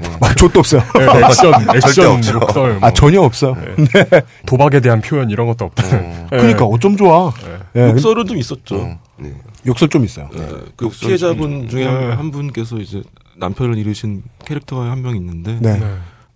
[0.20, 0.82] 아, 족도 없어요.
[0.94, 2.34] 네, 액션, 액션 없죠.
[2.34, 3.54] 욕설, 뭐 아, 전혀 없어요.
[3.76, 4.20] 네.
[4.46, 5.94] 도박에 대한 표현 이런 것도 없다는.
[6.04, 6.26] 음.
[6.32, 6.36] 예.
[6.36, 7.32] 그러니까 어쩜 좋아.
[7.76, 8.74] 예, 욕설은 좀 있었죠.
[8.82, 8.96] 음.
[9.16, 9.32] 네.
[9.64, 10.28] 욕설 좀 있어요.
[10.34, 10.44] 네,
[10.74, 13.02] 그 피해자분 중에 한 분께서 이제
[13.36, 15.80] 남편을 잃으신 캐릭터가 한 명 있는데 네.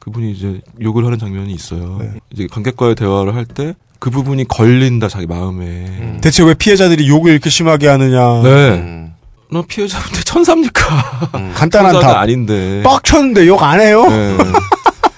[0.05, 0.11] 네.
[0.11, 1.97] 그분이 이제 욕을 하는 장면이 있어요.
[2.01, 2.11] 네.
[2.33, 5.65] 이제 관객과의 대화를 할 때 그 부분이 걸린다 자기 마음에.
[5.65, 6.19] 음.
[6.21, 8.43] 대체 왜 피해자들이 욕을 이렇게 심하게 하느냐.
[8.43, 8.71] 네.
[8.75, 9.15] 음.
[9.51, 11.31] 너 피해자분들 천사입니까?
[11.55, 12.21] 간단한 천사가 답.
[12.21, 12.83] 아닌데.
[12.85, 14.05] 빡쳤는데 욕 안 해요?
[14.07, 14.37] 네.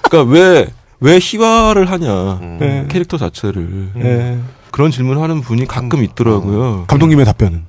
[0.03, 0.67] 그러니까 왜,
[1.01, 2.33] 왜 희화를 하냐.
[2.41, 2.57] 음.
[2.61, 2.85] 네.
[2.87, 3.89] 캐릭터 자체를.
[3.95, 4.39] 네.
[4.71, 6.85] 그런 질문을 하는 분이 가끔 있더라고요.
[6.87, 7.65] 감독님의 답변은.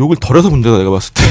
[0.00, 1.22] 욕을 덜해서 문제다 내가 봤을 때.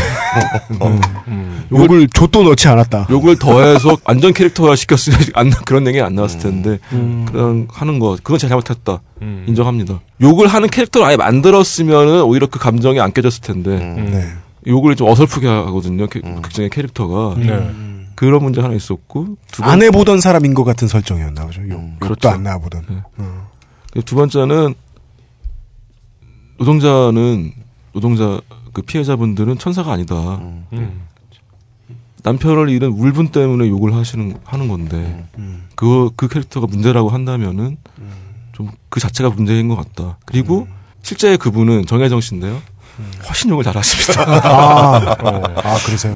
[1.27, 1.65] 음.
[1.71, 3.07] 욕을 좆도 넣지 않았다.
[3.09, 6.77] 욕을 더해서 완전 캐릭터화 시켰으면 안, 그런 얘기 안 나왔을 텐데.
[6.93, 7.25] 음.
[7.29, 8.15] 그런 하는 거.
[8.21, 9.01] 그건 제가 잘못했다.
[9.23, 9.45] 음.
[9.47, 9.99] 인정합니다.
[10.21, 13.71] 욕을 하는 캐릭터를 아예 만들었으면은 오히려 그 감정이 안 깨졌을 텐데.
[13.71, 14.11] 음.
[14.11, 14.27] 네.
[14.71, 16.07] 욕을 좀 어설프게 하거든요.
[16.07, 16.41] 캐- 음.
[16.41, 17.35] 극장의 캐릭터가.
[17.39, 17.71] 네.
[18.15, 19.37] 그런 문제 하나 있었고.
[19.51, 21.61] 두 번- 안 해보던 사람인 것 같은 설정이었나 보죠.
[21.69, 22.29] 욕, 음, 그렇죠.
[22.29, 22.83] 안 나보던.
[23.17, 23.25] 네.
[23.93, 24.75] 그두 번째는
[26.59, 27.53] 노동자는
[27.93, 28.39] 노동자
[28.73, 30.35] 그 피해자분들은 천사가 아니다.
[30.35, 30.65] 음.
[30.73, 31.01] 음.
[32.23, 35.25] 남편을 잃은 울분 때문에 욕을 하시는 하는 건데
[35.75, 37.77] 그그 캐릭터가 문제라고 한다면은
[38.51, 40.17] 좀 그 자체가 문제인 것 같다.
[40.25, 40.67] 그리고
[41.03, 42.61] 실제 그분은 정혜정 씨인데요.
[43.27, 44.23] 훨씬 욕을 잘하십니다.
[44.27, 45.15] 아,
[45.55, 46.15] 아, 그러세요?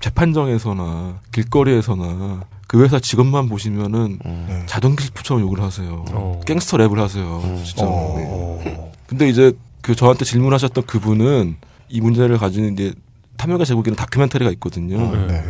[0.00, 4.62] 재판정에서나 길거리에서나 그 회사 직원만 보시면은 네.
[4.66, 6.06] 자동킬프처럼 욕을 하세요.
[6.12, 6.40] 어.
[6.46, 7.42] 갱스터 랩을 하세요.
[7.66, 7.84] 진짜.
[7.86, 8.90] 어.
[9.06, 9.52] 근데 이제
[9.82, 11.56] 그 저한테 질문하셨던 그분은
[11.92, 12.94] 이 문제를 가지는 이제
[13.36, 14.98] 탐욕의 제국이라는 다큐멘터리가 있거든요.
[15.26, 15.44] 네.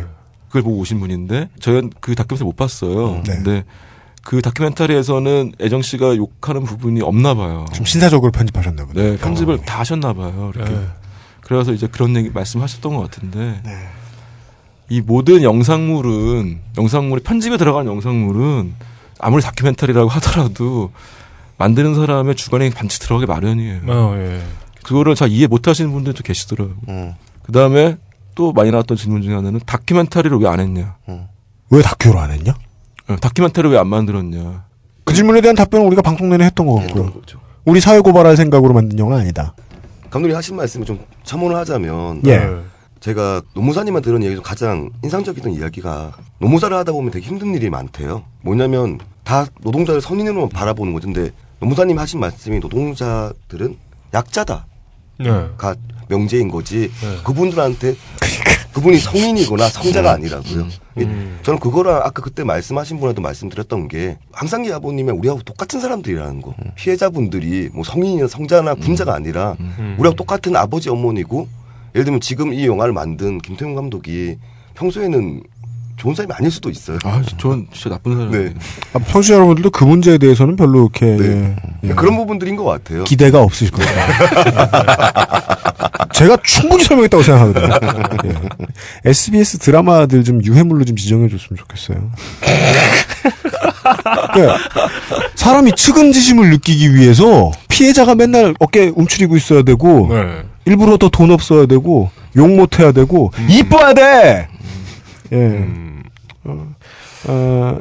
[0.47, 3.23] 그걸 보고 오신 분인데 저는 그 다큐멘터리 못 봤어요.
[3.25, 3.35] 네.
[3.35, 3.63] 근데
[4.23, 7.65] 그 다큐멘터리에서는 애정 씨가 욕하는 부분이 없나 봐요.
[7.73, 9.11] 좀 신사적으로 편집하셨나 보네.
[9.11, 10.51] 네, 편집을 다 하셨나 봐요.
[10.53, 10.71] 이렇게.
[10.71, 10.85] 네.
[11.41, 13.87] 그래서 이제 그런 얘기 말씀하셨던 것 같은데 네.
[14.89, 18.73] 이 모든 영상물은 영상물이 편집에 들어간 영상물은
[19.19, 20.91] 아무리 다큐멘터리라고 하더라도
[21.57, 23.81] 만드는 사람의 주관이 반드시 들어가기 마련이에요.
[23.87, 24.41] 어, 예.
[24.83, 26.75] 그거를 잘 이해 못 하시는 분들도 계시더라고요.
[26.89, 27.13] 음.
[27.43, 27.97] 그 다음에
[28.35, 30.95] 또 많이 나왔던 질문 중에 하나는 다큐멘터리를 왜 안 했냐?
[31.69, 32.53] 왜 다큐로 안 했냐?
[33.09, 34.65] 어, 다큐멘터리를 왜안 만들었냐?
[35.05, 37.11] 그 질문에 대한 답변은 우리가 방송 내내 했던 것 같고요.
[37.65, 39.53] 우리 사회 고발할 생각으로 만든 영화 아니다.
[40.09, 42.37] 감독님 하신 말씀을 좀 첨언을 하자면 예.
[42.37, 42.61] 네.
[42.99, 48.23] 제가 노무사님한테 들은 얘기 중 가장 인상적이던 이야기가 노무사를 하다 보면 되게 힘든 일이 많대요.
[48.43, 51.07] 뭐냐면 다 노동자를 선인으로 바라보는 거죠.
[51.11, 53.77] 근데 노무사님 하신 말씀이 노동자들은
[54.13, 54.65] 약자다.
[55.19, 55.47] 네.
[55.57, 55.75] 가
[56.09, 56.91] 명제인 거지.
[57.23, 57.95] 그분들한테
[58.73, 60.67] 그분이 성인이거나 성자가 아니라고요.
[60.99, 61.03] 예,
[61.43, 66.55] 저는 그거랑 아까 그때 말씀하신 분한테 말씀드렸던 게 항상 아버님의 우리하고 똑같은 사람들이라는 거.
[66.75, 69.55] 피해자분들이 뭐 성인이나 성자나 군자가 아니라
[69.97, 71.47] 우리하고 똑같은 아버지 어머니고
[71.95, 74.37] 예를 들면 지금 이 영화를 만든 김태용 감독이
[74.73, 75.43] 평소에는
[75.97, 76.97] 좋은 사람이 아닐 수도 있어요.
[77.03, 78.31] 아, 전 진짜 나쁜 사람.
[78.31, 78.53] 네.
[78.93, 83.03] 아, 청취자 여러분들도 그 문제에 대해서는 별로 이렇게 예, 예, 그런 부분들인 것 같아요.
[83.03, 83.91] 기대가 없으실 거예요.
[86.13, 88.09] 제가 충분히 설명했다고 생각하거든요.
[88.25, 89.09] 예.
[89.09, 92.11] SBS 드라마들 좀 유해물로 좀 지정해 줬으면 좋겠어요.
[94.33, 94.57] 그러니까
[95.35, 100.43] 사람이 측은지심을 느끼기 위해서 피해자가 맨날 어깨 움츠리고 있어야 되고 네.
[100.65, 104.47] 일부러 더 돈 없어야 되고 욕 못해야 되고 이뻐야 돼.
[105.33, 105.67] 예.
[106.45, 106.75] 어,
[107.27, 107.79] 어,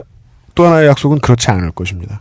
[0.54, 2.20] 또 하나의 약속은 그렇지 않을 것입니다.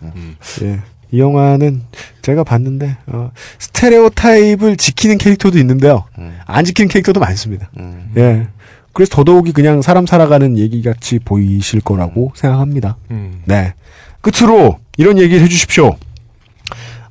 [0.64, 0.80] 예.
[1.12, 1.82] 이 영화는
[2.22, 6.06] 제가 봤는데 어, 스테레오 타입을 지키는 캐릭터도 있는데요.
[6.45, 7.70] 안 지키는 캐릭터도 많습니다.
[8.18, 8.48] 예.
[8.94, 12.98] 그래서 더더욱이 그냥 사람 살아가는 얘기 같이 보이실 거라고 생각합니다.
[13.12, 13.41] 음.
[13.45, 13.74] 네.
[14.22, 15.95] 끝으로 이런 얘기를 해주십시오.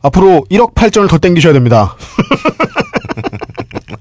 [0.02, 1.96] 앞으로 1억 8천을 더 땡기셔야 됩니다.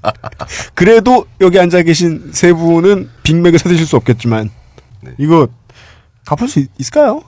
[0.74, 4.50] 그래도 여기 앉아 계신 세 분은 빅맥을 사드실 수 없겠지만
[5.18, 5.48] 이거
[6.26, 7.22] 갚을 수 있, 을까요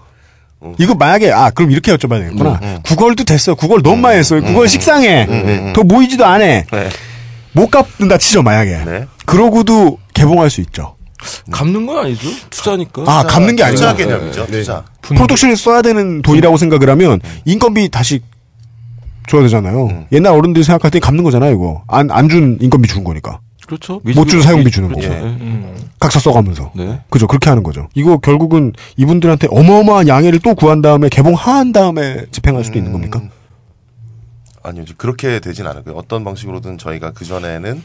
[0.78, 2.60] 이거 만약에 아 그럼 이렇게 여쭤봐야 되겠구나.
[2.62, 2.78] 음, 음.
[2.84, 3.54] 구걸도 됐어.
[3.56, 4.40] 구걸 너무 많이 했어요.
[4.42, 5.26] 구걸 식상해.
[5.28, 5.72] 음, 음, 음.
[5.72, 6.44] 더 모이지도 않아.
[6.44, 6.64] 네.
[7.52, 9.06] 못 갚는다 치죠 만약에.
[9.26, 10.96] 그러고도 개봉할 수 있죠.
[11.50, 12.28] 갚는 건 아니죠.
[12.50, 13.02] 투자니까.
[13.06, 14.84] 아 갚는 게 아니고 투자 개념이죠, 투자.
[15.02, 18.20] 프로덕션에 써야 되는 돈이라고 생각을 하면 인건비 다시
[19.28, 20.06] 줘야 되잖아요.
[20.12, 21.82] 옛날 어른들이 생각할 때 갚는 거잖아요 이거.
[21.88, 23.40] 안 안 준 인건비 준 거니까.
[23.66, 24.00] 그렇죠.
[24.16, 25.08] 못 준 사용비 주는 그렇죠.
[25.08, 25.20] 거고.
[25.24, 25.74] 네.
[26.00, 26.72] 각서 써가면서.
[26.74, 27.00] 네.
[27.10, 27.26] 그죠.
[27.26, 27.88] 그렇게 하는 거죠.
[27.94, 33.20] 이거 결국은 이분들한테 어마어마한 양해를 또 구한 다음에 개봉한 다음에 집행할 수도 있는 겁니까?
[34.64, 35.94] 아니요, 그렇게 되진 않고요.
[35.96, 37.82] 어떤 방식으로든 저희가 그 전에는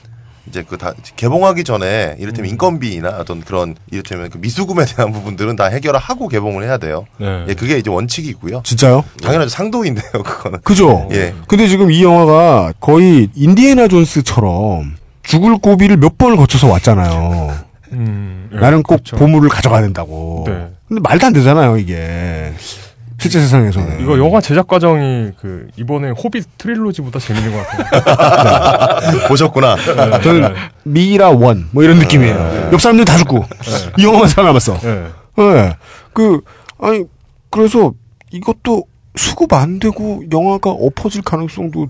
[0.50, 5.66] 이제 그 다 개봉하기 전에 이를테면 인건비나 어떤 그런 이를테면 그 미수금에 대한 부분들은 다
[5.66, 7.06] 해결을 하고 개봉을 해야 돼요.
[7.18, 7.46] 네.
[7.50, 8.62] 예, 그게 이제 원칙이고요.
[8.64, 9.04] 진짜요?
[9.24, 9.50] 당연하죠.
[9.50, 10.60] 상도인데요, 그거는.
[10.64, 11.08] 그죠?
[11.14, 11.34] 예.
[11.48, 17.58] 근데 지금 이 영화가 거의 인디애나 존스처럼 죽을 고비를 몇 번을 거쳐서 왔잖아요.
[17.94, 19.16] 음, 예, 나는 꼭 그렇죠.
[19.18, 20.44] 보물을 가져가야 된다고.
[20.48, 20.68] 네.
[20.88, 22.54] 근데 말도 안 되잖아요, 이게.
[23.20, 24.02] 실제 세상에서는.
[24.02, 29.20] 이거 영화 제작 과정이 그 이번에 호빗 트릴로지보다 재밌는 것 같아요.
[29.28, 29.76] 보셨구나.
[29.76, 30.60] 네, 저는 네.
[30.84, 32.70] 미라 원, 뭐 이런 느낌이에요.
[32.72, 33.44] 옆 사람들 다 죽고.
[33.98, 34.78] 이 영화만 살아남았어.
[34.80, 35.08] 네.
[35.38, 35.76] 네.
[36.14, 36.42] 그,
[36.80, 37.04] 아니,
[37.50, 37.94] 그래서
[38.32, 38.84] 이것도
[39.16, 41.88] 수급 안 되고 영화가 엎어질 가능성도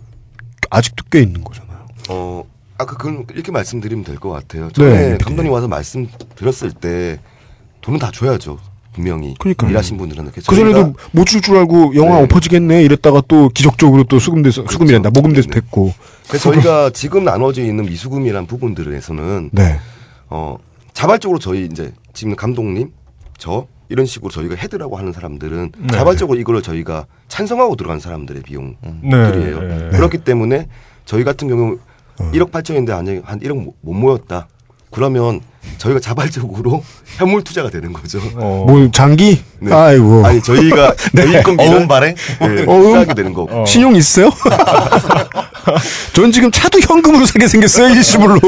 [0.69, 1.77] 아직도 꽤 있는 거잖아요.
[2.09, 2.43] 어,
[2.77, 4.69] 아까 그건 이렇게 말씀드리면 될 것 같아요.
[4.71, 5.17] 전에 네.
[5.17, 7.19] 감독님 와서 말씀드렸을 때
[7.81, 8.59] 돈은 다 줘야죠.
[8.97, 9.35] 분명히.
[9.39, 9.69] 그러니까요.
[9.71, 10.31] 일하신 분들은.
[10.31, 15.49] 그래서 그전에도 저희가 못줄 줄 알고 영화 엎어지겠네 이랬다가 또 기적적으로 또 수금돼서 수금이란다 모금돼서
[15.49, 15.93] 됐고
[16.27, 19.79] 그래서 저희가 지금 나눠져 있는 미수금이란 부분들에서는 네.
[20.29, 20.57] 어,
[20.93, 22.91] 자발적으로 저희 이제 지금 감독님,
[23.37, 25.87] 저 이런 식으로 저희가 헤드라고 하는 사람들은 네.
[25.95, 29.59] 자발적으로 이거를 저희가 찬성하고 들어간 사람들의 비용들이에요.
[29.61, 29.89] 네, 네.
[29.91, 30.67] 그렇기 때문에
[31.05, 31.77] 저희 같은 경우
[32.17, 34.47] 1억 8천인데 만약에 한 1억 못- 못 모였다.
[34.91, 35.39] 그러면
[35.77, 36.83] 저희가 자발적으로
[37.17, 38.19] 현물 투자가 되는 거죠.
[38.35, 39.73] 뭐 장기 네.
[39.73, 42.83] 아이고 아니 저희가 저희 인건비를 어음 발행 네, 어음?
[42.83, 43.65] 투자하게 되는 거고.
[43.65, 44.29] 신용 있어요?
[46.13, 48.39] 전 지금 차도 현금으로 사게 생겼어요 일시불로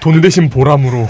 [0.00, 1.08] 돈 대신 보람으로.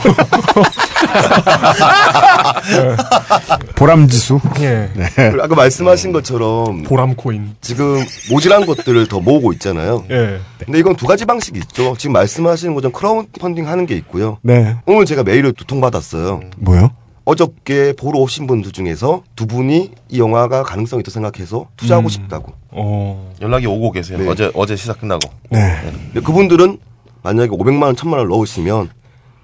[3.76, 4.90] 보람지수 예.
[5.14, 7.54] 그리고 아까 말씀하신 것처럼 보람 코인.
[7.60, 10.04] 지금 모자란 것들을 더 모으고 있잖아요.
[10.10, 10.40] 예.
[10.64, 11.94] 근데 이건 두 가지 방식이 있죠.
[11.98, 14.38] 지금 말씀하시는 것처럼 크라우드 펀딩 하는 게 있고요.
[14.42, 16.40] 네 오늘 제가 메일을 두통 받았어요.
[16.58, 16.90] 뭐요?
[17.24, 22.08] 어저께 보러 오신 분들 중에서 두 분이 이 영화가 가능성이 있다고 생각해서 투자하고 음.
[22.08, 22.52] 싶다고.
[22.70, 23.32] 어.
[23.42, 24.18] 연락이 오고 계세요.
[24.18, 24.28] 네.
[24.28, 25.28] 어제 어제 시사 끝나고.
[25.50, 25.76] 네
[26.12, 26.78] 근데 그분들은
[27.22, 28.90] 만약에 500만 원, 1000만 원을 넣으시면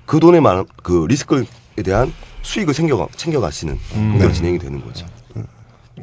[0.06, 1.44] 그 돈에 만, 그 리스크에
[1.84, 2.12] 대한
[2.42, 4.34] 수익을 챙겨, 챙겨가시는 형태로 네.
[4.34, 5.06] 진행이 되는 거죠.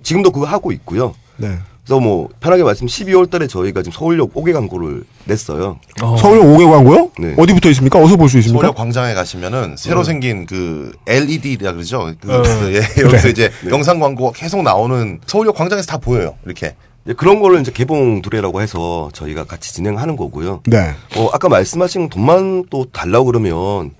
[0.03, 1.13] 지금도 그거 하고 있고요.
[1.37, 1.57] 네.
[1.83, 5.79] 그래서 뭐 편하게 말씀 12월 달에 저희가 지금 서울역 5개 광고를 냈어요.
[5.97, 7.11] 서울역 5개 광고요?
[7.19, 7.33] 네.
[7.37, 7.99] 어디 붙어 있습니까?
[7.99, 8.61] 어디서 볼 수 있습니까?
[8.61, 10.05] 서울역 광장에 가시면은 새로 네.
[10.11, 12.13] 생긴 그 LED라 그러죠.
[12.21, 12.41] 그, 어.
[12.43, 16.35] 그 예, 여기서 이제 영상 광고가 계속 나오는 서울역 광장에서 다 보여요.
[16.45, 16.75] 이렇게.
[17.05, 20.61] 이제 그런 거를 이제 개봉 두레라고 해서 저희가 같이 진행하는 거고요.
[20.65, 20.93] 네.
[21.15, 23.91] 어, 아까 말씀하신 돈만 또 달라고 그러면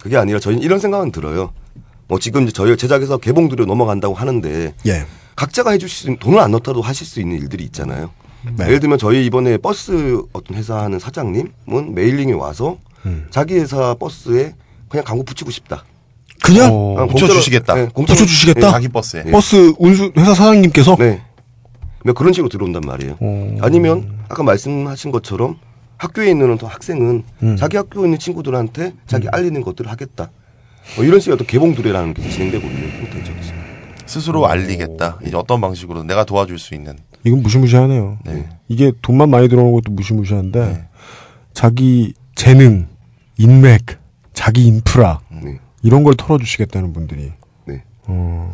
[0.00, 1.52] 그게 아니라 저희는 이런 생각은 들어요.
[2.06, 5.06] 뭐 지금 이제 저희가 제작해서 개봉 두레 넘어간다고 하는데 예.
[5.36, 8.10] 각자가 해줄 수 있는 돈을 안 넣더라도 하실 수 있는 일들이 있잖아요.
[8.56, 8.66] 네.
[8.66, 12.76] 예를 들면 저희 이번에 버스 어떤 회사 하는 사장님은 mailing이 와서
[13.30, 14.54] 자기 회사 버스에
[14.88, 15.84] 그냥 광고 붙이고 싶다.
[16.42, 17.74] 그냥 어, 공짜로- 붙여주시겠다.
[17.74, 18.60] 네, 공짜로- 붙여주시겠다?
[18.66, 19.24] 네, 자기 버스에.
[19.30, 21.22] 버스 운수 회사 사장님께서 네.
[22.04, 23.16] 뭐 그런 식으로 들어온단 말이에요.
[23.60, 25.56] 아니면 아까 말씀하신 것처럼
[25.96, 27.56] 학교에 있는 또 학생은 음.
[27.56, 30.30] 자기 학교에 있는 친구들한테 자기 알리는 것들을 하겠다.
[30.96, 33.32] 뭐 이런 식의 어떤 개봉 두레라는 게 진행되고 있는 형태죠.
[34.06, 35.18] 스스로 알리겠다.
[35.24, 36.98] 이제 어떤 방식으로 내가 도와줄 수 있는.
[37.24, 38.18] 이건 무시무시하네요.
[38.68, 40.84] 이게 돈만 많이 들어오는 것도 무시무시한데 네.
[41.54, 42.86] 자기 재능,
[43.38, 43.98] 인맥,
[44.34, 45.58] 자기 인프라 네.
[45.82, 47.32] 이런 걸 털어주시겠다는 분들이.
[47.64, 47.82] 네.
[48.06, 48.52] 어.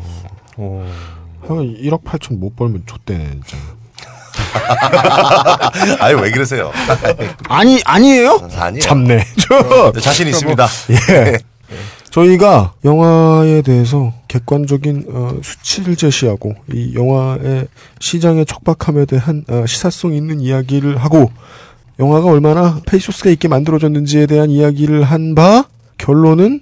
[1.47, 3.57] 한 1억 8천 못 벌면 좆대네 진짜.
[6.01, 6.71] 아유 왜 그러세요?
[7.49, 8.41] 아니 아니에요?
[8.57, 8.81] 아니에요.
[8.81, 9.25] 참네.
[9.39, 10.67] 저 네, 자신 있습니다.
[11.11, 11.39] 예.
[12.11, 17.69] 저희가 영화에 대해서 객관적인 어, 수치를 제시하고 이 영화의
[18.01, 21.31] 시장의 척박함에 대한 어, 시사성 있는 이야기를 하고
[22.01, 25.65] 영화가 얼마나 페이소스가 있게 만들어졌는지에 대한 이야기를 한 바
[25.99, 26.61] 결론은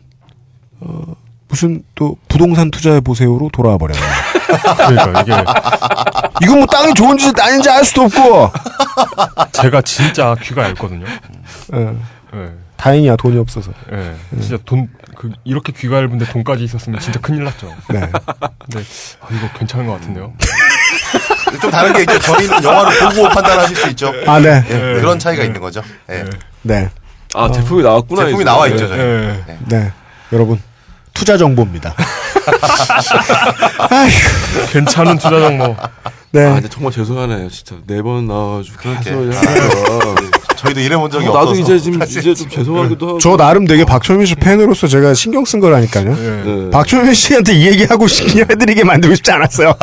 [0.80, 1.14] 어,
[1.48, 4.00] 무슨 또 부동산 투자해 보세요로 돌아와 버려요.
[4.86, 5.32] 그러니까 이게
[6.42, 8.52] 이건 뭐 땅이 좋은지 아닌지 알 수도 없고.
[9.52, 11.06] 제가 진짜 귀가 얇거든요.
[11.74, 11.78] 예.
[12.34, 12.50] 예.
[12.76, 13.72] 다행이야 돈이 없어서.
[13.92, 14.14] 예.
[14.40, 17.74] 진짜 돈, 그, 이렇게 귀가 얇은데 돈까지 있었으면 진짜 큰일 났죠.
[17.88, 18.00] 네.
[18.00, 18.84] 근데,
[19.20, 20.32] 아, 이거 괜찮은 것 같은데요?
[21.60, 22.18] 좀 다른 게 있죠.
[22.20, 24.12] 저희는 영화를 보고 판단하실 수 있죠.
[24.26, 24.62] 아, 네.
[24.68, 25.82] 예, 그런 차이가 있는 거죠.
[26.10, 26.24] 예.
[26.62, 26.88] 네.
[27.34, 28.20] 아, 제품이 나왔구나.
[28.26, 28.44] 제품이 이제.
[28.44, 28.74] 나와 네.
[28.74, 28.86] 있죠.
[28.88, 29.00] 저희.
[29.00, 29.44] 예.
[29.46, 29.58] 네.
[29.66, 29.92] 네.
[30.32, 30.60] 여러분
[31.18, 31.94] 투자 정보입니다.
[34.72, 35.76] 괜찮은 투자 정보.
[36.30, 36.46] 네.
[36.46, 37.48] 아, 근데 정말 죄송하네요.
[37.50, 39.10] 진짜 네 번 나와가지고 그렇게.
[39.10, 40.37] 계속 아.
[40.58, 41.60] 저희도 일해본 적이 어, 나도 없어서.
[41.60, 43.18] 이제 지금 이제 좀 죄송하기도 하고.
[43.18, 46.14] 저 나름 되게 박철민 씨 팬으로서 제가 신경 쓴 거라니까요.
[46.14, 46.70] 네.
[46.70, 49.74] 박철민 씨한테 이 얘기하고 싶게 해드리게 만들고 싶지 않았어요.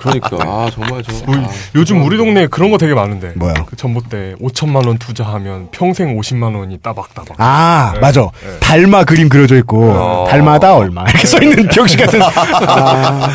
[0.00, 3.32] 그러니까 아 정말 저 우리- 아, 요즘 우리 동네에 그런 거 되게 많은데.
[3.36, 3.54] 뭐요?
[3.66, 7.36] 그 전봇대 5천만 원 투자하면 평생 50만 원이 따박따박.
[7.38, 8.00] 아, 네.
[8.00, 8.20] 맞아.
[8.22, 8.58] 네.
[8.60, 11.02] 달마 그림 그려져 있고, 달마다 얼마.
[11.04, 12.20] 이렇게 써 있는 병시 같은.
[12.22, 13.28] 아,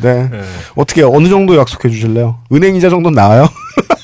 [0.00, 0.28] 네.
[0.30, 0.40] 네.
[0.74, 2.38] 어떻게, 어느 정도 약속해 주실래요?
[2.52, 3.46] 은행 이자 정도는 나와요?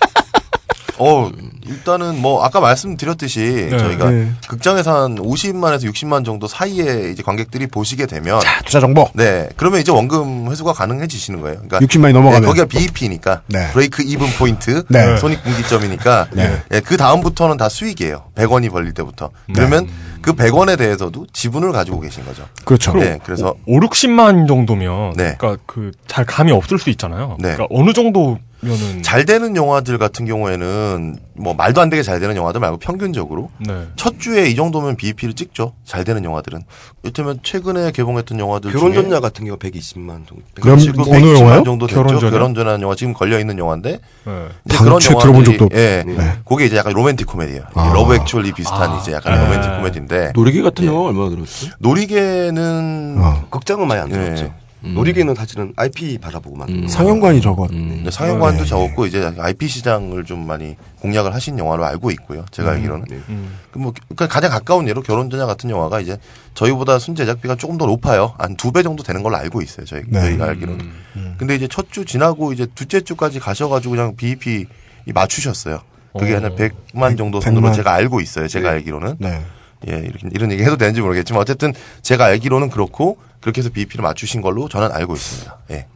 [0.98, 1.30] 어,
[1.66, 4.30] 일단은 뭐 아까 말씀드렸듯이 저희가 네.
[4.48, 9.08] 극장에서 한 50만에서 60만 정도 사이에 이제 관객들이 보시게 되면 투자 정보.
[9.14, 9.48] 네.
[9.56, 11.56] 그러면 이제 원금 회수가 가능해지시는 거예요.
[11.56, 12.40] 그러니까 60만이 넘어가면.
[12.42, 13.70] 네, 거기가 BEP니까 네.
[13.72, 15.16] 브레이크 이븐 포인트, 네.
[15.18, 16.62] 손익 분기점이니까 네.
[16.72, 18.24] 예, 그 다음부터는 다 수익이에요.
[18.34, 19.30] 100원이 벌릴 때부터.
[19.46, 19.54] 네.
[19.54, 19.88] 그러면
[20.22, 22.44] 그 100원에 대해서도 지분을 가지고 계신 거죠.
[22.64, 22.92] 그렇죠.
[22.94, 23.18] 네.
[23.24, 25.14] 그래서 5, 60만 정도면.
[25.16, 25.36] 네.
[25.38, 27.36] 그러니까 그 잘 감이 없을 수 있잖아요.
[27.38, 27.52] 네.
[27.52, 29.02] 그러니까 어느 정도 면은.
[29.02, 33.86] 잘 되는 영화들 같은 경우에는 뭐 말도 안 되게 잘 되는 영화들 말고 평균적으로 네.
[33.96, 35.74] 첫 주에 이 정도면 BEP를 찍죠.
[35.84, 36.62] 잘 되는 영화들은.
[37.04, 40.42] 이를테면 최근에 개봉했던 영화들 결혼 중에 전야 같은 경우 120만 정도.
[40.60, 41.62] 그럼 지금 어느 120만 영화요?
[41.64, 42.02] 정도 됐죠.
[42.02, 42.30] 결혼 전야?
[42.32, 44.48] 결혼 전야 영화 지금 걸려 있는 영화인데 네.
[44.66, 46.38] 이제 당최 들어본 적도 없- 예, 네.
[46.44, 47.62] 그게 이제 약간 로맨틱 코미디예요.
[47.74, 47.92] 아.
[47.94, 49.44] 러브 액츄얼리 비슷한 이제 약간 네.
[49.44, 50.88] 로맨틱 코미디인데 노리개 같은 예.
[50.88, 51.70] 영화 얼마나 들었어요?
[51.78, 53.46] 노리개는 어.
[53.50, 54.52] 극장은 많이 안 들었죠.
[54.84, 54.88] 예.
[54.88, 56.88] 노리개는 사실은 IP 바라보고 만든 거.
[56.88, 57.66] 상영관이 적어.
[57.72, 58.02] 음.
[58.04, 58.68] 네, 상영관도 네.
[58.68, 62.44] 적었고 이제 IP 시장을 좀 많이 공략을 하신 영화로 알고 있고요.
[62.52, 63.04] 제가 알기로는.
[63.10, 63.16] 네.
[63.28, 63.58] 음.
[63.72, 66.16] 그 뭐, 그러니까 가장 가까운 예로 결혼 전야 같은 영화가 이제
[66.54, 68.34] 저희보다 순 제작비가 조금 더 높아요.
[68.38, 69.84] 한 두 배 정도 되는 걸로 알고 있어요.
[69.86, 70.20] 저희, 네.
[70.20, 70.90] 저희가 알기로는.
[71.38, 74.66] 근데 이제 첫 주 지나고 이제 둘째 주까지 가셔가지고 그냥 BEP
[75.12, 75.80] 맞추셨어요.
[76.18, 76.40] 그게 어.
[76.40, 77.74] 한 100만 정도 선으로 100만.
[77.74, 78.46] 제가 알고 있어요.
[78.48, 79.16] 제가 알기로는.
[79.18, 79.40] 네.
[79.88, 81.72] 예, 이렇게, 이런 얘기 해도 되는지 모르겠지만 어쨌든
[82.02, 85.56] 제가 알기로는 그렇고 그렇게 해서 BEP를 맞추신 걸로 저는 알고 있습니다.
[85.70, 85.86] 예.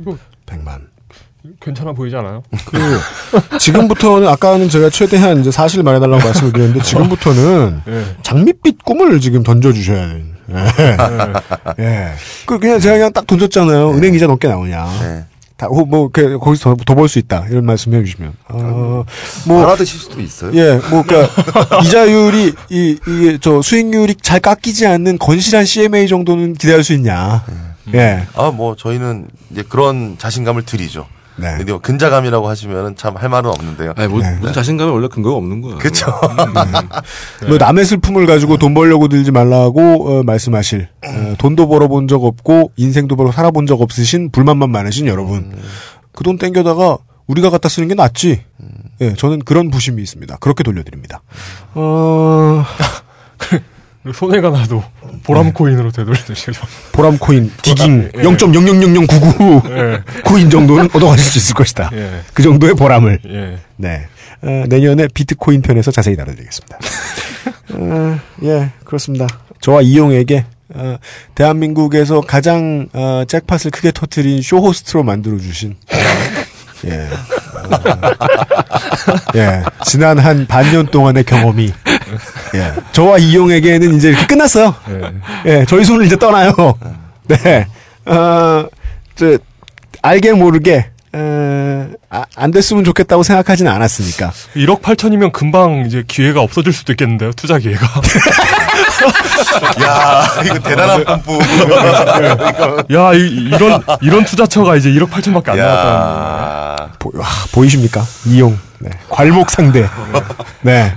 [0.00, 0.16] 이거
[0.46, 0.86] 100만.
[1.60, 2.42] 괜찮아 보이지 않아요?
[2.66, 8.04] 그, 지금부터는, 아까는 제가 최대한 이제 사실 말해달라고 말씀을 드렸는데, 지금부터는 예.
[8.22, 10.24] 장밋빛 꿈을 지금 던져주셔야 돼요.
[10.50, 11.82] 예.
[11.82, 12.12] 예.
[12.46, 13.90] 그, 그냥 제가 그냥 딱 던졌잖아요.
[13.92, 14.88] 은행 이자 높게 나오냐.
[15.58, 15.66] 네.
[15.66, 17.46] 다, 호- 뭐, 그, 거기서 더 벌 수 있다.
[17.50, 18.32] 이런 말씀 해주시면.
[18.48, 19.04] 어,
[19.46, 20.52] 뭐, 알아드실 수도 있어요.
[20.54, 21.28] 예, 뭐, 그니까,
[21.82, 27.44] 이자율이, 이, 이게, 저, 수익률이 잘 깎이지 않는 건실한 CMA 정도는 기대할 수 있냐.
[27.94, 28.26] 예.
[28.34, 31.06] 아, 뭐 저희는 이제 그런 자신감을 드리죠.
[31.38, 31.56] 네.
[31.56, 33.94] 근데 뭐 근자감이라고 하시면은 참할 말은 없는데요.
[33.96, 34.36] 아니 뭐 네.
[34.40, 35.76] 무슨 자신감이 원래 근거가 없는 거야.
[35.76, 36.06] 그쵸.
[37.48, 42.72] 뭐 남의 슬픔을 가지고 돈 벌려고 들지 말라고 어, 말씀하실 어, 돈도 벌어본 적 없고
[42.76, 45.52] 인생도 벌어 살아본 적 없으신 불만만 많으신 여러분
[46.12, 48.42] 그돈 땡겨다가 우리가 갖다 쓰는 게 낫지
[49.00, 51.22] 예 저는 그런 부심이 있습니다 그렇게 돌려드립니다
[51.74, 52.64] 어
[54.12, 54.82] 손해가 나도
[55.24, 56.60] 보람 코인으로 되돌려주시죠.
[56.92, 58.22] 보람 코인 디깅 예.
[58.22, 60.02] 0.0000099 예.
[60.24, 62.20] 코인 정도는 얻어가실 수 있을 것이다 예.
[62.34, 63.58] 그 정도의 보람을 예.
[63.76, 64.06] 네
[64.42, 66.78] 어, 내년에 비트코인 편에서 자세히 다뤄드리겠습니다
[67.74, 69.26] 어, 예 그렇습니다
[69.60, 70.44] 저와 이용에게
[70.74, 70.96] 어,
[71.34, 75.76] 대한민국에서 가장 어, 잭팟을 크게 터트린 쇼호스트로 만들어주신
[76.86, 77.08] 예.
[77.58, 79.62] 어, 예.
[79.84, 81.72] 지난 한 반년 동안의 경험이
[82.54, 82.72] 예.
[82.92, 84.74] 저와 이용에게는 이제 이렇게 끝났어요.
[85.46, 86.52] 예, 저희 손을 이제 떠나요.
[87.28, 87.66] 네.
[88.06, 88.66] 어,
[89.14, 89.38] 저,
[90.02, 94.30] 알게 모르게, 에, 아, 안 됐으면 좋겠다고 생각하지는 않았으니까.
[94.56, 97.32] 1억 8천이면 금방 이제 기회가 없어질 수도 있겠는데요.
[97.32, 97.86] 투자 기회가.
[99.82, 101.38] 야, 이거 대단한 펌프.
[102.94, 106.92] 야, 이, 이런 이런 투자처가 이제 1억 8천밖에 안 나왔다는.
[106.98, 108.04] 보, 와, 보이십니까?
[108.26, 108.58] 이용.
[108.78, 108.90] 네.
[109.08, 109.88] 괄목 상대.
[110.60, 110.94] 네.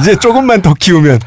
[0.00, 1.20] 이제 조금만 더 키우면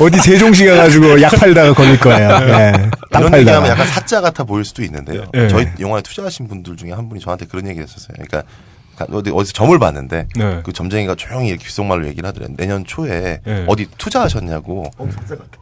[0.00, 2.38] 어디 세종시 가가지고 약 팔다가 걸릴 거예요.
[2.40, 2.72] 네.
[3.14, 3.38] 땅 이런 팔다가.
[3.40, 5.24] 얘기하면 약간 사짜 같아 보일 수도 있는데요.
[5.32, 5.48] 네.
[5.48, 8.14] 저희 영화에 투자하신 분들 중에 한 분이 저한테 그런 얘기를 했었어요.
[8.14, 8.42] 그러니까
[9.12, 10.60] 어디 어디서 점을 봤는데 네.
[10.64, 12.46] 그 점쟁이가 조용히 이렇게 귓속말로 얘기를 하더래.
[12.56, 13.64] 내년 초에 네.
[13.66, 14.90] 어디 투자하셨냐고.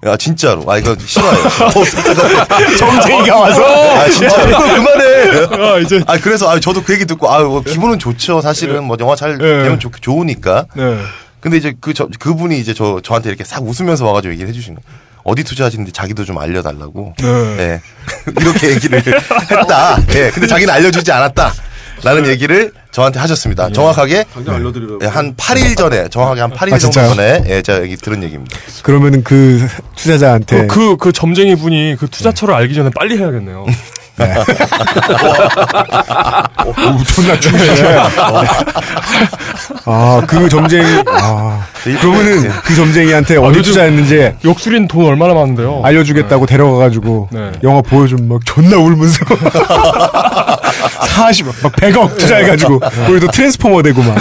[0.05, 0.70] 야 진짜로.
[0.70, 1.31] 아 이거 싫어요.
[1.65, 2.77] 어.
[2.77, 3.62] 점쟁이가 와서?
[3.65, 4.45] 아 진짜.
[4.45, 5.73] 그걸 그만해.
[5.73, 6.03] 아 이제.
[6.07, 8.41] 아 그래서 아 저도 그 얘기 듣고 아 뭐, 기분은 좋죠.
[8.41, 10.66] 사실은 뭐 영화 잘 되면 좋, 좋으니까.
[10.77, 10.99] 네.
[11.41, 14.85] 근데 이제 그 저, 그분이 이제 저 저한테 이렇게 싹 웃으면서 와가지고 얘기를 해주신 거예요.
[15.24, 17.15] 어디 투자하시는데 자기도 좀 알려달라고.
[17.19, 17.27] 네.
[17.59, 17.81] 예.
[18.40, 19.99] 이렇게 얘기를 했다.
[20.15, 20.31] 예.
[20.31, 21.53] 근데 자기는 알려주지 않았다.
[22.05, 23.70] 라는 얘기를 저한테 하셨습니다.
[23.70, 24.99] 정확하게 당장 알려드리라고.
[25.03, 27.15] 예, 한 8일 전에 정확하게 한 8일 아, 정도?
[27.15, 28.59] 전에 예, 제가 여기 들은 얘기입니다.
[28.82, 33.66] 그러면은 그 투자자한테 그, 그 점쟁이 분이 그 투자처를 알기 전에 빨리 해야겠네요.
[36.64, 37.98] 오, 존나 충분해.
[39.86, 41.64] 아, 그 점쟁이, 아.
[41.82, 45.82] 그러면은 그 점쟁이한테 어디 요즘 투자했는지 욕술인 돈 얼마나 많은데요.
[45.84, 47.52] 알려주겠다고 데려가가지고 네.
[47.62, 49.24] 영화 보여주면 막 존나 울면서
[51.09, 54.16] 40, 막 100억 투자해가지고 우리도 트랜스포머 되고 막.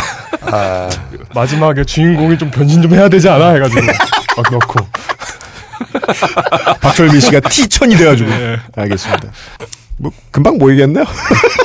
[1.33, 3.81] 마지막에 주인공이 좀 변신 좀 해야 되지 않아 해가지고
[4.37, 4.87] 막 넣고.
[6.81, 8.29] 박철민 씨가 티천이 돼가지고.
[8.75, 9.27] 알겠습니다.
[9.97, 11.05] 뭐, 금방 모이겠네요?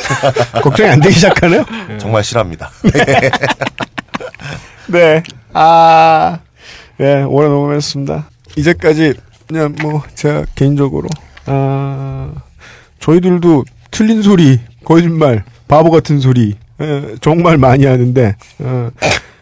[0.63, 1.65] 걱정이 안 되기 시작하네요?
[1.99, 2.71] 정말 싫어합니다.
[4.89, 5.23] 네.
[5.53, 6.39] 아,
[7.01, 8.29] 예, 오래 녹음했습니다.
[8.57, 9.15] 이제까지,
[9.47, 11.09] 그냥 뭐, 제가 개인적으로,
[11.47, 12.33] 아,
[13.01, 18.91] 저희들도 틀린 소리, 거짓말, 바보 같은 소리, 예, 정말 많이 하는데, 어,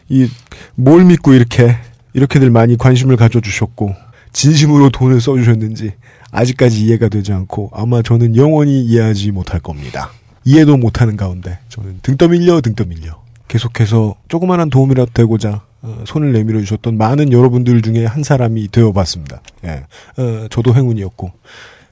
[0.09, 0.29] 이,
[0.75, 1.77] 뭘 믿고 이렇게,
[2.13, 3.95] 이렇게들 많이 관심을 가져주셨고,
[4.33, 5.93] 진심으로 돈을 써주셨는지,
[6.35, 10.11] 아직까지 이해가 되지 않고, 아마 저는 영원히 이해하지 못할 겁니다.
[10.45, 13.25] 이해도 못하는 가운데, 저는 등 떠밀려, 등 떠밀려.
[13.49, 19.43] 계속해서 조그마한 도움이라도 되고자 어, 손을 내밀어 주셨던 많은 여러분들 중에 한 사람이 되어봤습니다.
[19.65, 19.85] 예,
[20.17, 21.31] 어, 저도 행운이었고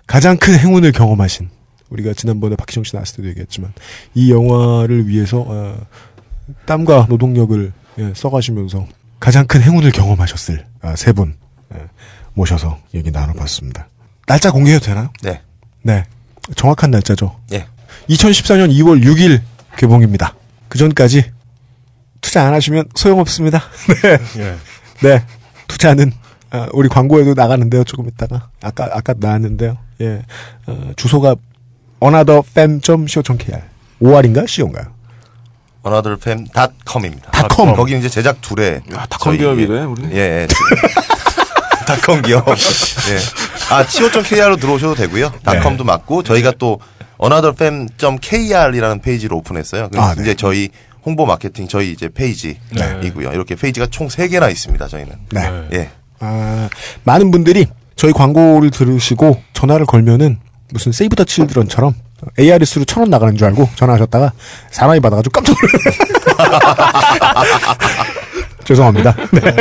[0.06, 1.51] 가장 큰 행운을 경험하신
[1.90, 3.73] 우리가 지난번에 박희정 씨 나왔을 때도 얘기했지만
[4.14, 5.77] 이 영화를 위해서 어,
[6.64, 8.89] 땀과 노동력을 예, 써가시면서
[9.20, 11.35] 가장 큰 행운을 경험하셨을 아, 세분
[12.35, 13.89] 모셔서 얘기 나눠봤습니다.
[14.27, 15.11] 날짜 공개해도 되나요?
[15.23, 15.40] 네.
[15.82, 16.05] 네,
[16.57, 17.39] 정확한 날짜죠.
[17.53, 17.66] 예.
[18.09, 19.40] 2014년 2월 6일
[19.77, 20.35] 개봉입니다.
[20.69, 21.31] 그 전까지
[22.20, 23.62] 투자 안 하시면 소용없습니다.
[24.03, 24.19] 네.
[24.43, 24.57] 예.
[25.03, 25.24] 네.
[25.69, 26.12] 투자는
[26.51, 27.82] 아, 우리 광고에도 나가는데요.
[27.85, 29.78] 조금 있다가 아까 아까 나왔는데요.
[30.01, 30.23] 예.
[30.66, 31.35] 어, 주소가
[32.03, 33.62] anotherfam.co.kr
[34.03, 34.93] 5월인가 Co인가요?
[35.85, 37.31] anotherfam.com입니다.
[37.31, 37.74] 닷컴.
[37.74, 40.05] 거기 이제 제작 둘에 닷컴 기업이래, 우리.
[40.12, 40.16] 예.
[40.16, 40.49] 예.
[41.85, 42.47] 닷컴 기업.
[42.49, 42.55] 예.
[43.75, 45.33] 아, co.kr로 들어오셔도 되고요.
[45.45, 46.81] 닷컴도 맞고 저희가 또
[47.23, 49.89] anotherfam.kr이라는 페이지를 오픈했어요.
[49.97, 50.23] 아, 네.
[50.23, 50.69] 이제 저희
[51.05, 53.33] 홍보 마케팅 저희 이제 페이지이고요.
[53.33, 55.13] 이렇게 페이지가 총 3개나 있습니다, 저희는.
[55.33, 55.69] 네.
[55.73, 55.91] 예.
[56.21, 56.69] 아,
[57.05, 60.39] 많은 분들이 저희 광고를 들으시고 전화를 걸면은
[60.71, 61.95] 무슨 세이브 더 칠드런처럼
[62.39, 64.33] ARS로 천 원 나가는 줄 알고 전화하셨다가
[64.71, 66.33] 사나이 받아가지고 깜짝 놀랐어요.
[68.73, 69.15] 죄송합니다.
[69.32, 69.55] 네.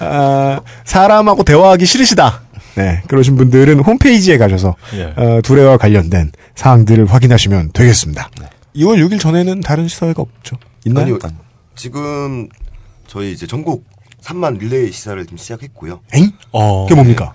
[0.00, 2.42] 아, 사람하고 대화하기 싫으시다.
[2.76, 5.12] 네, 그러신 분들은 홈페이지에 가셔서 예.
[5.16, 8.30] 어, 두레와 관련된 사항들을 확인하시면 되겠습니다.
[8.76, 10.56] 2월 6일 전에는 다른 시사회가 없죠.
[10.84, 11.18] 있나요?
[11.22, 11.38] 아니요.
[11.74, 12.48] 지금
[13.06, 13.84] 저희 이제 전국
[14.22, 16.00] 3만 릴레이 시사를 지금 시작했고요.
[16.12, 16.30] 엥?
[16.52, 17.34] 그게 뭡니까?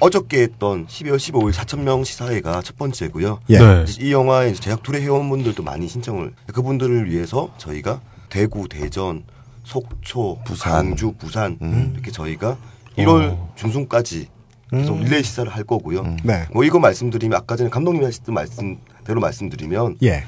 [0.00, 3.40] 어저께 했던 12월 15일 4,000명 시사회가 첫 번째고요.
[3.50, 3.58] 예.
[3.58, 3.84] 네.
[4.00, 9.22] 이 영화에 제작 둘의 회원분들도 많이 신청을 그분들을 위해서 저희가 대구, 대전,
[9.64, 10.72] 속초, 부산.
[10.72, 11.90] 광주, 부산 음.
[11.94, 12.56] 이렇게 저희가
[12.98, 13.52] 1월 어.
[13.56, 14.28] 중순까지
[14.70, 15.00] 계속 음.
[15.02, 16.16] 릴레이 시사를 할 거고요.
[16.22, 16.46] 네.
[16.52, 20.24] 뭐 이거 말씀드리면 아까 전에 감독님이 하셨던 말씀대로 말씀드리면 예.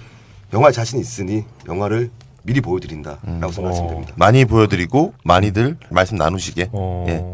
[0.52, 2.10] 영화에 자신 있으니 영화를
[2.42, 3.50] 미리 보여드린다라고 음.
[3.50, 4.12] 생각하시면 됩니다.
[4.16, 6.70] 많이 보여드리고 많이들 말씀 나누시게.
[6.72, 7.04] 어.
[7.08, 7.24] 예.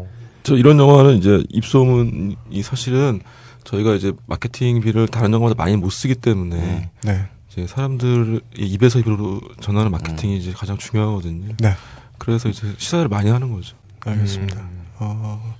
[0.43, 3.21] 저 이런 영화는 이제 입소문이 사실은
[3.63, 7.29] 저희가 이제 마케팅비를 다른 영화보다 많이 못 쓰기 때문에 네.
[7.53, 11.55] 이제 사람들 입에서 입으로 전하는 마케팅이 이제 가장 중요하거든요.
[11.59, 11.73] 네.
[12.17, 13.77] 그래서 이제 시사를 많이 하는 거죠.
[13.99, 14.67] 알겠습니다.
[14.97, 15.55] 어,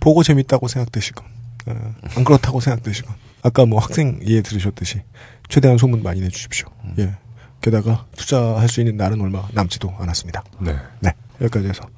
[0.00, 1.24] 보고 재밌다고 생각되시건,
[1.66, 5.00] 어, 안 그렇다고 생각되시건, 아까 뭐 학생 이해 들으셨듯이
[5.48, 6.68] 최대한 소문 많이 내주십시오.
[6.98, 7.16] 예.
[7.62, 10.44] 게다가 투자할 수 있는 날은 얼마 남지도 않았습니다.
[10.60, 10.76] 네.
[11.00, 11.12] 네.
[11.40, 11.88] 여기까지 해서,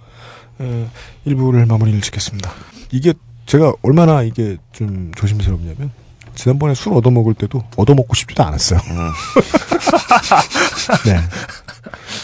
[0.61, 0.87] 에,
[1.25, 2.53] 일부를 마무리를 짓겠습니다.
[2.93, 3.13] 이게
[3.47, 5.91] 제가 얼마나 이게 좀 조심스럽냐면
[6.35, 8.81] 지난번에 술 얻어먹을 때도 얻어먹고 싶지도 않았어요.
[11.07, 11.21] 네.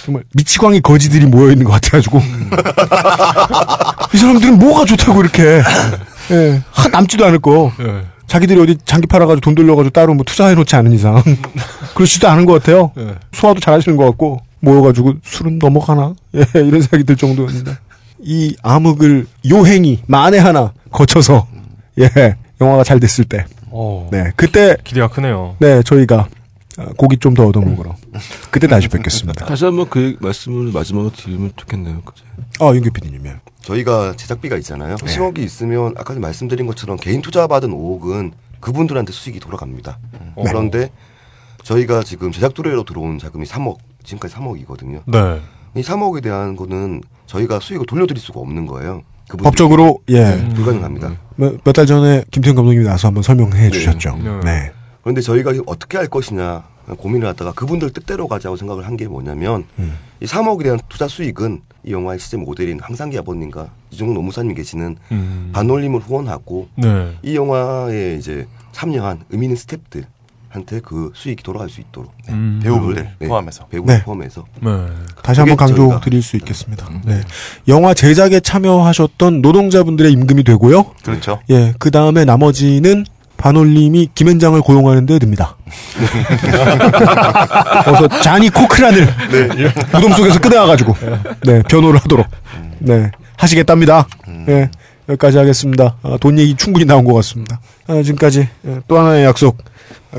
[0.05, 2.21] 정말 미치광이 거지들이 모여 있는 것 같아가지고.
[4.15, 5.63] 이 사람들은 뭐가 좋다고 이렇게.
[6.31, 7.73] 예, 하 남지도 않을 거.
[8.27, 11.23] 자기들이 어디 장기 팔아가지고 돈 돌려가지고 따로 뭐 투자해놓지 않은 이상.
[11.95, 12.93] 그렇지도 않은 것 같아요.
[13.33, 16.15] 소화도 잘하시는 것 같고 모여가지고 술은 넘어가나?
[16.35, 17.77] 예, 이런 생각이 들 정도였는데
[18.21, 21.47] 이 암흑을 요행이 만에 하나 거쳐서
[21.99, 25.57] 예 영화가 잘 됐을 때 어, 네, 그때 기대가 크네요.
[25.59, 26.29] 네 저희가
[26.79, 27.97] 아, 고기 좀 더 얻어먹으러
[28.51, 29.47] 그때 다시 뵙겠습니다.
[29.47, 32.03] 다시 한번 그 말씀을 마지막으로 드리면 좋겠네요.
[32.03, 32.25] 그죠?
[32.61, 33.35] 아 윤규 PD님이요.
[33.63, 34.97] 저희가 제작비가 있잖아요.
[34.97, 39.99] 10억이 있으면 아까 말씀드린 것처럼 개인 투자 받은 5억은 그분들한테 수익이 돌아갑니다.
[40.45, 40.91] 그런데
[41.65, 45.03] 저희가 지금 제작 두레로 들어온 자금이 3억, 지금까지 3억이거든요.
[45.07, 45.41] 네.
[45.75, 49.03] 이 3억에 대한 거는 저희가 수익을 돌려드릴 수가 없는 거예요.
[49.29, 51.17] 법적으로 예 네, 불가능합니다.
[51.37, 54.19] 몇 달 전에 김태형 감독님이 나서 한번 설명해 주셨죠.
[54.23, 54.41] 네.
[54.45, 54.73] 네.
[55.03, 56.63] 그런데 저희가 어떻게 할 것이냐
[56.97, 59.95] 고민을 하다가 그분들 뜻대로 가자고 생각을 한 게 뭐냐면 음.
[60.21, 65.51] 이 3억에 대한 투자 수익은 이 영화의 시제 모델인 항상기 아버님과 이종국 노무사님 계시는 음.
[65.53, 67.13] 반올림을 후원하고 네.
[67.23, 70.05] 이 영화에 이제 참여한 의미 있는 스탭들
[70.57, 72.61] 한테 그 수익이 돌아갈 수 있도록 음.
[72.63, 73.67] 배우분들 포함해서.
[73.67, 74.03] 배우분들 네.
[74.05, 74.71] 포함해서 네.
[75.23, 76.89] 다시 한번 강조 드릴 수 있겠습니다.
[77.05, 77.21] 네.
[77.69, 80.87] 영화 제작에 참여하셨던 노동자분들의 임금이 되고요.
[81.05, 81.41] 그렇죠.
[81.51, 83.05] 예, 그 다음에 나머지는
[83.37, 85.57] 반올림이 김현장을 고용하는 데 듭니다.
[87.87, 89.07] 어서 자니 코크란을
[89.93, 90.97] 무덤 속에서 꺼내와가지고
[91.45, 92.27] 네 변호를 하도록
[92.79, 94.09] 네 하시겠답니다.
[94.47, 94.71] 네
[95.09, 95.97] 여기까지 하겠습니다.
[96.03, 97.61] 아, 돈 얘기 충분히 나온 것 같습니다.
[97.87, 99.76] 아, 지금까지 예, 또 하나의 약속 아,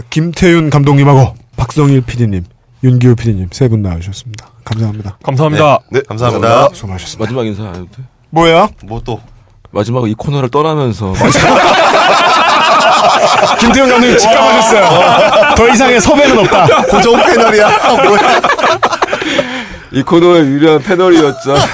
[0.09, 2.43] 김태윤 감독님하고 박성일 PD님,
[2.83, 4.47] 윤기호 PD님 세 분 나와주셨습니다.
[4.63, 5.17] 감사합니다.
[5.23, 5.79] 감사합니다.
[5.91, 6.69] 네, 감사합니다.
[6.73, 7.23] 수고하셨습니다.
[7.23, 8.03] 마지막 인사 안 해도 돼?
[8.29, 8.67] 뭐야?
[8.83, 9.19] 뭐 또?
[9.71, 11.13] 마지막 이 코너를 떠나면서
[13.59, 15.55] 김태훈 감독님 직감하셨어요.
[15.55, 16.65] 더 이상의 섭외는 없다.
[16.87, 17.69] 고정 패널이야.
[18.03, 18.41] 뭐야?
[19.93, 21.55] 이 코너의 유일한 패널이었죠.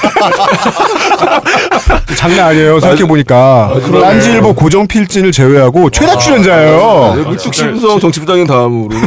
[2.15, 2.79] 장난 아니에요.
[2.79, 3.73] 생각해 보니까.
[3.91, 7.13] 딴지일보 고정 필진을 제외하고 최다 출연자예요.
[7.15, 9.01] 네, 물뚝심성 정치부장님 다음으로는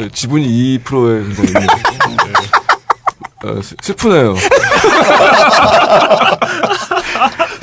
[0.00, 1.66] 네, 지분이 2%의 굉장히
[3.44, 4.34] 어, 슬- 슬프네요.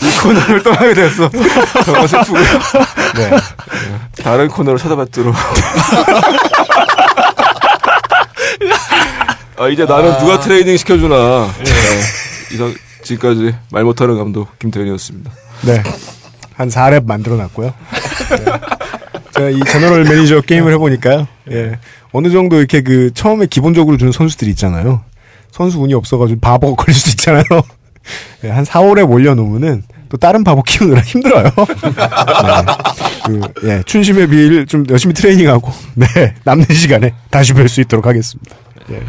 [0.02, 1.30] 이 코너를 떠나게 돼서
[1.86, 2.44] 정말 슬프고요.
[3.16, 3.32] 네.
[4.22, 5.34] 다른 코너를 찾아보도록.
[9.58, 11.48] 아, 이제 나는 누가 트레이닝 시켜주나.
[11.64, 11.72] 네.
[12.54, 12.74] 이상,
[13.10, 15.32] 지금까지 말 못하는 감독 김태현이었습니다.
[15.66, 15.84] 네.
[16.54, 17.74] 한 4렙 만들어 놨고요.
[18.30, 18.46] 네.
[19.32, 21.28] 제가 이 general manager 게임을 해보니까요.
[21.52, 21.80] 예.
[22.12, 25.02] 어느 정도 이렇게 그 처음에 기본적으로 주는 선수들이 있잖아요.
[25.52, 27.44] 선수 운이 없어가지고 바보가 걸릴 수도 있잖아요.
[28.44, 31.44] 예, 한 4, 5랩 올려놓으면은 또 다른 바보 키우느라 힘들어요.
[31.46, 31.52] 네.
[33.26, 36.08] 그, 예, 춘심의 비를 좀 열심히 트레이닝하고, 네,
[36.44, 38.56] 남는 시간에 다시 뵐 수 있도록 하겠습니다.
[38.92, 39.04] 예.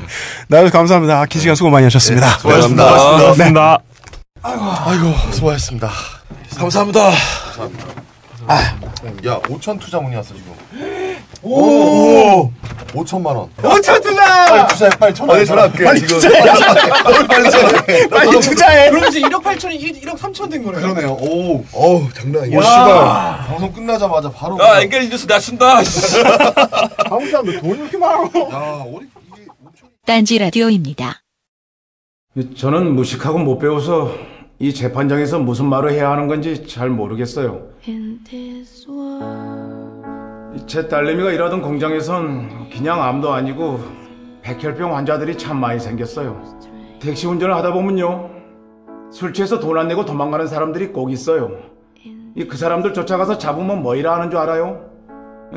[0.48, 1.24] 나와주셔서 감사합니다.
[1.27, 2.27] 긴 시간 수고 많이 하셨습니다.
[2.27, 3.18] 네, 수고하셨습니다.
[3.18, 3.78] 고맙습니다.
[4.42, 5.90] 아이고, 수고하셨습니다.
[6.56, 7.10] 감사합니다.
[9.26, 10.54] 야, 5천 투자 문이 왔어, 지금.
[11.42, 12.50] 오!
[12.92, 13.50] 5천만 원.
[13.58, 14.46] 5천 투자!
[14.46, 15.32] 빨리 투자해, 빨리 전화.
[15.34, 15.84] 빨리 전화할게.
[15.84, 16.00] 빨리.
[16.06, 16.40] 투자해.
[17.02, 18.08] 빨리 투자해.
[18.08, 18.90] 빨리 투자해.
[18.90, 20.80] 그럼 이제 1억 8천이 1억 3천 된 거네요.
[20.94, 21.12] 그러네요.
[21.12, 22.58] 오, 어우, 장난 아니야.
[22.58, 23.46] 오, 씨발.
[23.46, 24.58] 방송 끝나자마자 바로.
[24.60, 25.76] 야, 앵겔 뉴스 낮춘다.
[27.08, 28.22] 한국 사람들 돈이 이렇게 많아.
[28.52, 29.06] 야, 우리
[30.06, 31.22] 딴지 라디오입니다.
[32.56, 34.12] 저는 무식하고 못 배워서
[34.62, 37.62] 이 재판장에서 무슨 말을 해야 하는 건지 잘 모르겠어요.
[40.66, 43.81] 제 딸내미가 일하던 공장에선 그냥 암도 아니고
[44.43, 46.43] 백혈병 환자들이 참 많이 생겼어요.
[47.01, 48.28] 택시 운전을 하다 보면요.
[49.11, 51.53] 술 취해서 돈 안 내고 도망가는 사람들이 꼭 있어요.
[52.37, 54.85] 이 그 사람들 쫓아가서 잡으면 뭐 이라 하는 줄 알아요?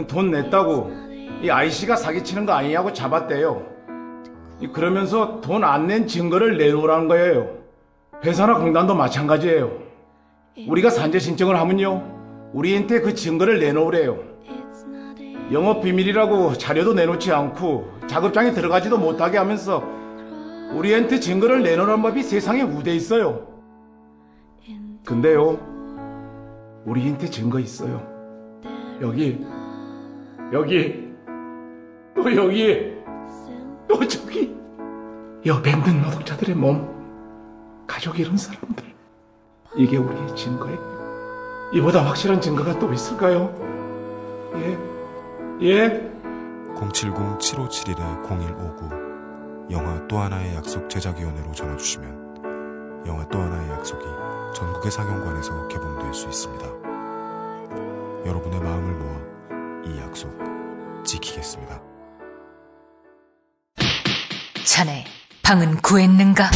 [0.08, 0.92] 돈 냈다고
[1.44, 3.62] 이 아이씨가 사기치는 거 아니냐고 잡았대요.
[4.62, 7.62] 이 그러면서 돈 안 낸 증거를 내놓으라는 거예요.
[8.24, 9.80] 회사나 공단도 마찬가지예요.
[10.68, 12.52] 우리가 산재 신청을 하면요.
[12.54, 14.18] 우리한테 그 증거를 내놓으래요.
[15.52, 19.84] 영업 비밀이라고 자료도 내놓지 않고 작업장에 들어가지도 못하게 하면서
[20.74, 23.45] 우리한테 증거를 내놓으라는 법이 세상에 우대 있어요.
[25.06, 25.60] 근데요.
[26.86, 28.02] 우리한테 증거 있어요.
[29.02, 29.45] 여기
[30.54, 31.10] 여기
[32.16, 32.94] 또 여기
[33.88, 34.56] 또 저기
[35.45, 36.93] 있는 노동자들의 몸
[37.88, 38.93] 가족 이런 사람들
[39.76, 43.51] 이게 우리의 증거예요 이보다 확실한 증거가 또 있을까요?
[44.55, 44.77] 예?
[45.61, 46.14] 예?
[46.76, 54.05] 070-7571-0159 영화 또 하나의 약속 제작위원회로 전화주시면 영화 또 하나의 약속이
[54.55, 56.65] 전국의 상영관에서 개봉될 수 있습니다.
[58.26, 59.15] 여러분의 마음을 모아
[59.85, 60.31] 이 약속
[61.03, 61.81] 지키겠습니다.
[64.65, 65.05] 자네
[65.43, 66.49] 방은 구했는가?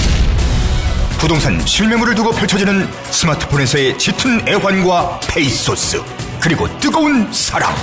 [1.20, 6.02] 부동산 실매물을 두고 펼쳐지는 스마트폰에서의 짙은 애환과 페이소스
[6.40, 7.74] 그리고 뜨거운 사랑.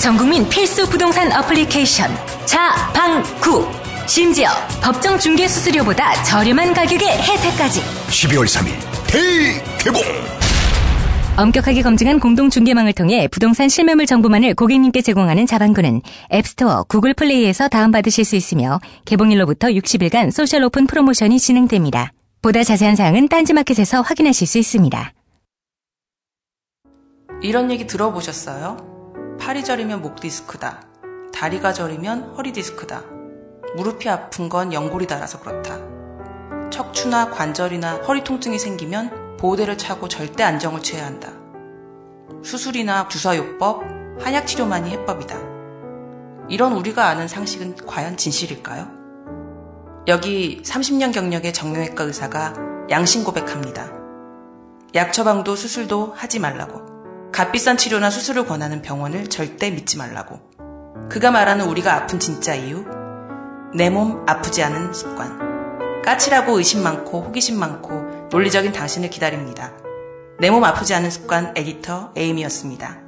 [0.00, 2.10] 전국민 필수 부동산 어플리케이션
[2.44, 3.66] 자방구.
[4.06, 4.50] 심지어
[4.82, 7.80] 법정 중개 수수료보다 저렴한 가격의 혜택까지.
[8.08, 8.72] 12월 3일
[9.06, 10.02] 대개봉.
[11.36, 16.00] 엄격하게 검증한 공동 중개망을 통해 부동산 실매물 정보만을 고객님께 제공하는 자방구는
[16.32, 22.12] 앱스토어, 구글 플레이에서 다운받으실 수 있으며 개봉일로부터 60일간 social 오픈 프로모션이 진행됩니다.
[22.46, 25.12] 보다 자세한 사항은 딴지마켓에서 확인하실 수 있습니다.
[27.42, 29.36] 이런 얘기 들어보셨어요?
[29.40, 30.80] 팔이 저리면 목 디스크다.
[31.34, 33.02] 다리가 저리면 허리 디스크다.
[33.74, 35.80] 무릎이 아픈 건 연골이 닳아서 그렇다.
[36.70, 41.32] 척추나 관절이나 허리 통증이 생기면 보호대를 차고 절대 안정을 취해야 한다.
[42.44, 43.82] 수술이나 주사요법,
[44.20, 45.36] 한약치료만이 해법이다.
[46.48, 48.95] 이런 우리가 아는 상식은 과연 진실일까요?
[50.08, 52.54] 여기 30년 경력의 정형외과 의사가
[52.90, 53.90] 양심 고백합니다.
[54.94, 56.80] 약 처방도 수술도 하지 말라고.
[57.32, 60.40] 값비싼 치료나 수술을 권하는 병원을 절대 믿지 말라고.
[61.08, 62.84] 그가 말하는 우리가 아픈 진짜 이유?
[63.74, 66.02] 내 몸 아프지 않은 습관.
[66.02, 69.72] 까칠하고 의심 많고 호기심 많고 논리적인 당신을 기다립니다.
[70.38, 73.05] 내 몸 아프지 않은 습관 에디터 에임이었습니다.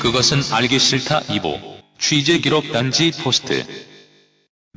[0.00, 1.58] 그것은 알기 싫다 2부
[1.98, 3.64] 취재 기록 단지 포스트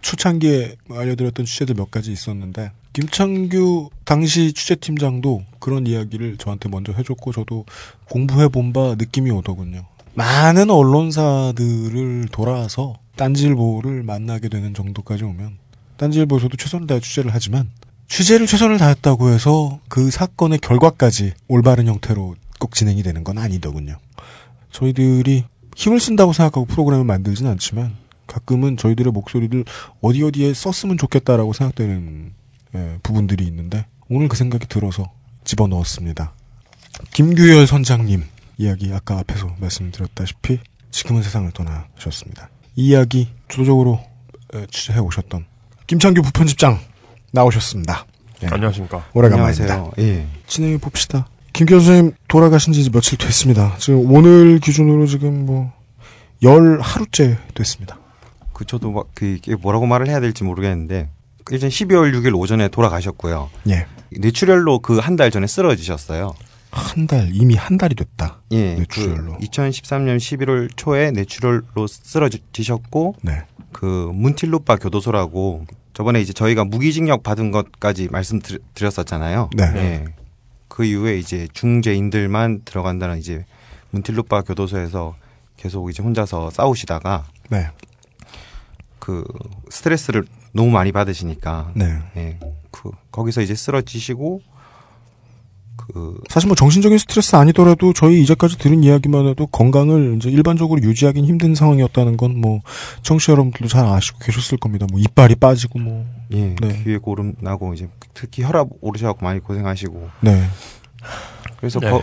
[0.01, 7.65] 초창기에 알려드렸던 취재들 몇 가지 있었는데 김창규 당시 취재팀장도 그런 이야기를 저한테 먼저 해줬고 저도
[8.09, 9.85] 공부해 본 바 느낌이 오더군요.
[10.15, 15.57] 많은 언론사들을 돌아서 딴지일보를 만나게 되는 정도까지 오면
[15.97, 17.69] 딴지일보에서도 최선을 다해 취재를 하지만
[18.09, 23.97] 취재를 최선을 다했다고 해서 그 사건의 결과까지 올바른 형태로 꼭 진행이 되는 건 아니더군요.
[24.73, 25.45] 저희들이
[25.75, 27.95] 힘을 쓴다고 생각하고 프로그램을 만들진 않지만
[28.27, 29.63] 가끔은 저희들의 목소리를
[30.01, 32.33] 어디 어디에 썼으면 좋겠다라고 생각되는
[32.75, 35.11] 예, 부분들이 있는데 오늘 그 생각이 들어서
[35.45, 36.33] 집어넣었습니다.
[37.13, 38.23] 김규열 선장님
[38.57, 40.59] 이야기 아까 앞에서 말씀드렸다시피
[40.91, 42.49] 지금은 세상을 떠나셨습니다.
[42.75, 43.99] 이 이야기 주도적으로
[44.53, 45.45] 에, 취재해 오셨던
[45.87, 46.79] 김창규 부편집장
[47.31, 48.05] 나오셨습니다.
[48.43, 48.47] 예.
[48.47, 49.05] 안녕하십니까.
[49.13, 49.73] 오래간만입니다.
[49.73, 49.93] 안녕하세요.
[49.99, 50.27] 예.
[50.47, 51.27] 진행해 봅시다.
[51.53, 53.75] 김규열 선생님 돌아가신 지 이제 며칠 됐습니다.
[53.77, 55.71] 지금 오늘 기준으로 지금 뭐
[56.43, 57.97] 열 하루째 됐습니다.
[58.51, 61.09] 그 저도 막 그 뭐라고 말을 해야 될지 모르겠는데
[61.51, 63.49] 일단 12월 6일 오전에 돌아가셨고요.
[63.69, 63.85] 예.
[64.11, 66.33] 뇌출혈로 그 한 달 전에 쓰러지셨어요.
[66.71, 68.41] 한 달 이미 한 달이 됐다.
[68.51, 68.75] 예.
[68.75, 69.37] 뇌출혈로.
[69.37, 73.43] 그 2013년 11월 초에 뇌출혈로 쓰러지셨고 네.
[73.71, 79.49] 그 문틸루파 교도소라고 저번에 이제 저희가 무기징역 받은 것까지 말씀드렸었잖아요.
[79.55, 79.63] 네.
[79.75, 80.05] 예.
[80.73, 83.45] 그 이후에 이제 중죄인들만 들어간다는 이제
[83.91, 85.15] 문틸루파 교도소에서
[85.55, 87.67] 계속 이제 혼자서 싸우시다가 네.
[88.97, 89.23] 그
[89.69, 91.99] 스트레스를 너무 많이 받으시니까 네.
[92.17, 92.39] 예.
[92.71, 94.41] 그 거기서 이제 쓰러지시고
[95.75, 101.27] 그 사실 뭐 정신적인 스트레스 아니더라도 저희 이제까지 들은 이야기만 해도 건강을 이제 일반적으로 유지하기는
[101.27, 102.61] 힘든 상황이었다는 건 뭐
[103.03, 104.87] 청취자 여러분들도 잘 아시고 계셨을 겁니다.
[104.89, 106.83] 뭐 이빨이 빠지고 뭐 예, 네.
[106.83, 110.43] 귀에 고름 나고 이제 특히 혈압 오르셔갖고 많이 고생하시고 네.
[111.57, 111.89] 그래서 네.
[111.89, 112.01] 거,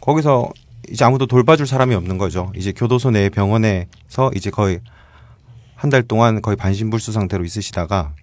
[0.00, 0.50] 거기서
[0.90, 2.52] 이제 아무도 돌봐줄 사람이 없는 거죠.
[2.56, 4.80] 이제 교도소 내 병원에서 이제 거의
[5.76, 8.14] 한 달 동안 거의 반신불수 상태로 있으시다가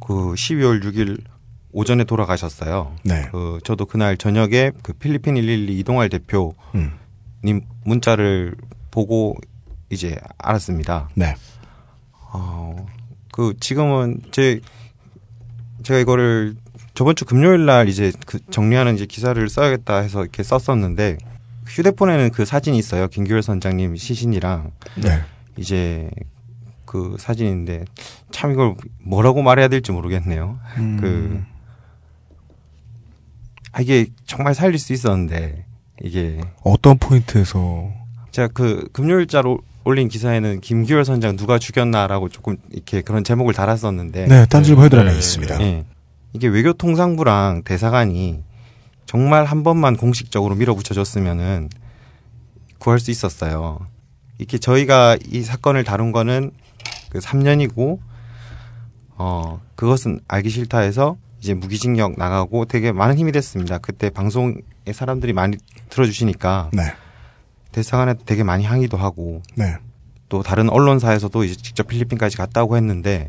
[0.00, 1.22] 그 12월 6일
[1.72, 2.94] 오전에 돌아가셨어요.
[3.04, 3.28] 네.
[3.32, 7.60] 그 저도 그날 저녁에 그 필리핀 112 이동할 대표님 음.
[7.84, 8.54] 문자를
[8.90, 9.36] 보고
[9.90, 11.10] 이제 알았습니다.
[11.14, 11.34] 네.
[12.32, 12.86] 어,
[13.34, 14.60] 그 지금은 제
[15.82, 16.54] 제가 이거를
[16.94, 21.18] 저번 주 금요일 날 이제 그 정리하는 이제 기사를 써야겠다 해서 이렇게 썼었는데
[21.66, 23.08] 휴대폰에는 그 사진이 있어요.
[23.08, 24.70] 김규열 선장님 시신이랑
[25.02, 25.22] 네.
[25.56, 26.08] 이제
[26.84, 27.86] 그 사진인데
[28.30, 30.60] 참 이걸 뭐라고 말해야 될지 모르겠네요.
[30.76, 30.98] 음.
[31.00, 31.42] 그
[33.72, 35.66] 아, 이게 정말 살릴 수 있었는데
[36.04, 37.90] 이게 어떤 포인트에서
[38.30, 44.46] 제가 그 금요일자로 올린 기사에는 김규열 선장 누가 죽였나라고 조금 이렇게 그런 제목을 달았었는데 네,
[44.46, 45.60] 딴지일보 헤드라인에 있습니다.
[45.60, 45.84] 예.
[46.32, 48.42] 이게 외교통상부랑 대사관이
[49.06, 51.68] 정말 한 번만 공식적으로 밀어붙여줬으면은
[52.78, 53.78] 구할 수 있었어요.
[54.38, 56.50] 이렇게 저희가 이 사건을 다룬 거는
[57.10, 57.98] 그 3년이고
[59.16, 63.78] 어 그것은 알기 싫다 해서 이제 무기징역 나가고 되게 많은 힘이 됐습니다.
[63.78, 64.56] 그때 방송에
[64.92, 65.58] 사람들이 많이
[65.90, 66.82] 들어주시니까 네.
[67.74, 69.74] 대사관에 되게 많이 항의도 하고 네.
[70.28, 73.28] 또 다른 언론사에서도 이제 직접 필리핀까지 갔다고 했는데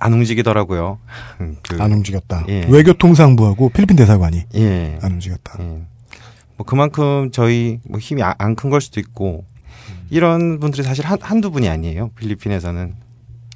[0.00, 0.98] 안 움직이더라고요.
[1.68, 2.44] 그, 안 움직였다.
[2.48, 2.66] 예.
[2.68, 4.98] 외교통상부하고 필리핀 대사관이 예.
[5.02, 5.58] 안 움직였다.
[6.56, 9.44] 뭐 그만큼 저희 뭐 힘이 안 큰 걸 수도 있고
[10.10, 12.10] 이런 분들이 사실 한, 한두 분이 아니에요.
[12.16, 12.94] 필리핀에서는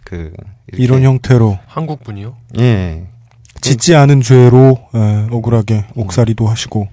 [0.04, 0.32] 그
[0.68, 2.36] 이렇게- 이런 형태로 한국 분이요?
[2.58, 3.06] 예.
[3.60, 6.88] 짓지 않은 죄로 에, 억울하게 옥살이도 하시고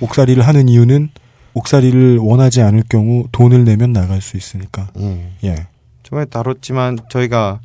[0.00, 1.10] 옥살이를 하는 이유는
[1.54, 4.90] 옥살이를 원하지 않을 경우 돈을 내면 나갈 수 있으니까.
[4.98, 5.32] 예.
[5.44, 5.66] 예.
[6.02, 7.60] 저번에 다뤘지만 저희가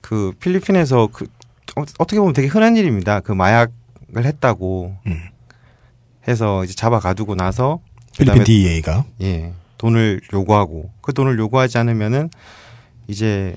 [0.00, 1.26] 그 필리핀에서 그
[1.76, 3.20] 어, 어떻게 보면 되게 흔한 일입니다.
[3.20, 4.96] 그 마약을 했다고
[6.28, 7.80] 해서 이제 잡아 가두고 나서
[8.16, 12.30] 필리핀 DEA가 예 돈을 요구하고 그 돈을 요구하지 않으면은
[13.08, 13.54] 이제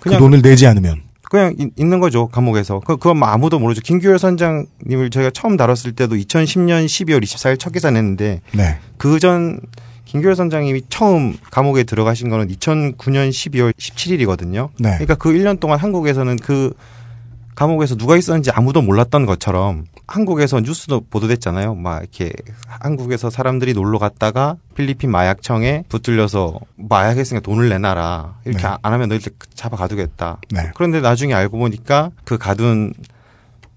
[0.00, 2.80] 그 돈을 내지 않으면 그냥 이- 있는 거죠 감옥에서.
[2.80, 3.80] 그 그건 뭐 아무도 모르죠.
[3.80, 8.78] 김규열 선장님을 저희가 처음 다뤘을 때도 2010년 12월 24일 첫 기사 냈는데 네.
[8.98, 9.60] 그전
[10.04, 14.68] 김규열 선장님이 처음 감옥에 들어가신 거는 2009년 12월 17일이거든요.
[14.78, 14.90] 네.
[14.90, 16.72] 그러니까 그 1년 동안 한국에서는 그
[17.54, 21.74] 감옥에서 누가 있었는지 아무도 몰랐던 것처럼 한국에서 뉴스도 보도됐잖아요.
[21.76, 22.32] 막 이렇게
[22.66, 28.40] 한국에서 사람들이 놀러 갔다가 필리핀 마약청에 붙들려서 마약했으니까 돈을 내놔라.
[28.44, 28.74] 이렇게 네.
[28.82, 30.38] 안 하면 너희들 잡아 가두겠다.
[30.50, 30.70] 네.
[30.74, 32.92] 그런데 나중에 알고 보니까 그 가둔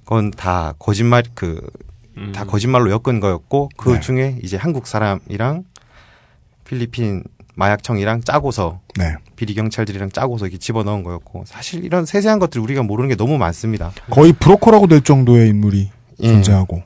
[0.05, 1.61] 건 다 거짓말 그
[2.33, 3.99] 다 거짓말로 엮은 거였고 그 네.
[3.99, 5.65] 중에 이제 한국 사람이랑
[6.63, 7.23] 필리핀
[7.57, 9.15] 마약청이랑 짜고서 네.
[9.35, 13.91] 비리 경찰들이랑 짜고서 이렇게 집어넣은 거였고 사실 이런 세세한 것들 우리가 모르는 게 너무 많습니다.
[14.11, 15.89] 거의 브로커라고 될 정도의 인물이
[16.21, 16.27] 예.
[16.27, 16.83] 존재하고.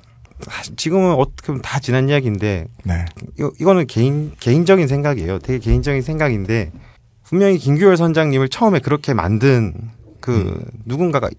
[0.49, 3.05] 사실 지금은 어떻게 보면 다 지난 이야기인데 네.
[3.37, 5.39] 이거, 이거는 개인 개인적인 생각이에요.
[5.39, 6.71] 되게 개인적인 생각인데
[7.23, 9.73] 분명히 김규열 선장님을 처음에 그렇게 만든
[10.21, 11.29] 그 누군가가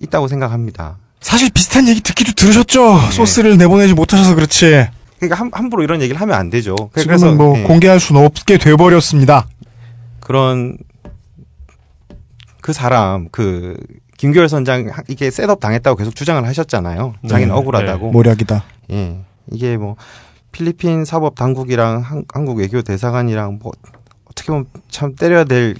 [0.00, 0.98] 있다고 생각합니다.
[1.20, 2.98] 사실 비슷한 얘기 듣기도 들으셨죠.
[3.12, 4.88] 소스를 내보내지 못하셔서 그렇지.
[5.18, 6.74] 그러니까 함, 함부로 이런 얘기를 하면 안 되죠.
[6.92, 7.62] 그- 지금은 뭐 예.
[7.64, 9.46] 공개할 수는 없게 돼버렸습니다.
[10.20, 10.78] 그런
[12.60, 13.76] 그 사람 그
[14.16, 17.14] 김규열 선장 하- 이게 셋업 당했다고 계속 주장을 하셨잖아요.
[17.28, 17.58] 자기는 네.
[17.58, 18.10] 억울하다고.
[18.12, 18.64] 모략이다.
[18.92, 19.18] 예.
[19.50, 19.96] 이게 뭐
[20.52, 23.72] 필리핀 사법 당국이랑 한, 한국 외교 대사관이랑 뭐
[24.30, 25.74] 어떻게 보면 참 때려야 될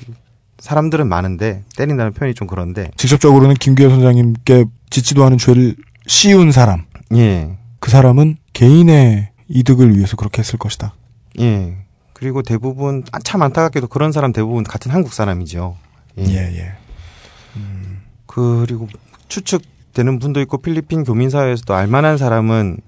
[0.59, 6.85] 사람들은 많은데 때린다는 표현이 좀 그런데 직접적으로는 김규현 선장님께 짓지도 않은 죄를 씌운 사람.
[7.15, 7.57] 예.
[7.81, 10.95] 그 사람은 개인의 이득을 위해서 그렇게 했을 것이다.
[11.41, 11.77] 예.
[12.13, 15.77] 그리고 대부분 아, 참 안타깝게도 그런 사람 대부분 같은 한국 사람이죠.
[16.19, 16.25] 예.
[16.25, 16.73] 예.
[18.27, 18.89] 그리고
[19.29, 22.79] 추측되는 분도 있고 필리핀 교민 사회에서도 알만한 사람은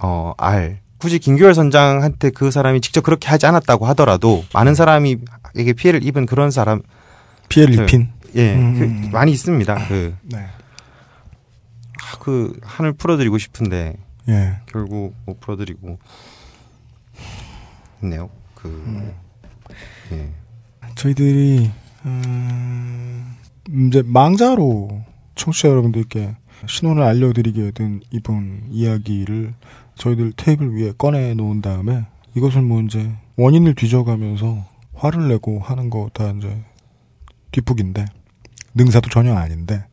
[0.00, 0.80] 어 알.
[0.98, 5.18] 굳이 김규열 선장한테 그 사람이 직접 그렇게 하지 않았다고 하더라도 많은 사람이
[5.56, 6.80] 이게 피해를 입은 그런 사람
[7.48, 8.12] 피해를 그, 입힌?
[8.36, 9.10] 예, 음, 그 음, 음.
[9.10, 9.88] 많이 있습니다.
[9.88, 10.38] 그, 네.
[10.38, 13.96] 아, 그 한을 풀어드리고 싶은데
[14.28, 14.60] 예.
[14.66, 15.98] 결국 못 풀어드리고
[18.02, 18.30] 있네요.
[18.54, 19.12] 그 음.
[20.12, 20.30] 예.
[20.94, 21.70] 저희들이
[22.04, 23.36] 음,
[23.88, 25.02] 이제 망자로
[25.34, 26.36] 청취자 여러분들께
[26.66, 29.54] 신원을 알려드리게 된 이번 이야기를
[29.96, 32.04] 저희들 테이블 위에 꺼내 놓은 다음에
[32.34, 36.62] 이것을 뭐 이제 원인을 뒤져가면서 화를 내고 하는 거 다 이제
[37.50, 38.04] 뒷북인데
[38.74, 39.84] 능사도 전혀 아닌데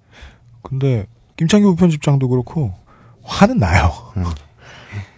[0.61, 1.07] 근데
[1.38, 2.73] 김창규 부편집장도 그렇고
[3.30, 3.91] 화는 나요.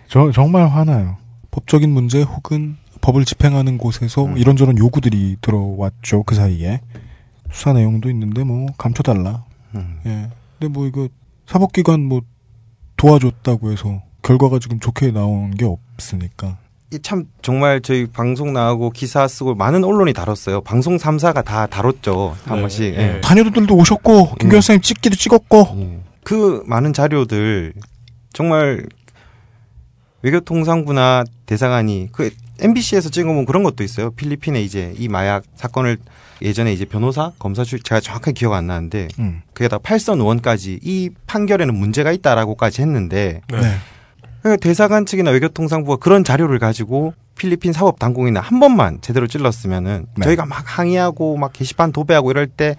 [0.08, 1.18] 저 정말 화나요.
[1.50, 6.82] 법적인 문제 혹은 법을 집행하는 곳에서 이런저런 요구들이 들어왔죠 그 사이에
[7.52, 9.44] 수사 내용도 있는데 뭐 감춰달라.
[10.06, 10.30] 예.
[10.60, 11.08] 근데 뭐 이거
[11.48, 12.22] 사법기관 뭐
[12.98, 16.58] 도와줬다고 해서 결과가 지금 좋게 나온 게 없으니까.
[16.94, 20.62] 이참 정말 저희 방송 나가고 기사 쓰고 많은 언론이 다뤘어요.
[20.62, 22.36] 방송 3사가 다 다뤘죠.
[22.46, 22.96] 한 네, 번씩.
[22.96, 23.16] 네.
[23.16, 23.22] 예.
[23.22, 26.02] 다녀도들도 오셨고 김 교수님 찍기도 찍었고.
[26.24, 27.74] 그 많은 자료들
[28.34, 28.86] 정말
[30.22, 32.30] 외교통상부나 대사관이 그
[32.60, 34.12] MBC에서 찍어본 그런 것도 있어요.
[34.12, 35.98] 필리핀에 이제 이 마약 사건을
[36.42, 39.42] 예전에 이제 변호사 검사 출 제가 정확하게 기억 안 나는데 음.
[39.54, 43.58] 그게다 팔선 의원까지 이 판결에는 문제가 있다라고까지 했는데 네.
[44.42, 50.24] 그러니까 대사관 측이나 외교통상부가 그런 자료를 가지고 필리핀 사법 당국이나 한 번만 제대로 찔렀으면은 네.
[50.26, 52.76] 저희가 막 항의하고 막 게시판 도배하고 이럴 때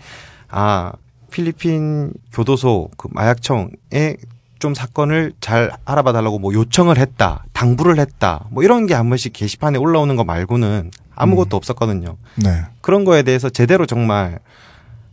[0.53, 0.93] 아
[1.31, 4.17] 필리핀 교도소 그 마약청에
[4.63, 9.33] 좀 사건을 잘 알아봐 달라고 뭐 요청을 했다, 당부를 했다, 뭐 이런 게 한 번씩
[9.33, 12.17] 게시판에 올라오는 거 말고는 아무것도 없었거든요.
[12.37, 12.63] 네.
[12.81, 14.39] 그런 거에 대해서 제대로 정말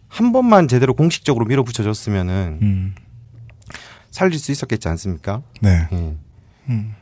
[0.08, 2.96] 한 번만 제대로 공식적으로 밀어붙여줬으면은 음.
[4.12, 5.42] 살릴 수 있었겠지 않습니까?
[5.62, 5.88] 네.
[5.94, 6.16] 예.
[6.70, 6.96] 음.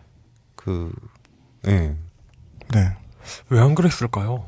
[0.56, 0.94] 그,
[1.68, 1.98] 예.
[2.74, 2.94] 네.
[3.50, 4.46] 왜 안 그랬을까요?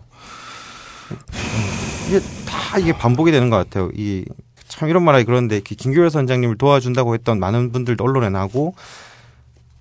[2.08, 3.90] 이게 다 이게 반복이 되는 것 같아요.
[3.94, 4.24] 이
[4.70, 8.76] 참 이런 말하기 그런데 그 김규열 선장님을 도와준다고 했던 많은 분들도 언론에 나고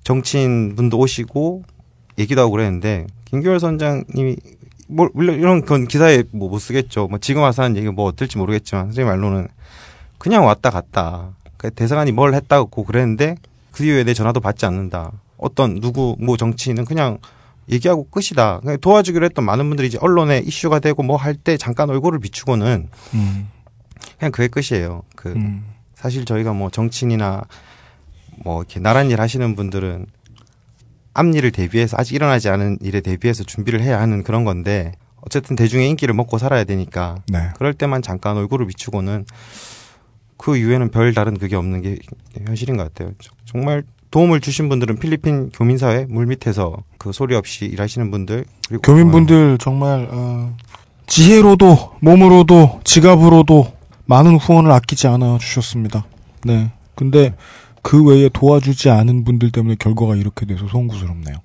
[0.04, 1.62] 정치인 분도 오시고
[2.18, 4.36] 얘기도 하고 그랬는데 김규열 선장님이
[4.88, 7.08] 뭐 물론 이런 건 기사에 뭐 못 쓰겠죠.
[7.08, 9.48] 뭐 지금 와서 하는 얘기가 뭐 어떨지 모르겠지만 선생님 말로는
[10.16, 11.30] 그냥 왔다 갔다.
[11.58, 13.36] 그러니까 대사관이 뭘 했다고 그랬는데
[13.70, 15.12] 그 이후에 내 전화도 받지 않는다.
[15.36, 17.18] 어떤 누구 뭐 정치인은 그냥
[17.70, 18.62] 얘기하고 끝이다.
[18.80, 23.48] 도와주기로 했던 많은 분들이 이제 언론에 이슈가 되고 뭐 할 때 잠깐 얼굴을 비추고는 음.
[24.18, 25.02] 그냥 그게 끝이에요.
[25.16, 25.64] 그 음.
[25.94, 27.42] 사실 저희가 뭐 정치인이나
[28.44, 30.06] 뭐 이렇게 나란 일 하시는 분들은
[31.14, 36.14] 앞일을 대비해서 아직 일어나지 않은 일에 대비해서 준비를 해야 하는 그런 건데 어쨌든 대중의 인기를
[36.14, 37.48] 먹고 살아야 되니까 네.
[37.56, 39.24] 그럴 때만 잠깐 얼굴을 비추고는
[40.36, 41.98] 그 이후에는 별 다른 그게 없는 게
[42.46, 43.12] 현실인 것 같아요.
[43.20, 43.82] 저- 정말
[44.12, 50.06] 도움을 주신 분들은 필리핀 교민사회 물 밑에서 그 소리 없이 일하시는 분들 그리고 교민분들 정말
[50.10, 50.56] 어,
[51.08, 53.77] 지혜로도 몸으로도 지갑으로도
[54.08, 56.06] 많은 후원을 아끼지 않아 주셨습니다.
[56.44, 56.72] 네.
[56.94, 57.34] 근데
[57.82, 61.36] 그 외에 도와주지 않은 분들 때문에 결과가 이렇게 돼서 송구스럽네요.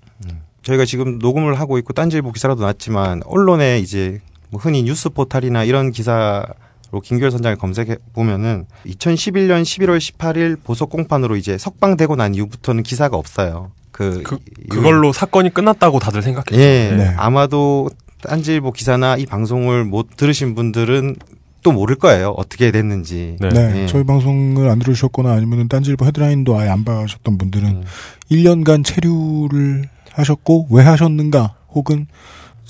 [0.64, 5.92] 저희가 지금 녹음을 하고 있고 딴지일보 기사라도 났지만 언론에 이제 뭐 흔히 뉴스 포탈이나 이런
[5.92, 13.18] 기사로 김규열 선장을 검색해 보면은 2011년 11월 18일 보석 공판으로 이제 석방되고 난 이후부터는 기사가
[13.18, 13.72] 없어요.
[13.92, 14.24] 그,
[14.70, 16.60] 그걸로 사건이 끝났다고 다들 생각했죠.
[16.60, 16.96] 예.
[16.96, 17.14] 네.
[17.18, 17.90] 아마도
[18.22, 21.18] 딴지일보 기사나 이 방송을 못 들으신 분들은
[21.64, 22.30] 또 모를 거예요.
[22.38, 23.38] 어떻게 됐는지.
[23.40, 23.50] 네.
[23.84, 23.88] 예.
[23.88, 27.84] 저희 방송을 안 들으셨거나 아니면 딴지일보 헤드라인도 아예 안 봐셨던 분들은 음.
[28.30, 32.08] 1년간 체류를 하셨고 왜 하셨는가 혹은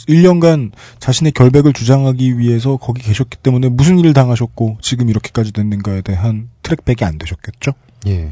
[0.07, 6.49] 1년간 자신의 결백을 주장하기 위해서 거기 계셨기 때문에 무슨 일을 당하셨고 지금 이렇게까지 됐는가에 대한
[6.61, 7.71] 트랙백이 안 되셨겠죠?
[8.07, 8.31] 예.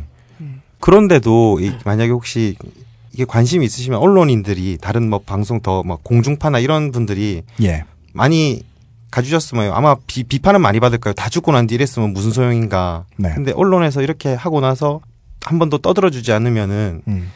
[0.80, 2.56] 그런데도 이- 만약에 혹시
[3.14, 7.84] 이게 관심이 있으시면 언론인들이 다른 뭐 방송 더 뭐 공중파나 이런 분들이 예.
[8.14, 8.62] 많이
[9.12, 11.14] 가주셨으면 아마 비, 비판은 많이 받을 거예요.
[11.14, 13.06] 다 죽고 난 뒤 이랬으면 무슨 소용인가.
[13.18, 13.32] 네.
[13.34, 15.02] 근데 언론에서 이렇게 하고 나서
[15.44, 17.32] 한 번 더 떠들어주지 않으면은 음.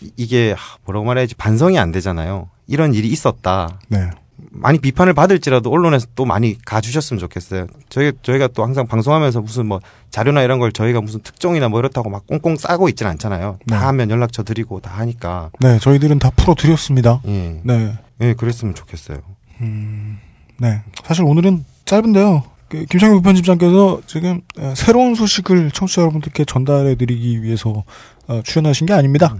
[0.00, 2.48] 이- 이게 하, 뭐라고 말해야지 반성이 안 되잖아요.
[2.66, 3.78] 이런 일이 있었다.
[3.88, 4.10] 네.
[4.50, 7.66] 많이 비판을 받을지라도 언론에서 또 많이 가주셨으면 좋겠어요.
[7.88, 9.80] 저희 저희가 또 항상 방송하면서 무슨 뭐
[10.10, 13.58] 자료나 이런 걸 저희가 무슨 특종이나 뭐 이렇다고 막 꽁꽁 싸고 있지는 않잖아요.
[13.66, 13.74] 네.
[13.76, 15.50] 다 하면 연락처 드리고 다 하니까.
[15.60, 17.20] 네, 저희들은 다 풀어 드렸습니다.
[17.26, 17.60] 예.
[17.64, 17.98] 네.
[18.20, 19.18] 예, 그랬으면 좋겠어요.
[19.60, 20.18] 음,
[20.64, 20.80] 네.
[21.04, 22.42] 사실 오늘은 짧은데요.
[22.68, 27.84] 그 김창규 부편집장께서 지금 어, 새로운 소식을 청취자 여러분들께 전달해드리기 위해서
[28.26, 29.36] 어, 출연하신 게 아닙니다.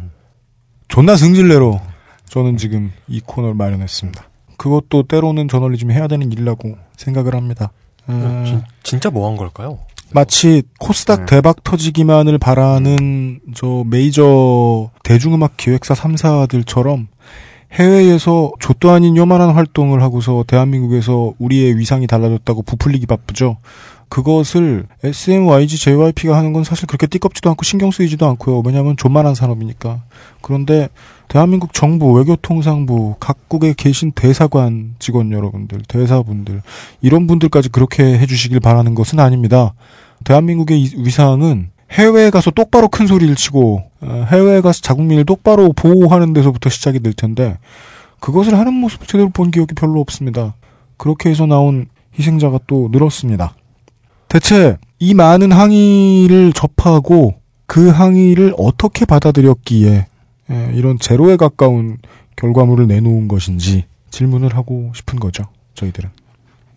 [0.89, 1.81] 존나 승질내로
[2.29, 4.23] 저는 지금 이 코너를 마련했습니다.
[4.59, 7.73] 그것도 때로는 저널리즘이 해야 되는 일이라고 생각을 합니다.
[8.07, 9.79] 어, 진, 진짜 뭐 한 걸까요?
[10.13, 17.07] 마치 코스닥 대박 터지기만을 바라는 저 메이저 대중음악 기획사 3사들처럼
[17.75, 23.57] 해외에서 좆도 아닌 요만한 활동을 하고서 대한민국에서 우리의 위상이 달라졌다고 부풀리기 바쁘죠.
[24.09, 28.63] 그것을 SMYG, JYP가 하는 건 사실 그렇게 띠껍지도 않고 신경 쓰이지도 않고요.
[28.65, 30.03] 왜냐하면 존만한 산업이니까.
[30.41, 30.89] 그런데
[31.27, 36.63] 대한민국 정부, 외교통상부, 각국에 계신 대사관 직원 여러분들, 대사분들,
[37.01, 39.75] 이런 분들까지 그렇게 해주시길 바라는 것은 아닙니다.
[40.23, 46.33] 대한민국의 이 위상은 해외에 가서 똑바로 큰 소리를 치고 어, 해외에 가서 자국민을 똑바로 보호하는
[46.33, 47.59] 데서부터 시작이 될 텐데
[48.21, 50.55] 그것을 하는 모습을 제대로 본 기억이 별로 없습니다.
[50.97, 51.87] 그렇게 해서 나온
[52.19, 53.55] 희생자가 또 늘었습니다.
[54.29, 57.35] 대체 이 많은 항의를 접하고
[57.67, 60.07] 그 항의를 어떻게 받아들였기에
[60.51, 61.99] 에, 이런 제로에 가까운
[62.37, 65.45] 결과물을 내놓은 것인지 질문을 하고 싶은 거죠.
[65.75, 66.11] 저희들은.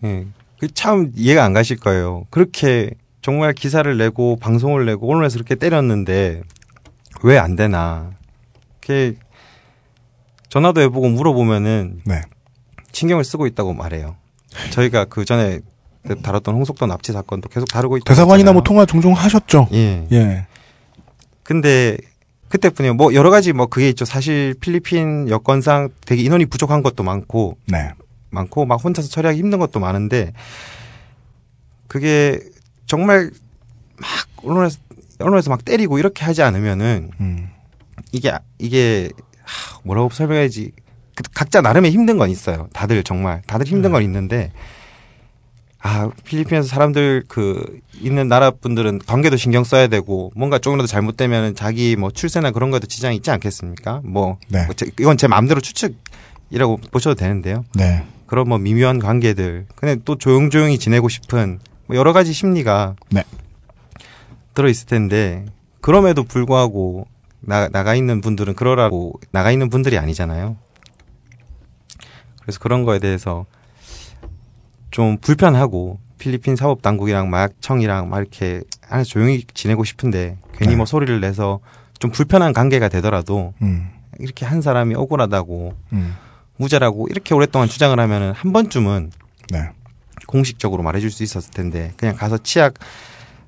[0.04, 0.26] 예.
[0.60, 2.26] 그참 이해가 안 가실 거예요.
[2.30, 2.92] 그렇게
[3.28, 6.44] 정말 기사를 내고 방송을 내고 언론에서 그렇게 때렸는데
[7.24, 8.12] 왜 안 되나.
[8.80, 9.16] 그게
[10.48, 12.22] 전화도 해보고 물어보면은 네.
[12.94, 14.16] 신경을 쓰고 있다고 말해요.
[14.72, 15.60] 저희가 그 전에
[16.24, 18.06] 다뤘던 홍석도 납치 사건도 계속 다루고 있다.
[18.06, 19.68] 대사관이나 뭐 통화 종종 하셨죠.
[19.74, 20.08] 예.
[20.14, 20.48] 예.
[21.44, 21.98] 근데
[22.48, 22.94] 그때뿐이요.
[22.94, 24.06] 뭐 여러 가지 뭐 그게 있죠.
[24.06, 27.90] 사실 필리핀 여건상 되게 인원이 부족한 것도 많고 네.
[28.30, 30.32] 많고 막 혼자서 처리하기 힘든 것도 많은데
[31.90, 32.40] 그게
[32.88, 33.30] 정말
[33.98, 34.10] 막
[34.44, 34.80] 언론에서
[35.20, 37.50] 언론에서 막 때리고 이렇게 하지 않으면은 음.
[38.12, 39.10] 이게 이게
[39.44, 40.72] 하, 뭐라고 설명해야지
[41.16, 42.68] 그 각자 나름의 힘든 건 있어요.
[42.74, 44.52] 다들 정말 다들 힘든 건 있는데
[45.80, 51.96] 아 필리핀에서 사람들 그 있는 나라 분들은 관계도 신경 써야 되고 뭔가 조금이라도 잘못되면 자기
[51.96, 54.02] 뭐 출세나 그런 것도 지장이 있지 않겠습니까?
[54.04, 54.66] 뭐, 네.
[54.66, 57.64] 뭐 제- 이건 제 마음대로 추측이라고 보셔도 되는데요.
[57.76, 58.04] 네.
[58.26, 63.24] 그런 뭐 미묘한 관계들 근데 또 조용조용히 지내고 싶은 뭐 여러 가지 심리가 네.
[64.54, 65.46] 들어 있을 텐데
[65.82, 67.08] 그럼에도 불구하고
[67.40, 70.58] 나, 나가 있는 분들은 그러라고 나가 있는 분들이 아니잖아요.
[72.42, 73.46] 그래서 그런 거에 대해서
[74.92, 81.20] 좀 불편하고 필리핀 사법 당국이랑 마약청이랑 막 이렇게 안에서 조용히 지내고 싶은데 괜히 뭐 소리를
[81.20, 81.60] 내서
[82.00, 83.90] 좀 불편한 관계가 되더라도 음.
[84.20, 86.16] 이렇게 한 사람이 억울하다고 음.
[86.58, 89.12] 무죄라고 이렇게 오랫동안 주장을 하면은 한 번쯤은
[89.52, 89.70] 네.
[90.28, 92.76] 공식적으로 말해줄 수 있었을 텐데 그냥 가서 치약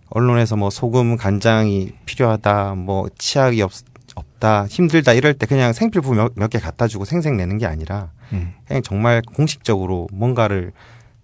[0.10, 3.72] 언론에서 뭐 소금 간장이 필요하다 뭐 치약이 없,
[4.16, 8.54] 없다 힘들다 이럴 때 그냥 생필품 몇개 갖다 주고 생색 내는 게 아니라 음.
[8.68, 10.72] 그냥 정말 공식적으로 뭔가를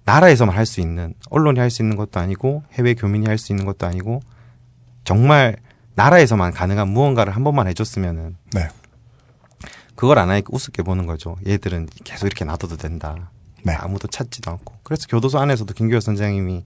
[0.05, 3.65] 나라에서만 할 수 있는 언론이 할 수 있는 것도 아니고 해외 교민이 할 수 있는
[3.65, 4.21] 것도 아니고
[5.03, 5.55] 정말
[5.95, 8.67] 나라에서만 가능한 무언가를 한 번만 해줬으면은 네.
[9.95, 11.37] 그걸 안 하니까 우습게 보는 거죠.
[11.47, 13.31] 얘들은 계속 이렇게 놔둬도 된다.
[13.63, 13.73] 네.
[13.73, 14.74] 아무도 찾지도 않고.
[14.85, 16.63] 그래서 교도소 안에서도 김규호 선장님이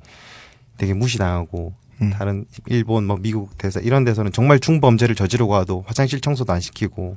[0.78, 2.10] 되게 무시당하고 음.
[2.12, 7.16] 다른 일본 뭐 미국 대사 이런 데서는 정말 중범죄를 저지르고 와도 화장실 청소도 안 시키고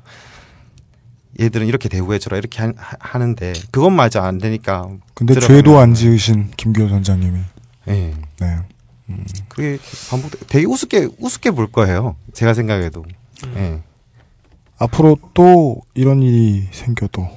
[1.40, 7.40] 얘들은 이렇게 대우해줘라 이렇게 하, 하는데 그것마저 안 되니까 근데 죄도 안 지으신 김규호 선장님이.
[7.88, 8.14] 예.
[8.40, 8.58] 네.
[9.48, 12.16] 그게 반복 되게 우습게 우습게 볼 거예요.
[12.32, 13.04] 제가 생각해도.
[13.46, 13.54] 음.
[13.56, 13.82] 예.
[14.78, 17.28] 앞으로 또 이런 일이 생겨도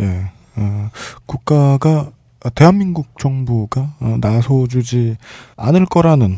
[0.00, 0.90] 예 어,
[1.26, 2.15] 국가가 아,
[2.54, 5.16] 대한민국 정부가 어, 나서주지
[5.56, 6.36] 않을 거라는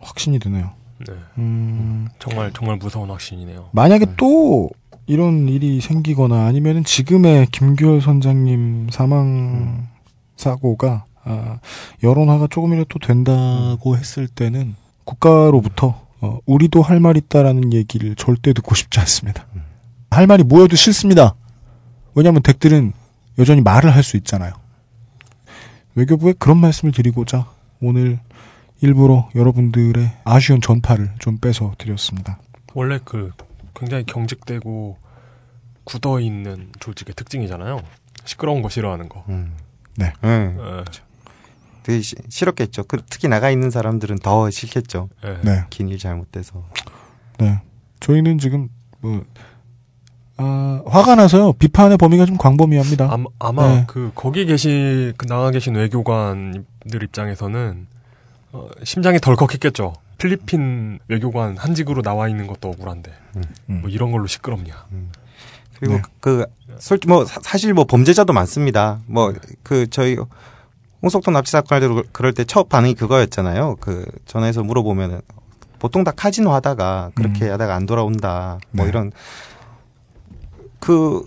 [0.00, 0.70] 확신이 드네요.
[1.06, 1.14] 네.
[1.38, 3.68] 음, 정말 정말 무서운 확신이네요.
[3.72, 4.70] 만약에 또
[5.06, 9.88] 이런 일이 생기거나 아니면은 지금의 김규열 선장님 사망
[10.36, 11.58] 사고가 아,
[12.02, 18.74] 여론화가 조금이라도 또 된다고 했을 때는 국가로부터 어, 우리도 할 말 있다라는 얘기를 절대 듣고
[18.74, 19.46] 싶지 않습니다.
[20.10, 21.34] 할 말이 뭐여도 싫습니다.
[22.14, 22.92] 왜냐하면 댁들은
[23.38, 24.52] 여전히 말을 할 수 있잖아요.
[25.98, 27.48] 외교부에 그런 말씀을 드리고자
[27.80, 28.20] 오늘
[28.80, 32.38] 일부러 여러분들의 아쉬운 전파를 좀 빼서 드렸습니다.
[32.74, 33.32] 원래 그
[33.74, 34.96] 굉장히 경직되고
[35.82, 37.80] 굳어 있는 조직의 특징이잖아요.
[38.24, 39.24] 시끄러운 거 싫어하는 거.
[39.96, 40.12] 네.
[40.22, 40.54] 네.
[40.56, 40.84] 예.
[41.82, 42.84] 되게 시- 싫었겠죠.
[42.84, 45.08] 그, 특히 나가 있는 사람들은 더 싫겠죠.
[45.42, 45.64] 네.
[45.70, 46.64] 긴일 잘못돼서.
[47.38, 47.60] 네.
[47.98, 48.68] 저희는 지금
[49.00, 49.24] 뭐
[50.38, 51.52] 아, 화가 나서요.
[51.54, 53.08] 비판의 범위가 좀 광범위합니다.
[53.12, 53.84] 아마, 아마 네.
[53.88, 57.86] 그 거기 계시 그 나가 계신 외교관들 입장에서는
[58.52, 59.94] 어, 심장이 덜컥했겠죠.
[60.18, 63.80] 필리핀 외교관 한직으로 나와 있는 것도 억울한데 음.
[63.82, 64.74] 뭐 이런 걸로 시끄럽냐.
[65.78, 66.02] 그리고 네.
[66.20, 66.44] 그
[66.78, 69.00] 솔직 뭐 사- 사실 뭐 범죄자도 많습니다.
[69.06, 69.32] 뭐
[69.62, 70.16] 그 저희
[71.02, 73.76] 홍석동 납치 사건 할때 그럴 때 첫 반응이 그거였잖아요.
[73.80, 75.20] 그 전화해서 물어보면은
[75.78, 77.52] 보통 다 카지노 하다가 그렇게 음.
[77.52, 78.58] 하다가 안 돌아온다.
[78.72, 78.90] 뭐 네.
[78.90, 79.12] 이런
[80.88, 81.22] 그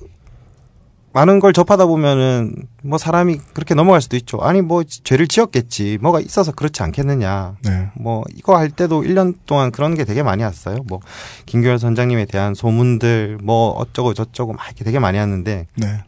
[1.13, 4.39] 많은 걸 접하다 보면은 뭐 사람이 그렇게 넘어갈 수도 있죠.
[4.41, 5.99] 아니 뭐 죄를 지었겠지.
[6.01, 7.57] 뭐가 있어서 그렇지 않겠느냐.
[7.63, 7.91] 네.
[7.93, 10.77] 뭐 이거 할 때도 1년 동안 그런 게 되게 많이 왔어요.
[10.87, 10.99] 뭐
[11.45, 16.03] 김규현 선장님에 대한 소문들 뭐 어쩌고 저쩌고 막 이렇게 되게 많이 왔는데 네.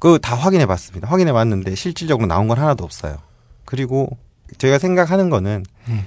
[0.00, 1.06] 그 다 확인해 봤습니다.
[1.06, 3.18] 확인해 봤는데 실질적으로 나온 건 하나도 없어요.
[3.66, 4.18] 그리고
[4.58, 6.04] 제가 생각하는 거는 음.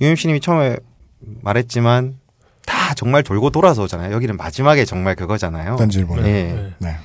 [0.00, 0.78] UMC님이 처음에
[1.42, 2.23] 말했지만 다
[2.94, 4.12] 정말 돌고 돌아서 오잖아요.
[4.12, 5.76] 여기는 마지막에 정말 그거잖아요.
[5.76, 6.28] 딴질보네.
[6.28, 6.72] 예.
[6.78, 6.96] 네.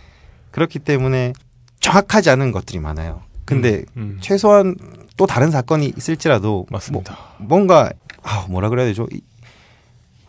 [0.52, 1.34] 그렇기 때문에
[1.80, 3.22] 정확하지 않은 것들이 많아요.
[3.46, 4.18] 근데 음.
[4.22, 4.76] 최소한
[5.18, 7.18] 또 다른 사건이 있을지라도 맞습니다.
[7.40, 7.90] 뭐, 뭔가
[8.22, 9.08] 아 뭐라 그래야 되죠?
[9.12, 9.22] 이-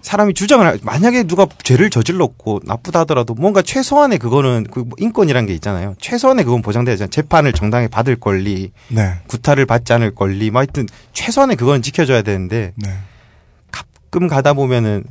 [0.02, 5.52] 사람이 주장을 할- 만약에 누가 죄를 저질렀고 나쁘다 하더라도 뭔가 최소한의 그거는 그뭐 인권이란 게
[5.54, 5.94] 있잖아요.
[6.00, 7.10] 최소한의 그건 보장돼야잖아요.
[7.10, 9.16] 재판을 정당히 받을 권리, 네.
[9.26, 12.88] 구타를 받지 않을 권리, 뭐 하여튼 최소한의 그건 지켜줘야 되는데 네.
[13.70, 15.04] 가끔 가다 보면은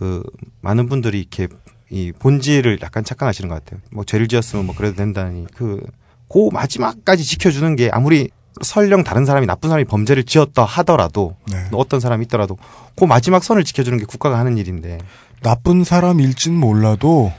[0.00, 0.22] 그
[0.62, 1.46] 많은 분들이 이렇게
[1.90, 3.82] 이 본질을 약간 착각하시는 것 같아요.
[3.92, 5.86] 뭐 죄를 지었으면 뭐 그래도 된다니 그,
[6.26, 8.30] 그 마지막까지 지켜주는 게 아무리
[8.62, 11.66] 설령 다른 사람이 나쁜 사람이 범죄를 지었다 하더라도 네.
[11.72, 12.56] 어떤 사람이 있더라도
[12.96, 14.98] 그 마지막 선을 지켜주는 게 국가가 하는 일인데
[15.42, 17.32] 나쁜 사람일진 몰라도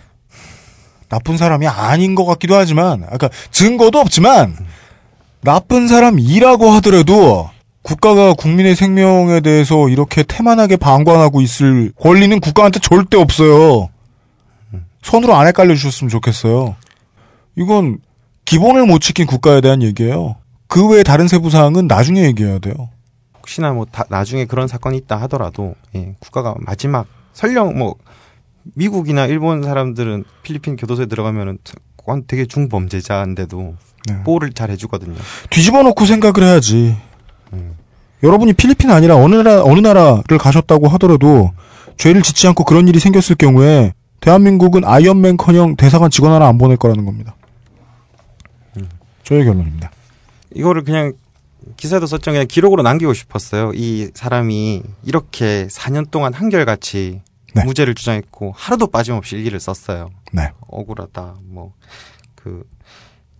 [1.09, 4.55] 나쁜 사람이 아닌 것 같기도 하지만 아까 증거도 없지만
[5.41, 7.49] 나쁜 사람이라고 하더라도
[7.83, 13.89] 국가가 국민의 생명에 대해서 이렇게 태만하게 방관하고 있을 권리는 국가한테 절대 없어요.
[15.01, 16.75] 손으로 안 헷갈려 주셨으면 좋겠어요.
[17.55, 17.99] 이건
[18.45, 20.35] 기본을 못 지킨 국가에 대한 얘기예요.
[20.67, 22.75] 그 외에 다른 세부 사항은 나중에 얘기해야 돼요.
[23.37, 27.95] 혹시나 뭐 다- 나중에 그런 사건이 있다 하더라도 예, 국가가 마지막 설령 뭐
[28.75, 31.57] 미국이나 일본 사람들은 필리핀 교도소에 들어가면은
[32.27, 33.75] 되게 중범죄자인데도
[34.07, 34.23] 네.
[34.23, 35.15] 보호를 잘 해주거든요.
[35.49, 36.95] 뒤집어 놓고 생각을 해야지.
[38.23, 38.27] 음.
[38.27, 41.51] 여러분이 필리핀 아니라 어느 나라, 어느 나라를 가셨다고 하더라도
[41.97, 46.77] 죄를 짓지 않고 그런 일이 생겼을 경우에 대한민국은 아이언맨 커녕 대사관 직원 하나 안 보낼
[46.77, 47.35] 거라는 겁니다.
[49.23, 49.91] 저의 결론입니다.
[50.53, 51.13] 이거를 그냥
[51.77, 52.31] 기사도 썼죠.
[52.31, 53.71] 그냥 기록으로 남기고 싶었어요.
[53.75, 57.21] 이 사람이 이렇게 4년 동안 한결같이
[57.53, 57.63] 네.
[57.63, 60.09] 무죄를 주장했고 하루도 빠짐없이 일기를 썼어요.
[60.33, 60.51] 네.
[60.67, 61.35] 억울하다.
[61.49, 61.73] 뭐
[62.35, 62.63] 그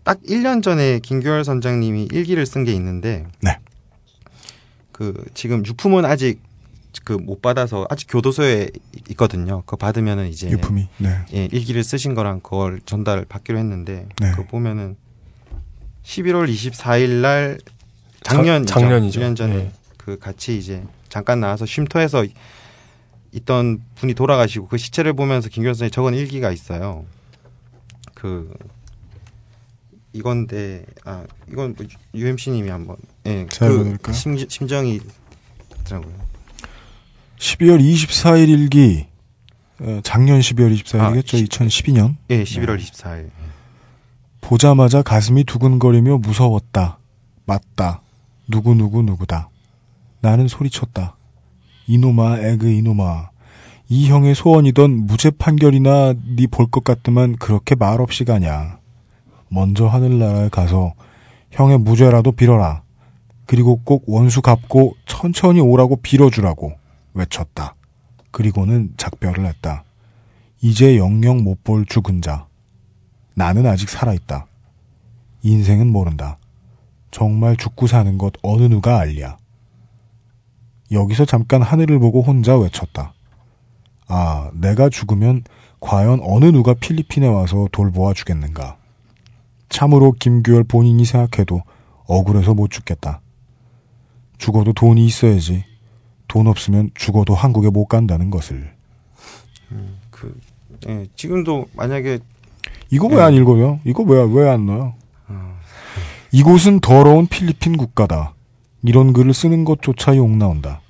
[0.03, 3.57] 딱 1년 전에 김규열 선장님이 일기를 쓴 게 있는데 네.
[4.91, 6.41] 그 지금 유품은 아직
[7.05, 8.69] 그 못 받아서 아직 교도소에
[9.11, 9.61] 있거든요.
[9.61, 11.25] 그거 받으면은 이제 유품이, 네.
[11.33, 14.31] 예, 일기를 쓰신 거랑 그걸 전달 받기로 했는데 네.
[14.31, 14.97] 그거 보면은
[16.03, 17.59] 11월 24일 날
[18.23, 19.21] 작년 작- 작년이죠.
[19.21, 19.71] 1년 전에 예.
[19.97, 22.25] 그 같이 이제 잠깐 나와서 쉼터에서
[23.31, 27.05] 있던 분이 돌아가시고 그 시체를 보면서 김규현 선생이 적은 일기가 있어요.
[28.13, 28.53] 그
[30.13, 34.13] 이건데 아 이건 뭐 UMC님이 한번 예, 제가 그 읽어드릴까요?
[34.15, 34.99] 심, 심정이
[35.83, 36.13] 더라고요.
[37.37, 39.05] 12월 24일 일기
[39.79, 41.47] 어, 작년 12월 24일이겠죠.
[41.47, 42.15] 2012년.
[42.29, 43.29] 예, 11월 24일.
[44.41, 46.99] 보자마자 가슴이 두근거리며 무서웠다.
[47.45, 48.01] 맞다.
[48.47, 49.49] 누구 누구 누구다.
[50.21, 51.15] 나는 소리쳤다.
[51.87, 53.29] 이놈아 에그 이놈아.
[53.89, 58.77] 이 형의 소원이던 무죄 판결이나 네 볼 것 같더만 그렇게 말없이 가냐.
[59.49, 60.93] 먼저 하늘나라에 가서
[61.51, 62.83] 형의 무죄라도 빌어라.
[63.45, 66.73] 그리고 꼭 원수 갚고 천천히 오라고 빌어주라고
[67.13, 67.75] 외쳤다.
[68.31, 69.83] 그리고는 작별을 했다.
[70.61, 72.47] 이제 영영 못 볼 죽은 자.
[73.35, 74.45] 나는 아직 살아있다.
[75.43, 76.37] 인생은 모른다.
[77.09, 79.37] 정말 죽고 사는 것 어느 누가 알랴.
[80.91, 83.13] 여기서 잠깐 하늘을 보고 혼자 외쳤다.
[84.07, 85.43] 아, 내가 죽으면
[85.79, 88.77] 과연 어느 누가 필리핀에 와서 돌보아 주겠는가.
[89.69, 91.63] 참으로 김규열 본인이 생각해도
[92.05, 93.21] 억울해서 못 죽겠다.
[94.41, 95.63] 죽어도 돈이 있어야지.
[96.27, 98.73] 돈 없으면 죽어도 한국에 못 간다는 것을.
[100.09, 100.35] 그
[100.87, 102.17] 예, 지금도 만약에
[102.89, 103.79] 이거 왜안 읽어요?
[103.85, 104.95] 이거 왜, 왜 안 넣어요?
[106.31, 108.33] 이곳은 더러운 필리핀 국가다.
[108.83, 110.81] 이런 글을 쓰는 것조차 욕 나온다.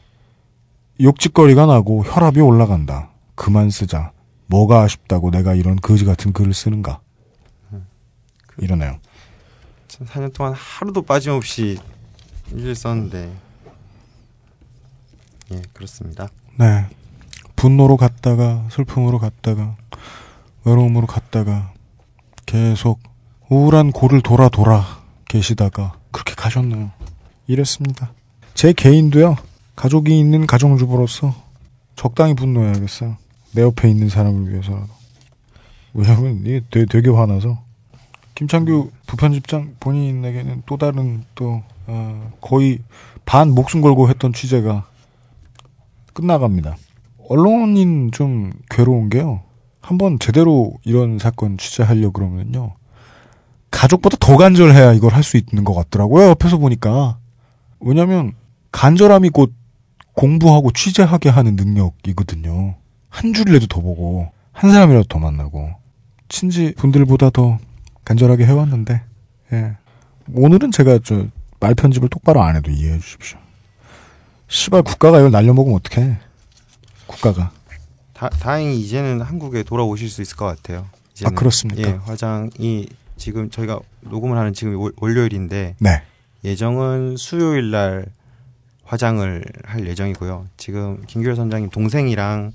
[1.02, 3.10] 욕짓거리가 나고 혈압이 올라간다.
[3.36, 4.14] 그만 쓰자.
[4.46, 7.02] 뭐가 아쉽다고 내가 이런 거지 같은 글을 쓰는가.
[8.60, 8.98] 이러네요.
[9.90, 11.80] 4년 동안 하루도 빠짐없이
[12.54, 13.32] 일을 썼는데
[15.52, 16.30] 예 그렇습니다.
[16.58, 16.86] 네.
[17.56, 19.76] 분노로 갔다가, 슬픔으로 갔다가,
[20.66, 21.74] 외로움으로 갔다가,
[22.48, 23.00] 계속
[23.50, 24.84] 우울한 고를 돌아 돌아
[25.28, 26.92] 계시다가, 그렇게 가셨네요.
[27.46, 28.14] 이랬습니다.
[28.56, 29.36] 제 개인도요,
[29.76, 31.36] 가족이 있는 가정주부로서
[31.96, 33.18] 적당히 분노해야겠어요.
[33.54, 34.90] 내 옆에 있는 사람을 위해서라도.
[35.94, 37.62] 왜냐면 이게 되게, 되게 화나서.
[38.34, 41.62] 김창규 부편집장 본인에게는 또 다른 또,
[41.92, 42.80] 어, 거의
[43.26, 44.86] 반 목숨 걸고 했던 취재가
[46.14, 46.78] 끝나갑니다.
[47.30, 49.42] 언론인 좀 괴로운 게요.
[49.82, 52.76] 한번 제대로 이런 사건 취재하려 그러면요.
[53.72, 56.30] 가족보다 더 간절해야 이걸 할 수 있는 것 같더라고요.
[56.30, 57.18] 옆에서 보니까.
[57.80, 58.34] 왜냐면
[58.72, 59.54] 간절함이 곧
[60.14, 62.76] 공부하고 취재하게 하는 능력이거든요.
[63.10, 65.72] 한 줄이라도 더 보고 한 사람이라도 더 만나고
[66.30, 67.58] 친지 분들보다 더
[68.06, 69.02] 간절하게 해왔는데
[69.54, 69.76] 예.
[70.34, 71.26] 오늘은 제가 저
[71.62, 73.40] 말 편집을 똑바로 안 해도 이해해 주십시오.
[74.50, 76.18] 시발 국가가 이걸 날려먹으면 어떡해.
[77.08, 77.52] 국가가.
[78.14, 80.88] 다, 다행히 이제는 한국에 돌아오실 수 있을 것 같아요.
[81.14, 81.32] 이제는.
[81.32, 81.88] 아, 그렇습니까?
[81.88, 86.02] 예, 화장이 지금 저희가 녹음을 하는 지금 월- 월요일인데 네.
[86.44, 88.06] 예정은 수요일 날
[88.84, 90.48] 화장을 할 예정이고요.
[90.58, 92.54] 지금 김규열 선장님 동생이랑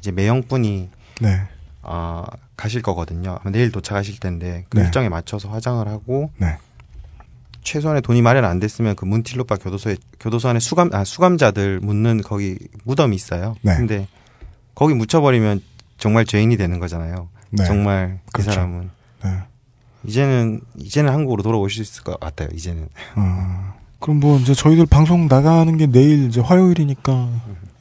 [0.00, 0.90] 이제 매형분이
[1.20, 1.40] 네.
[1.82, 2.26] 아
[2.56, 3.38] 가실 거거든요.
[3.40, 4.84] 아마 내일 도착하실 텐데 그 네.
[4.84, 6.58] 일정에 맞춰서 화장을 하고 네.
[7.62, 12.56] 최소한의 돈이 마련 안 됐으면 그 문틸로빠 교도소에 교도소 안에 수감 아 수감자들 묻는 거기
[12.84, 13.56] 무덤이 있어요.
[13.62, 13.76] 네.
[13.76, 14.08] 근데
[14.74, 15.62] 거기 묻혀버리면
[15.98, 17.28] 정말 죄인이 되는 거잖아요.
[17.50, 17.64] 네.
[17.64, 18.52] 정말 그 그렇죠.
[18.52, 18.90] 사람은
[19.24, 19.38] 네.
[20.04, 22.48] 이제는 이제는 한국으로 돌아오실 수 있을 것 같아요.
[22.54, 27.28] 이제는 어, 그럼 뭐 이제 저희들 방송 나가는 게 내일 이제 화요일이니까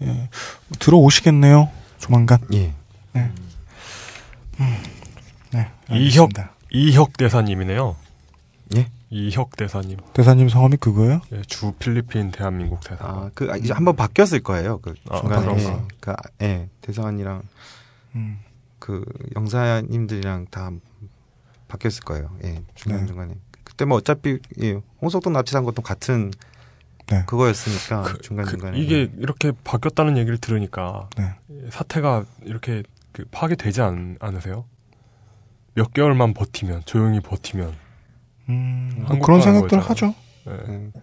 [0.01, 0.29] 예.
[0.79, 1.69] 들어오시겠네요.
[1.99, 2.39] 조만간.
[2.53, 2.73] 예.
[3.13, 3.31] 네.
[4.59, 4.77] 음,
[5.51, 5.67] 네.
[5.91, 6.51] 이혁 알겠습니다.
[6.71, 7.95] 이혁 대사님이네요.
[8.75, 8.87] 예?
[9.09, 9.97] 이혁 대사님.
[10.13, 11.21] 대사님 성함이 그거예요?
[11.31, 13.05] 예, 주 필리핀 대한민국 대사.
[13.05, 14.79] 아, 그 이제 한번 바뀌었을 거예요.
[14.79, 15.63] 그 아, 중간에 그런가?
[15.63, 17.41] 예, 그 아, 예, 대사관이랑
[18.15, 18.39] 음.
[18.79, 19.05] 그
[19.35, 20.71] 영사님들이랑 다
[21.67, 22.35] 바뀌었을 거예요.
[22.43, 23.07] 예, 중간 네.
[23.07, 23.35] 중간에.
[23.63, 26.31] 그때 뭐 어차피 예, 홍석동 납치한 것도 같은
[27.07, 27.23] 네.
[27.25, 31.33] 그거였으니까 중간 중간에 이게 이렇게 바뀌었다는 얘기를 들으니까 네.
[31.69, 34.65] 사태가 이렇게 그 파괴되지 않, 않으세요?
[35.73, 37.73] 몇 개월만 버티면 조용히 버티면
[38.49, 39.79] 음, 그런 생각들.
[39.79, 40.13] 하죠.
[40.45, 40.53] 네.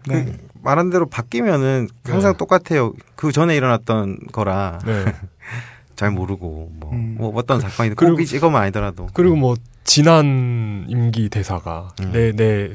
[0.08, 0.24] 네.
[0.24, 2.92] 그 말한 대로 바뀌면은 항상 똑같아요.
[3.14, 5.04] 그 전에 일어났던 거라 네.
[5.96, 7.16] 잘 모르고 뭐, 음.
[7.18, 9.54] 뭐 어떤 사건이든 그리고- 꼭 이것만 아니더라도 그리고 뭐
[9.84, 12.10] 지난 임기 대사가 음.
[12.12, 12.70] 내내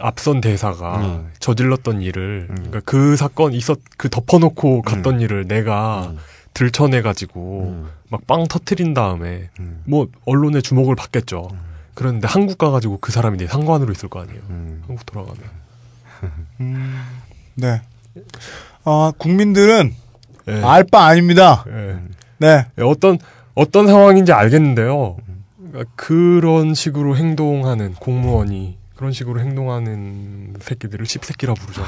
[0.00, 1.30] 앞선 대사가 음.
[1.38, 6.18] 저질렀던 일을 그러니까 그 사건 있었 그 덮어놓고 갔던 일을 내가 음.
[6.54, 9.82] 들춰내 가지고 막 빵 터트린 다음에 음.
[9.86, 11.48] 뭐 언론의 주목을 받겠죠.
[11.94, 14.40] 그런데 한국 가가지고 그 사람이 내 상관으로 있을 거 아니에요.
[14.50, 14.82] 음.
[14.86, 15.42] 한국 돌아가면.
[16.60, 17.04] 음,
[17.54, 17.82] 네.
[18.84, 19.94] 아, 국민들은
[20.48, 20.62] 예.
[20.62, 21.64] 알바 아닙니다.
[21.68, 21.98] 예.
[22.38, 22.66] 네.
[22.78, 23.18] 어떤
[23.54, 25.16] 어떤 상황인지 알겠는데요.
[25.56, 31.84] 그러니까 그런 식으로 행동하는 공무원이 그런 식으로 행동하는 새끼들을 씹새끼라 부르죠.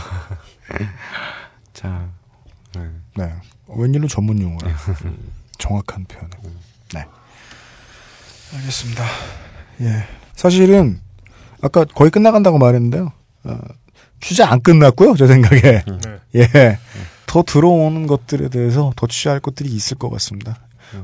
[1.73, 2.09] 자,
[2.75, 2.91] 네.
[3.17, 3.35] 네.
[3.69, 4.75] 웬일로 전문 용어를
[5.59, 6.31] 정확한 표현을.
[6.95, 7.05] 네.
[8.55, 9.05] 알겠습니다.
[9.81, 10.05] 예.
[10.35, 11.01] 사실은
[11.63, 13.13] 아까 거의 끝나간다고 말했는데요.
[13.45, 13.59] 어,
[14.21, 15.15] 취재 안 끝났고요.
[15.17, 15.61] 제 생각에.
[15.63, 16.19] 네.
[16.37, 16.79] 예.
[17.27, 20.59] 더 들어오는 것들에 대해서 더 취재할 것들이 있을 것 같습니다.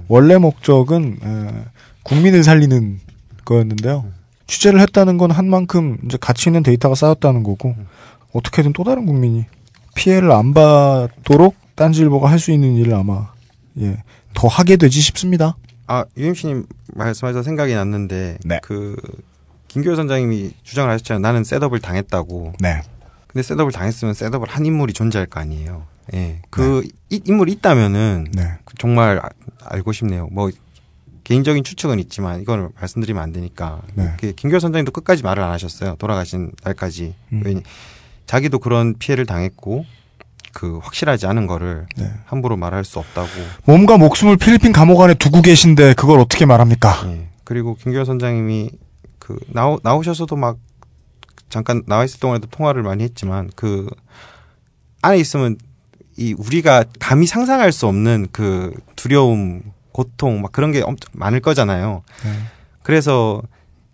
[0.09, 1.65] 원래 목적은 에,
[2.05, 3.01] 국민을 살리는
[3.45, 4.07] 거였는데요.
[4.47, 7.75] 취재를 했다는 건 한 만큼 이제 가치 있는 데이터가 쌓였다는 거고
[8.33, 9.45] 어떻게든 또 다른 국민이
[9.95, 13.31] 피해를 안 받도록 딴지일보가 할 수 있는 일을 아마
[13.81, 13.97] 예,
[14.35, 15.57] 더 하게 되지 싶습니다.
[15.87, 18.61] 아, 유임씨님 말씀하셔서 생각이 났는데, 네.
[18.63, 18.97] 그,
[19.69, 21.21] 김교호 선장님이 주장을 하셨잖아요.
[21.21, 22.55] 나는 셋업을 당했다고.
[22.61, 22.83] 네.
[23.27, 25.87] 근데 셋업을 당했으면 셋업을 한 인물이 존재할 거 아니에요.
[26.15, 26.43] 예.
[26.51, 28.53] 그, 이- 인물이 있다면은, 네.
[28.65, 29.31] 그 정말 아-
[29.65, 30.29] 알고 싶네요.
[30.31, 30.51] 뭐,
[31.25, 33.81] 개인적인 추측은 있지만, 이거는 말씀드리면 안 되니까.
[33.95, 34.13] 네.
[34.21, 35.95] 그 김교호 선장님도 끝까지 말을 안 하셨어요.
[35.99, 37.15] 돌아가신 날까지.
[37.33, 37.63] 음.
[38.27, 39.87] 자기도 그런 피해를 당했고,
[40.53, 42.11] 그, 확실하지 않은 거를 네.
[42.27, 43.29] 함부로 말할 수 없다고.
[43.65, 47.03] 몸과 목숨을 필리핀 감옥 안에 두고 계신데 그걸 어떻게 말합니까?
[47.07, 47.29] 예.
[47.45, 48.71] 그리고 김규현 선장님이
[49.19, 50.59] 그 나오, 나오셔서도 막
[51.49, 53.89] 잠깐 나와 있을 동안에도 통화를 많이 했지만 그
[55.03, 55.57] 안에 있으면
[56.17, 59.63] 이 우리가 감히 상상할 수 없는 그 두려움,
[59.93, 62.03] 고통 막 그런 게 엄청 많을 거잖아요.
[62.25, 62.31] 네.
[62.83, 63.43] 그래서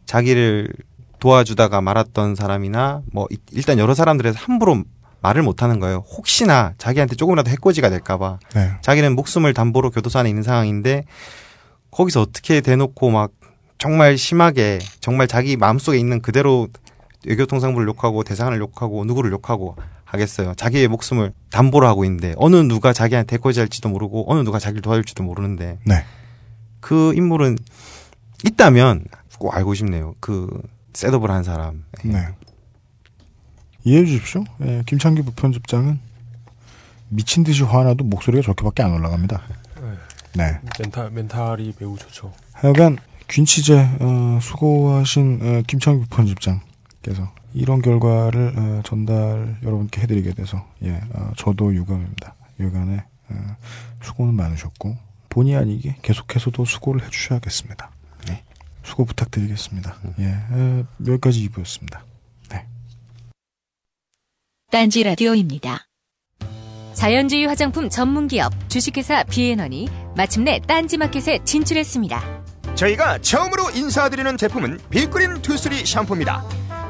[0.06, 0.72] 자기를
[1.20, 4.84] 도와주다가 말았던 사람이나 뭐 이- 일단 여러 사람들에서 함부로
[5.20, 6.04] 말을 못 하는 거예요.
[6.16, 8.38] 혹시나 자기한테 조금이라도 해코지가 될까봐.
[8.54, 8.72] 네.
[8.82, 11.04] 자기는 목숨을 담보로 교도소 안에 있는 상황인데
[11.90, 13.32] 거기서 어떻게 대놓고 막
[13.78, 16.68] 정말 심하게 정말 자기 마음속에 있는 그대로
[17.26, 20.54] 외교통상부를 욕하고 대상을 욕하고 누구를 욕하고 하겠어요.
[20.54, 25.78] 자기의 목숨을 담보로 하고 있는데 어느 누가 자기한테 해코지할지도 모르고 어느 누가 자기를 도와줄지도 모르는데
[25.84, 26.04] 네.
[26.80, 27.58] 그 인물은
[28.44, 29.04] 있다면
[29.38, 30.14] 꼭 알고 싶네요.
[30.20, 30.48] 그
[30.94, 31.84] 셋업을 한 사람.
[32.04, 32.28] 네.
[33.88, 34.44] 이해해 주십시오.
[34.62, 35.98] 예, 김창기 부편집장은
[37.08, 39.40] 미친 듯이 화나도 목소리가 저렇게밖에 안 올라갑니다.
[40.34, 40.60] 네.
[40.78, 42.32] 멘탈 멘탈이 매우 좋죠.
[42.52, 42.98] 하여간
[43.30, 51.32] 균취제 어, 수고하신 어, 김창기 부편집장께서 이런 결과를 어, 전달 여러분께 해드리게 돼서 예, 어,
[51.38, 52.34] 저도 유감입니다.
[52.60, 53.56] 유감에 어,
[54.02, 54.98] 수고는 많으셨고
[55.30, 57.90] 본의 아니게 계속해서도 수고를 해주셔야겠습니다.
[58.28, 58.44] 네.
[58.82, 59.96] 수고 부탁드리겠습니다.
[60.18, 62.07] 예, 어, 여기까지 2부였습니다.
[64.70, 65.86] 딴지 라디오입니다.
[66.92, 72.44] 자연주의 화장품 전문기업 주식회사 비앤원이 마침내 딴지 마켓에 진출했습니다.
[72.74, 76.44] 저희가 처음으로 인사드리는 제품은 빌그린 투쓰리 샴푸입니다.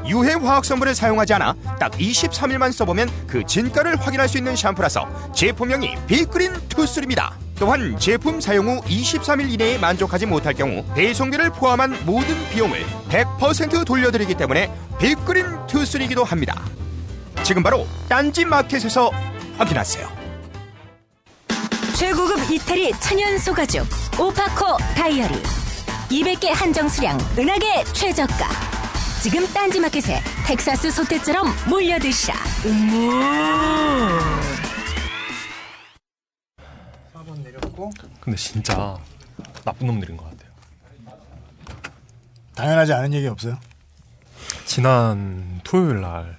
[0.09, 5.95] 유해 화학 성분을 사용하지 않아 딱 23일만 써보면 그 진가를 확인할 수 있는 샴푸라서 제품명이
[6.05, 7.37] 빌그린 투쓰리입니다.
[7.59, 14.35] 또한 제품 사용 후 23일 이내에 만족하지 못할 경우 배송비를 포함한 모든 비용을 100% 돌려드리기
[14.35, 14.69] 때문에
[14.99, 16.61] 빌그린 투쓰리기도 합니다.
[17.43, 19.11] 지금 바로 딴지 마켓에서
[19.57, 20.07] 확인하세요.
[21.97, 23.85] 최고급 이태리 천연 소가죽
[24.17, 25.35] 오파코 다이어리
[26.09, 28.47] 200개 한정 수량 은하계 최저가
[29.21, 32.35] 지금 딴지 마켓에 텍사스 소떼처럼 몰려드시라
[32.67, 34.19] 음.
[38.21, 38.97] 근데 진짜
[39.65, 40.49] 나쁜 놈들인 것 같아요.
[42.55, 43.57] 당연하지 않은 얘기 없어요?
[44.65, 46.38] 지난 토요일 날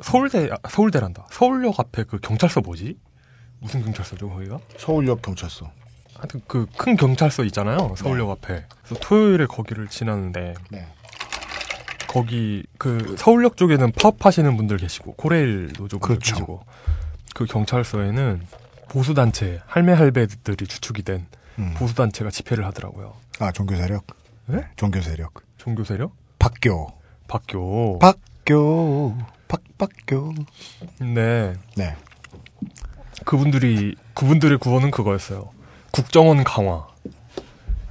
[0.00, 1.26] 서울대 아, 서울대란다.
[1.30, 2.96] 서울역 앞에 그 경찰서 뭐지?
[3.60, 4.58] 무슨 경찰서죠 거기가?
[4.76, 5.70] 서울역 경찰서.
[6.16, 7.94] 하여튼 그 큰 경찰서 있잖아요.
[7.96, 8.64] 서울역 앞에.
[8.84, 10.86] 그래서 토요일에 거기를 지나는데 네.
[12.08, 16.34] 거기 그 서울역 쪽에는 파업하시는 분들 계시고 코레일도 좀 그렇죠.
[16.34, 16.62] 계시고
[17.34, 18.46] 그 경찰서에는
[18.88, 21.26] 보수 단체 할매 할배들이 주축이 된
[21.58, 21.74] 음.
[21.76, 23.14] 보수 단체가 집회를 하더라고요.
[23.40, 24.06] 아 종교 세력.
[24.46, 24.62] 네?
[24.76, 25.34] 종교 세력.
[25.58, 26.12] 종교 세력?
[26.38, 26.92] 박교.
[27.28, 27.98] 박교.
[27.98, 29.14] 박교.
[29.78, 30.34] 박박교.
[31.14, 31.54] 네.
[31.76, 31.94] 네.
[33.24, 35.50] 그분들이 그분들의 구호는 그거였어요.
[35.92, 36.86] 국정원 강화,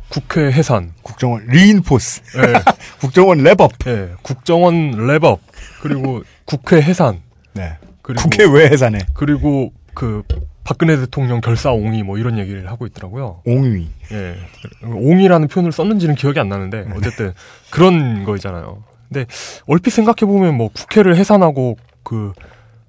[0.10, 2.54] 국회 해산, 국정원 reinforce, 네.
[3.00, 4.14] 국정원 렙업, 네.
[4.22, 5.40] 국정원 렙업,
[5.82, 7.22] 그리고 국회 해산,
[7.54, 7.78] 네.
[8.02, 9.00] 그리고 국회 왜 해산해?
[9.14, 10.24] 그리고 그
[10.64, 13.42] 박근혜 대통령 결사옹위 뭐 이런 얘기를 하고 있더라고요.
[13.46, 13.90] 옹위.
[14.12, 14.36] 예.
[14.84, 16.94] 옹이라는 표현을 썼는지는 기억이 안 나는데 네.
[16.96, 17.34] 어쨌든
[17.70, 18.84] 그런 거 있잖아요.
[19.10, 19.26] 근데
[19.68, 22.34] 얼핏 생각해 보면 뭐 국회를 해산하고 그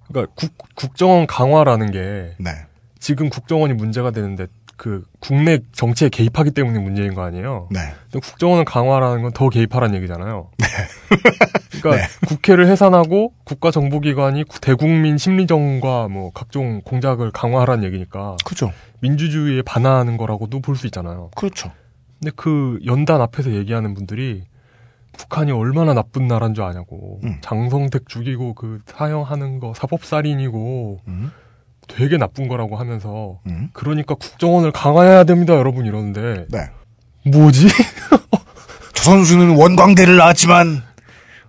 [0.08, 2.50] 그러니까 국, 국정원 강화라는 게 네.
[2.98, 4.46] 지금 국정원이 문제가 되는데
[4.76, 7.68] 그 국내 정치에 개입하기 때문에 문제인 거 아니에요.
[7.70, 7.80] 네.
[8.12, 10.50] 국정원을 강화하라는 건 더 개입하라는 얘기잖아요.
[11.82, 18.36] 그러니까 국회를 해산하고 국가 정보기관이 구- 대국민 심리전과 뭐 각종 공작을 강화하라는 얘기니까.
[18.44, 18.72] 그죠.
[19.00, 21.30] 민주주의에 반하는 거라고도 볼 수 있잖아요.
[21.36, 21.70] 그렇죠.
[22.20, 24.44] 근데 그 연단 앞에서 얘기하는 분들이
[25.18, 27.20] 북한이 얼마나 나쁜 나라인 줄 아냐고.
[27.24, 27.38] 음.
[27.42, 31.32] 장성택 죽이고 그 사형하는 거 사법살인이고 음.
[31.88, 33.40] 되게 나쁜 거라고 하면서
[33.72, 36.70] 그러니까 국정원을 강화해야 됩니다, 여러분 이러는데 네.
[37.30, 37.66] 뭐지?
[38.94, 40.82] 저 선수는 원광대를 나왔지만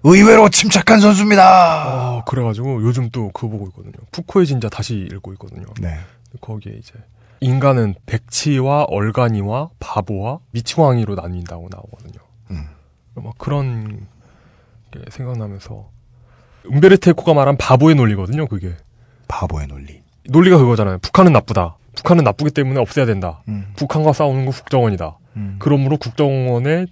[0.03, 1.43] 의외로 침착한 선수입니다.
[1.43, 3.93] 아, 그래가지고 요즘 또 그거 보고 있거든요.
[4.11, 5.65] 푸코의 진자 다시 읽고 있거든요.
[5.81, 5.97] 네.
[6.39, 6.93] 거기에 이제
[7.41, 12.28] 인간은 백치와 얼간이와 바보와 미치광이로 나뉜다고 나오거든요.
[13.17, 13.23] 음.
[13.23, 14.07] 막 그런
[14.91, 15.89] 게 생각나면서
[16.65, 18.47] 은베르트 에코가 말한 바보의 논리거든요.
[18.47, 18.75] 그게
[19.27, 20.01] 바보의 논리.
[20.29, 20.99] 논리가 그거잖아요.
[20.99, 21.77] 북한은 나쁘다.
[21.95, 23.41] 북한은 나쁘기 때문에 없애야 된다.
[23.47, 23.71] 음.
[23.75, 25.17] 북한과 싸우는 건 국정원이다.
[25.57, 26.87] 그러므로 국정원을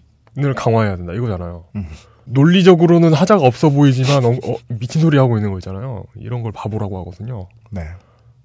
[0.56, 1.14] 강화해야 된다.
[1.14, 1.66] 이거잖아요.
[1.76, 1.88] 음.
[2.26, 6.04] 논리적으로는 하자가 없어 보이지만 어, 어, 미친 소리 하고 있는 거 있잖아요.
[6.16, 7.48] 이런 걸 바보라고 하거든요.
[7.70, 7.82] 네.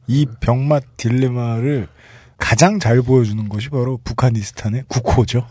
[0.07, 1.89] 이 병맛 딜레마를
[2.39, 5.47] 가장 잘 보여주는 것이 바로 북한니스탄의 국호죠.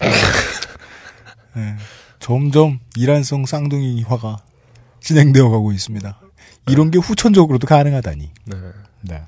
[1.56, 1.76] 네.
[2.20, 4.38] 점점 이란성 쌍둥이화가
[5.00, 6.20] 진행되어 가고 있습니다.
[6.68, 8.30] 이런 게 후천적으로도 가능하다니.
[8.46, 8.56] 네.
[9.02, 9.22] 네.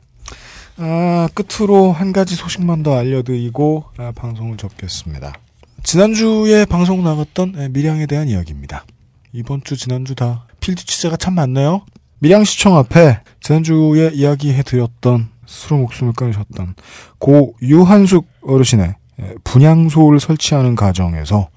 [0.78, 5.34] 아, 끝으로 한 가지 소식만 더 알려드리고 아, 방송을 접겠습니다.
[5.82, 8.84] 지난주에 방송 나갔던 에, 밀양에 대한 이야기입니다.
[9.32, 11.82] 이번 주, 지난주 다 필드 취재가 참 많네요.
[12.18, 16.74] 밀양 시청 앞에 지난주에 이야기해드렸던 스스로 목숨을 끊으셨던
[17.18, 21.48] 고 유한숙 어르신의 에, 분향소를 설치하는 과정에서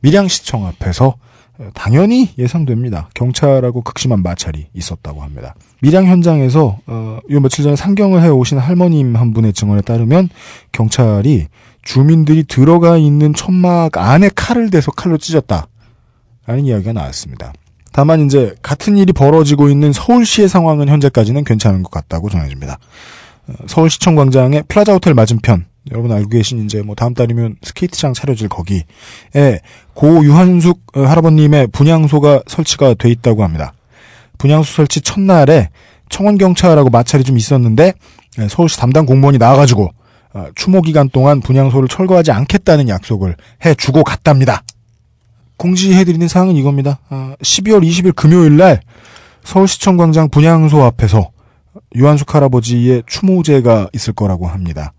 [0.00, 1.16] 밀양시청 앞에서
[1.60, 3.10] 에, 당연히 예상됩니다.
[3.14, 5.54] 경찰하고 극심한 마찰이 있었다고 합니다.
[5.82, 10.28] 밀양 현장에서 어, 요 며칠 전에 상경을 해오신 할머님 한 분의 증언에 따르면
[10.72, 11.46] 경찰이
[11.82, 15.66] 주민들이 들어가 있는 천막 안에 칼을 대서 칼로 찢었다.
[16.46, 17.52] 라는 이야기가 나왔습니다.
[17.92, 22.78] 다만 이제 같은 일이 벌어지고 있는 서울시의 상황은 현재까지는 괜찮은 것 같다고 전해집니다.
[23.48, 28.48] 어, 서울시청 광장의 플라자 호텔 맞은편 여러분 알고 계신 이제 뭐 다음 달이면 스케이트장 차려질
[28.48, 28.84] 거기에
[29.94, 33.72] 고 유한숙 어, 할아버님의 분향소가 설치가 돼 있다고 합니다.
[34.38, 35.70] 분향소 설치 첫날에
[36.10, 37.94] 청원경찰하고 마찰이 좀 있었는데
[38.38, 39.90] 예, 서울시 담당 공무원이 나와가지고
[40.34, 44.62] 어, 추모 기간 동안 분향소를 철거하지 않겠다는 약속을 해주고 갔답니다.
[45.56, 47.00] 공지해드리는 사항은 이겁니다.
[47.10, 48.80] 아, 12월 20일 금요일 날
[49.44, 51.30] 서울시청 광장 분향소 앞에서
[51.94, 54.92] 유한숙 할아버지의 추모제가 있을 거라고 합니다.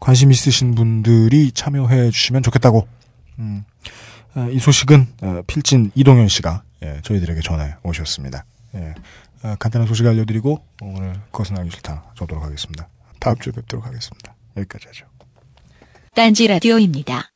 [0.00, 2.86] 관심 있으신 분들이 참여해 주시면 좋겠다고.
[3.38, 3.64] 음,
[4.34, 8.44] 아, 이 소식은 어, 필진 이동현 씨가 예, 저희들에게 전해 오셨습니다.
[8.74, 8.94] 예,
[9.42, 12.88] 아, 간단한 소식 알려드리고 오늘 그것은 알기 싫다 저도록 하겠습니다.
[13.20, 14.34] 다음 주에 뵙도록 하겠습니다.
[14.56, 15.06] 여기까지 하죠.
[16.14, 17.30] 딴지 라디오입니다.